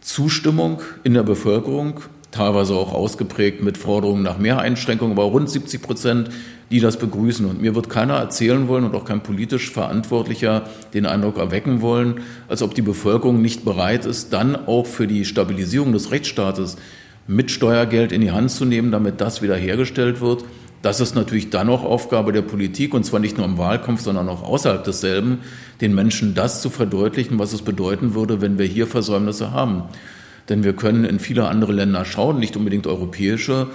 Zustimmung 0.00 0.82
in 1.04 1.14
der 1.14 1.22
Bevölkerung, 1.22 2.00
teilweise 2.30 2.74
auch 2.74 2.92
ausgeprägt 2.92 3.62
mit 3.62 3.78
Forderungen 3.78 4.22
nach 4.22 4.38
mehr 4.38 4.58
Einschränkungen, 4.58 5.12
aber 5.12 5.24
rund 5.24 5.48
70 5.48 5.82
Prozent, 5.82 6.30
die 6.70 6.80
das 6.80 6.98
begrüßen. 6.98 7.46
Und 7.46 7.60
mir 7.60 7.74
wird 7.74 7.88
keiner 7.88 8.14
erzählen 8.14 8.68
wollen 8.68 8.84
und 8.84 8.94
auch 8.94 9.04
kein 9.04 9.22
politisch 9.22 9.70
Verantwortlicher 9.70 10.64
den 10.94 11.06
Eindruck 11.06 11.38
erwecken 11.38 11.80
wollen, 11.80 12.20
als 12.48 12.62
ob 12.62 12.74
die 12.74 12.82
Bevölkerung 12.82 13.40
nicht 13.40 13.64
bereit 13.64 14.04
ist, 14.04 14.32
dann 14.32 14.54
auch 14.54 14.86
für 14.86 15.06
die 15.06 15.24
Stabilisierung 15.24 15.92
des 15.92 16.10
Rechtsstaates 16.10 16.76
mit 17.26 17.50
Steuergeld 17.50 18.12
in 18.12 18.20
die 18.20 18.30
Hand 18.30 18.50
zu 18.50 18.64
nehmen, 18.64 18.92
damit 18.92 19.20
das 19.20 19.42
wiederhergestellt 19.42 20.20
wird. 20.20 20.44
Das 20.82 21.00
ist 21.00 21.16
natürlich 21.16 21.50
dann 21.50 21.68
auch 21.68 21.82
Aufgabe 21.82 22.32
der 22.32 22.42
Politik, 22.42 22.94
und 22.94 23.04
zwar 23.04 23.18
nicht 23.18 23.36
nur 23.38 23.46
im 23.46 23.58
Wahlkampf, 23.58 24.02
sondern 24.02 24.28
auch 24.28 24.44
außerhalb 24.44 24.84
desselben, 24.84 25.38
den 25.80 25.94
Menschen 25.94 26.34
das 26.34 26.62
zu 26.62 26.70
verdeutlichen, 26.70 27.38
was 27.38 27.52
es 27.52 27.62
bedeuten 27.62 28.14
würde, 28.14 28.40
wenn 28.40 28.58
wir 28.58 28.66
hier 28.66 28.86
Versäumnisse 28.86 29.50
haben. 29.50 29.84
Denn 30.48 30.62
wir 30.62 30.74
können 30.74 31.04
in 31.04 31.18
viele 31.18 31.48
andere 31.48 31.72
Länder 31.72 32.04
schauen, 32.04 32.38
nicht 32.38 32.56
unbedingt 32.56 32.86
europäische, 32.86 33.68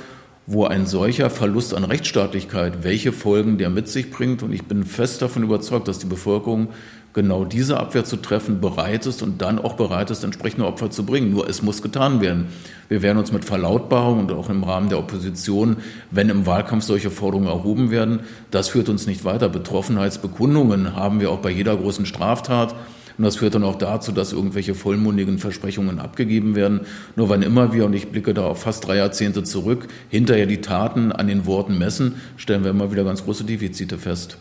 wo 0.47 0.65
ein 0.65 0.85
solcher 0.85 1.29
Verlust 1.29 1.73
an 1.73 1.83
Rechtsstaatlichkeit, 1.83 2.83
welche 2.83 3.11
Folgen 3.11 3.57
der 3.57 3.69
mit 3.69 3.87
sich 3.87 4.09
bringt. 4.09 4.41
Und 4.41 4.53
ich 4.53 4.63
bin 4.63 4.85
fest 4.85 5.21
davon 5.21 5.43
überzeugt, 5.43 5.87
dass 5.87 5.99
die 5.99 6.07
Bevölkerung 6.07 6.69
genau 7.13 7.45
diese 7.45 7.79
Abwehr 7.79 8.05
zu 8.05 8.17
treffen 8.17 8.61
bereit 8.61 9.05
ist 9.05 9.21
und 9.21 9.41
dann 9.41 9.59
auch 9.59 9.73
bereit 9.73 10.11
ist, 10.11 10.23
entsprechende 10.23 10.65
Opfer 10.65 10.89
zu 10.89 11.05
bringen. 11.05 11.31
Nur 11.31 11.49
es 11.49 11.61
muss 11.61 11.81
getan 11.81 12.21
werden. 12.21 12.47
Wir 12.89 13.01
werden 13.01 13.17
uns 13.17 13.31
mit 13.31 13.45
Verlautbarung 13.45 14.19
und 14.19 14.31
auch 14.31 14.49
im 14.49 14.63
Rahmen 14.63 14.89
der 14.89 14.99
Opposition, 14.99 15.77
wenn 16.09 16.29
im 16.29 16.45
Wahlkampf 16.45 16.83
solche 16.83 17.11
Forderungen 17.11 17.47
erhoben 17.47 17.91
werden, 17.91 18.21
das 18.51 18.69
führt 18.69 18.89
uns 18.89 19.07
nicht 19.07 19.23
weiter. 19.23 19.49
Betroffenheitsbekundungen 19.49 20.95
haben 20.95 21.19
wir 21.19 21.31
auch 21.31 21.39
bei 21.39 21.51
jeder 21.51 21.75
großen 21.75 22.05
Straftat. 22.05 22.75
Und 23.17 23.25
das 23.25 23.35
führt 23.35 23.53
dann 23.53 23.63
auch 23.63 23.75
dazu, 23.77 24.11
dass 24.11 24.33
irgendwelche 24.33 24.73
vollmundigen 24.73 25.37
Versprechungen 25.37 25.99
abgegeben 25.99 26.55
werden. 26.55 26.81
Nur 27.15 27.29
wann 27.29 27.43
immer 27.43 27.73
wir, 27.73 27.85
und 27.85 27.93
ich 27.93 28.07
blicke 28.09 28.33
da 28.33 28.45
auf 28.45 28.61
fast 28.61 28.87
drei 28.87 28.95
Jahrzehnte 28.95 29.43
zurück, 29.43 29.87
hinterher 30.09 30.47
die 30.47 30.61
Taten 30.61 31.11
an 31.11 31.27
den 31.27 31.45
Worten 31.45 31.77
messen, 31.77 32.15
stellen 32.37 32.63
wir 32.63 32.71
immer 32.71 32.91
wieder 32.91 33.03
ganz 33.03 33.23
große 33.23 33.43
Defizite 33.43 33.97
fest. 33.97 34.37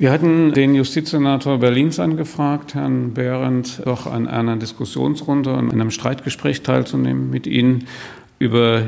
Wir 0.00 0.12
hatten 0.12 0.54
den 0.54 0.74
Justizsenator 0.74 1.58
Berlins 1.58 2.00
angefragt, 2.00 2.74
Herrn 2.74 3.12
Behrendt, 3.12 3.82
doch 3.84 4.06
an 4.06 4.28
einer 4.28 4.56
Diskussionsrunde 4.56 5.52
und 5.52 5.70
einem 5.70 5.90
Streitgespräch 5.90 6.62
teilzunehmen 6.62 7.28
mit 7.28 7.46
Ihnen 7.46 7.84
über 8.38 8.86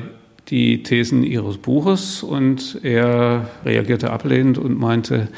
die 0.48 0.82
Thesen 0.82 1.22
Ihres 1.22 1.58
Buches. 1.58 2.22
Und 2.22 2.80
er 2.82 3.50
reagierte 3.62 4.08
ablehnend 4.08 4.56
und 4.56 4.80
meinte, 4.80 5.28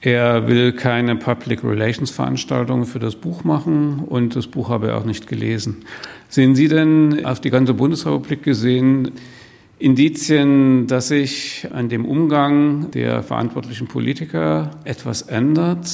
er 0.00 0.48
will 0.48 0.72
keine 0.72 1.14
Public 1.16 1.62
Relations 1.62 2.10
Veranstaltungen 2.10 2.86
für 2.86 2.98
das 2.98 3.14
Buch 3.14 3.44
machen 3.44 4.04
und 4.06 4.34
das 4.34 4.46
Buch 4.46 4.70
habe 4.70 4.88
er 4.88 4.96
auch 4.96 5.04
nicht 5.04 5.26
gelesen. 5.26 5.84
Sehen 6.30 6.54
Sie 6.54 6.68
denn 6.68 7.26
auf 7.26 7.38
die 7.38 7.50
ganze 7.50 7.74
Bundesrepublik 7.74 8.42
gesehen 8.42 9.12
Indizien, 9.82 10.86
dass 10.86 11.08
sich 11.08 11.66
an 11.72 11.88
dem 11.88 12.04
Umgang 12.04 12.90
der 12.92 13.22
verantwortlichen 13.24 13.88
Politiker 13.88 14.70
etwas 14.84 15.22
ändert, 15.22 15.90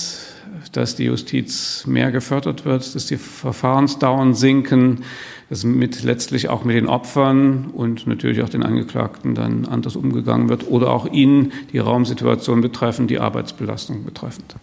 dass 0.73 0.95
die 0.95 1.05
Justiz 1.05 1.85
mehr 1.87 2.13
gefördert 2.13 2.67
wird, 2.67 2.95
dass 2.95 3.07
die 3.07 3.17
Verfahrensdauern 3.17 4.35
sinken, 4.35 5.05
dass 5.49 5.65
mit 5.65 6.03
letztlich 6.03 6.51
auch 6.51 6.65
mit 6.65 6.77
den 6.77 6.87
Opfern 6.87 7.71
und 7.73 8.07
natürlich 8.07 8.43
auch 8.43 8.51
den 8.51 8.63
Angeklagten 8.63 9.35
dann 9.35 9.65
anders 9.65 9.97
umgegangen 9.97 10.51
wird 10.51 10.69
oder 10.69 10.91
auch 10.91 11.11
ihnen 11.11 11.53
die 11.73 11.79
Raumsituation 11.79 12.61
betreffend, 12.61 13.11
die 13.11 13.19
Arbeitsbelastung 13.19 14.05
betreffend. 14.05 14.57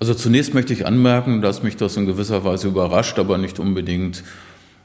Also 0.00 0.14
zunächst 0.14 0.54
möchte 0.54 0.72
ich 0.72 0.86
anmerken, 0.86 1.42
dass 1.42 1.62
mich 1.62 1.76
das 1.76 1.96
in 1.98 2.06
gewisser 2.06 2.42
Weise 2.44 2.68
überrascht, 2.68 3.18
aber 3.18 3.36
nicht 3.36 3.58
unbedingt 3.58 4.24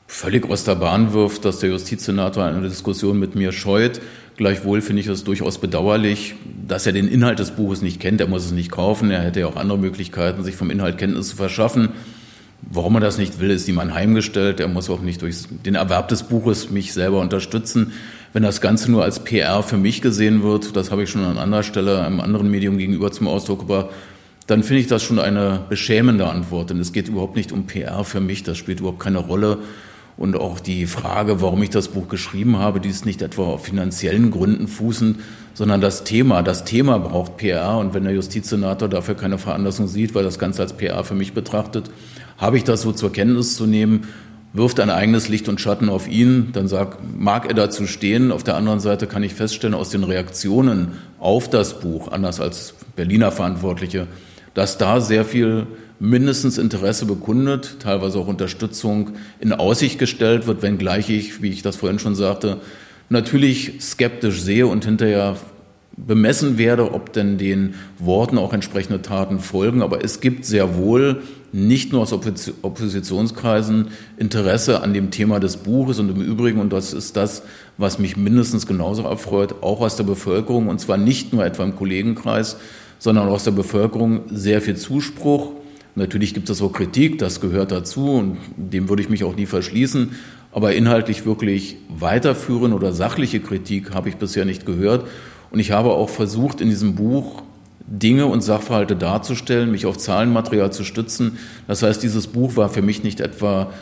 völlig 0.10 0.50
aus 0.50 0.64
der 0.64 0.74
Bahn 0.76 1.14
wirft, 1.14 1.46
dass 1.46 1.60
der 1.60 1.70
Justizsenator 1.70 2.44
eine 2.44 2.68
Diskussion 2.68 3.20
mit 3.20 3.36
mir 3.36 3.52
scheut. 3.52 4.02
Gleichwohl 4.38 4.82
finde 4.82 5.02
ich 5.02 5.08
es 5.08 5.24
durchaus 5.24 5.60
bedauerlich, 5.60 6.34
dass 6.68 6.88
er 6.88 6.94
den 6.94 7.08
Inhalt 7.08 7.38
des 7.38 7.52
Buches 7.52 7.84
nicht 7.84 8.00
kennt. 8.00 8.20
Er 8.20 8.28
muss 8.28 8.44
es 8.44 8.52
nicht 8.52 8.72
kaufen. 8.72 9.12
Er 9.12 9.22
hätte 9.22 9.42
ja 9.42 9.48
auch 9.48 9.56
andere 9.56 9.78
Möglichkeiten, 9.78 10.44
sich 10.44 10.56
vom 10.56 10.72
Inhalt 10.72 10.98
Kenntnis 10.98 11.30
zu 11.30 11.36
verschaffen. 11.36 11.90
Warum 12.62 12.96
er 12.96 13.02
das 13.02 13.20
nicht 13.20 13.40
will, 13.40 13.52
ist 13.52 13.68
ihm 13.68 13.78
anheimgestellt. 13.78 14.60
Er 14.60 14.68
muss 14.68 14.90
auch 14.90 15.02
nicht 15.02 15.22
durch 15.22 15.44
den 15.64 15.76
Erwerb 15.76 16.08
des 16.08 16.24
Buches 16.24 16.72
mich 16.72 16.92
selber 16.92 17.20
unterstützen. 17.22 17.94
Wenn 18.34 18.42
das 18.42 18.62
Ganze 18.62 18.92
nur 18.92 19.04
als 19.04 19.24
PR 19.24 19.62
für 19.62 19.78
mich 19.78 20.02
gesehen 20.02 20.42
wird, 20.42 20.76
das 20.76 20.90
habe 20.90 21.04
ich 21.04 21.12
schon 21.12 21.24
an 21.24 21.38
anderer 21.38 21.64
Stelle 21.64 22.02
einem 22.02 22.20
anderen 22.20 22.50
Medium 22.50 22.80
gegenüber 22.80 23.12
zum 23.12 23.28
Ausdruck 23.28 23.60
gebracht, 23.60 23.90
dann 24.48 24.64
finde 24.64 24.82
ich 24.82 24.88
das 24.88 25.04
schon 25.04 25.20
eine 25.20 25.62
beschämende 25.70 26.28
Antwort. 26.28 26.72
Denn 26.72 26.80
es 26.80 26.94
geht 26.94 27.10
überhaupt 27.10 27.36
nicht 27.36 27.52
um 27.52 27.68
PR 27.68 28.04
für 28.04 28.20
mich. 28.20 28.42
Das 28.42 28.58
spielt 28.58 28.80
überhaupt 28.80 29.00
keine 29.00 29.20
Rolle. 29.20 29.60
Und 30.20 30.36
auch 30.36 30.60
die 30.60 30.86
Frage, 30.86 31.42
warum 31.42 31.64
ich 31.64 31.70
das 31.70 31.88
Buch 31.88 32.10
geschrieben 32.10 32.58
habe, 32.58 32.82
die 32.82 32.90
ist 32.90 33.06
nicht 33.06 33.22
etwa 33.22 33.44
auf 33.44 33.64
finanziellen 33.64 34.32
Gründen 34.32 34.68
fußend, 34.68 35.18
sondern 35.54 35.80
das 35.80 36.04
Thema. 36.04 36.44
Das 36.44 36.66
Thema 36.66 37.00
braucht 37.00 37.38
PR. 37.38 37.78
Und 37.78 37.94
wenn 37.94 38.04
der 38.04 38.12
Justizsenator 38.12 38.90
dafür 38.90 39.16
keine 39.16 39.38
Veranlassung 39.38 39.88
sieht, 39.88 40.14
weil 40.16 40.26
das 40.26 40.38
Ganze 40.38 40.62
als 40.62 40.74
PR 40.74 41.06
für 41.06 41.16
mich 41.16 41.32
betrachtet, 41.32 41.90
habe 42.38 42.58
ich 42.58 42.66
das 42.66 42.82
so 42.82 42.92
zur 42.92 43.14
Kenntnis 43.14 43.56
zu 43.56 43.66
nehmen, 43.66 44.10
wirft 44.52 44.82
ein 44.82 44.90
eigenes 44.90 45.30
Licht 45.30 45.48
und 45.48 45.62
Schatten 45.62 45.88
auf 45.88 46.10
ihn, 46.10 46.50
dann 46.52 46.68
sag, 46.68 46.98
mag 47.18 47.48
er 47.48 47.54
dazu 47.54 47.88
stehen. 47.88 48.34
Auf 48.34 48.44
der 48.44 48.58
anderen 48.58 48.82
Seite 48.82 49.08
kann 49.08 49.24
ich 49.24 49.34
feststellen 49.34 49.74
aus 49.74 49.90
den 49.90 50.04
Reaktionen 50.04 50.98
auf 51.18 51.50
das 51.50 51.80
Buch, 51.80 52.12
anders 52.12 52.42
als 52.42 52.74
Berliner 52.98 53.32
Verantwortliche, 53.32 54.08
dass 54.54 54.78
da 54.78 55.00
sehr 55.00 55.24
viel 55.24 55.66
mindestens 56.00 56.58
Interesse 56.58 57.06
bekundet, 57.06 57.78
teilweise 57.80 58.20
auch 58.20 58.28
Unterstützung 58.28 59.12
in 59.40 59.54
Aussicht 59.54 60.00
gestellt 60.00 60.48
wird, 60.48 60.62
wenngleich 60.62 61.10
ich, 61.10 61.42
wie 61.42 61.50
ich 61.50 61.62
das 61.62 61.76
vorhin 61.76 62.00
schon 62.00 62.16
sagte, 62.16 62.58
natürlich 63.10 63.74
skeptisch 63.82 64.42
sehe 64.42 64.68
und 64.68 64.86
hinterher 64.86 65.36
bemessen 65.98 66.58
werde, 66.58 66.94
ob 66.94 67.12
denn 67.12 67.38
den 67.38 67.74
Worten 67.98 68.38
auch 68.38 68.54
entsprechende 68.54 69.02
Taten 69.02 69.40
folgen. 69.40 69.82
Aber 69.82 70.04
es 70.04 70.22
gibt 70.22 70.46
sehr 70.46 70.78
wohl 70.78 71.22
nicht 71.52 71.92
nur 71.92 72.02
aus 72.02 72.14
Oppositionskreisen 72.14 73.88
Interesse 74.18 74.82
an 74.82 74.94
dem 74.94 75.12
Thema 75.12 75.40
des 75.40 75.58
Buches 75.58 76.00
und 76.00 76.10
im 76.10 76.22
Übrigen, 76.22 76.60
und 76.60 76.72
das 76.72 76.94
ist 76.94 77.18
das, 77.18 77.44
was 77.78 78.00
mich 78.00 78.16
mindestens 78.16 78.68
genauso 78.68 79.04
erfreut, 79.04 79.56
auch 79.62 79.82
aus 79.82 79.96
der 79.96 80.04
Bevölkerung, 80.04 80.68
und 80.68 80.80
zwar 80.80 80.98
nicht 80.98 81.34
nur 81.34 81.44
etwa 81.44 81.64
im 81.64 81.76
Kollegenkreis, 81.76 82.58
sondern 83.00 83.28
aus 83.28 83.46
der 83.46 83.52
Bevölkerung 83.52 84.22
sehr 84.30 84.62
viel 84.62 84.76
Zuspruch, 84.76 85.54
Natürlich 86.00 86.34
gibt 86.34 86.50
es 86.50 86.62
auch 86.62 86.72
Kritik, 86.72 87.18
das 87.20 87.42
gehört 87.42 87.72
dazu 87.72 88.14
und 88.14 88.38
dem 88.56 88.88
würde 88.88 89.02
ich 89.02 89.10
mich 89.10 89.26
auch 89.26 89.36
nie 89.36 89.46
verschließen. 89.46 90.12
Aber 90.52 90.74
inhaltlich 90.74 91.26
wirklich 91.26 91.76
weiterführen 91.90 92.74
oder 92.74 92.94
sachliche 92.94 93.42
Kritik 93.42 93.94
habe 93.94 94.10
ich 94.10 94.16
bisher 94.16 94.46
nicht 94.46 94.66
gehört. 94.66 95.08
Und 95.52 95.60
ich 95.60 95.72
habe 95.72 95.92
auch 95.92 96.10
versucht, 96.10 96.62
in 96.62 96.70
diesem 96.70 96.96
Buch 96.96 97.44
Dinge 97.86 98.28
und 98.28 98.42
Sachverhalte 98.42 98.96
darzustellen, 98.96 99.72
mich 99.72 99.86
auf 99.86 99.98
Zahlenmaterial 99.98 100.72
zu 100.72 100.84
stützen. 100.84 101.38
Das 101.68 101.84
heißt, 101.84 102.02
dieses 102.02 102.28
Buch 102.28 102.56
war 102.56 102.70
für 102.70 102.82
mich 102.82 103.04
nicht 103.04 103.20
etwa 103.20 103.74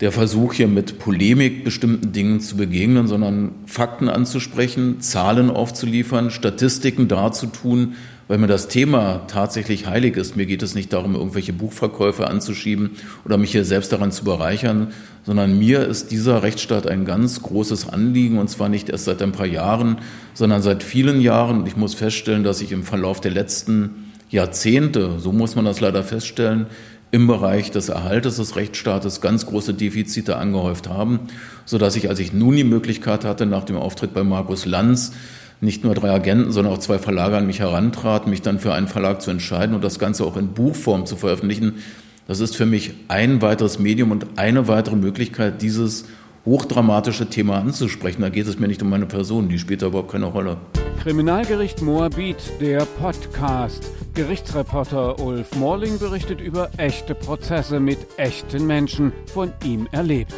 der 0.00 0.12
Versuch, 0.12 0.52
hier 0.52 0.68
mit 0.68 0.98
Polemik 0.98 1.64
bestimmten 1.64 2.12
Dingen 2.12 2.40
zu 2.40 2.56
begegnen, 2.56 3.06
sondern 3.06 3.52
Fakten 3.64 4.10
anzusprechen, 4.10 5.00
Zahlen 5.00 5.48
aufzuliefern, 5.48 6.30
Statistiken 6.30 7.08
darzutun, 7.08 7.94
weil 8.28 8.38
mir 8.38 8.46
das 8.46 8.68
Thema 8.68 9.22
tatsächlich 9.28 9.86
heilig 9.86 10.16
ist. 10.16 10.36
Mir 10.36 10.46
geht 10.46 10.62
es 10.62 10.74
nicht 10.74 10.92
darum, 10.92 11.14
irgendwelche 11.14 11.52
Buchverkäufe 11.52 12.26
anzuschieben 12.26 12.92
oder 13.24 13.36
mich 13.36 13.52
hier 13.52 13.64
selbst 13.64 13.92
daran 13.92 14.12
zu 14.12 14.24
bereichern, 14.24 14.92
sondern 15.24 15.58
mir 15.58 15.86
ist 15.86 16.10
dieser 16.10 16.42
Rechtsstaat 16.42 16.86
ein 16.86 17.04
ganz 17.04 17.42
großes 17.42 17.88
Anliegen 17.88 18.38
und 18.38 18.48
zwar 18.48 18.68
nicht 18.68 18.88
erst 18.88 19.04
seit 19.04 19.22
ein 19.22 19.32
paar 19.32 19.46
Jahren, 19.46 19.98
sondern 20.34 20.62
seit 20.62 20.82
vielen 20.82 21.20
Jahren. 21.20 21.60
Und 21.60 21.68
ich 21.68 21.76
muss 21.76 21.94
feststellen, 21.94 22.44
dass 22.44 22.60
ich 22.60 22.72
im 22.72 22.82
Verlauf 22.82 23.20
der 23.20 23.32
letzten 23.32 24.12
Jahrzehnte, 24.30 25.18
so 25.18 25.32
muss 25.32 25.54
man 25.54 25.64
das 25.64 25.80
leider 25.80 26.02
feststellen, 26.02 26.66
im 27.12 27.28
Bereich 27.28 27.70
des 27.70 27.88
Erhaltes 27.88 28.36
des 28.36 28.56
Rechtsstaates 28.56 29.20
ganz 29.20 29.46
große 29.46 29.74
Defizite 29.74 30.36
angehäuft 30.36 30.88
haben, 30.88 31.20
sodass 31.64 31.94
ich, 31.94 32.08
als 32.08 32.18
ich 32.18 32.32
nun 32.32 32.56
die 32.56 32.64
Möglichkeit 32.64 33.24
hatte, 33.24 33.46
nach 33.46 33.64
dem 33.64 33.76
Auftritt 33.76 34.12
bei 34.12 34.24
Markus 34.24 34.66
Lanz, 34.66 35.12
nicht 35.60 35.84
nur 35.84 35.94
drei 35.94 36.10
Agenten, 36.10 36.52
sondern 36.52 36.74
auch 36.74 36.78
zwei 36.78 36.98
Verlage 36.98 37.36
an 37.36 37.46
mich 37.46 37.60
herantraten, 37.60 38.30
mich 38.30 38.42
dann 38.42 38.58
für 38.58 38.74
einen 38.74 38.88
Verlag 38.88 39.22
zu 39.22 39.30
entscheiden 39.30 39.74
und 39.74 39.82
das 39.82 39.98
Ganze 39.98 40.24
auch 40.24 40.36
in 40.36 40.48
Buchform 40.48 41.06
zu 41.06 41.16
veröffentlichen. 41.16 41.82
Das 42.28 42.40
ist 42.40 42.56
für 42.56 42.66
mich 42.66 42.94
ein 43.08 43.40
weiteres 43.40 43.78
Medium 43.78 44.10
und 44.10 44.26
eine 44.36 44.68
weitere 44.68 44.96
Möglichkeit, 44.96 45.62
dieses 45.62 46.06
hochdramatische 46.44 47.28
Thema 47.28 47.58
anzusprechen. 47.58 48.22
Da 48.22 48.28
geht 48.28 48.46
es 48.46 48.58
mir 48.58 48.68
nicht 48.68 48.82
um 48.82 48.90
meine 48.90 49.06
Person, 49.06 49.48
die 49.48 49.58
spielt 49.58 49.82
da 49.82 49.86
überhaupt 49.86 50.12
keine 50.12 50.26
Rolle. 50.26 50.56
Kriminalgericht 51.02 51.82
Moabit, 51.82 52.36
der 52.60 52.84
Podcast. 53.00 53.90
Gerichtsreporter 54.14 55.20
Ulf 55.20 55.54
Morling 55.56 55.98
berichtet 55.98 56.40
über 56.40 56.70
echte 56.78 57.14
Prozesse 57.14 57.80
mit 57.80 57.98
echten 58.16 58.66
Menschen 58.66 59.12
von 59.32 59.52
ihm 59.62 59.86
erlebt. 59.92 60.34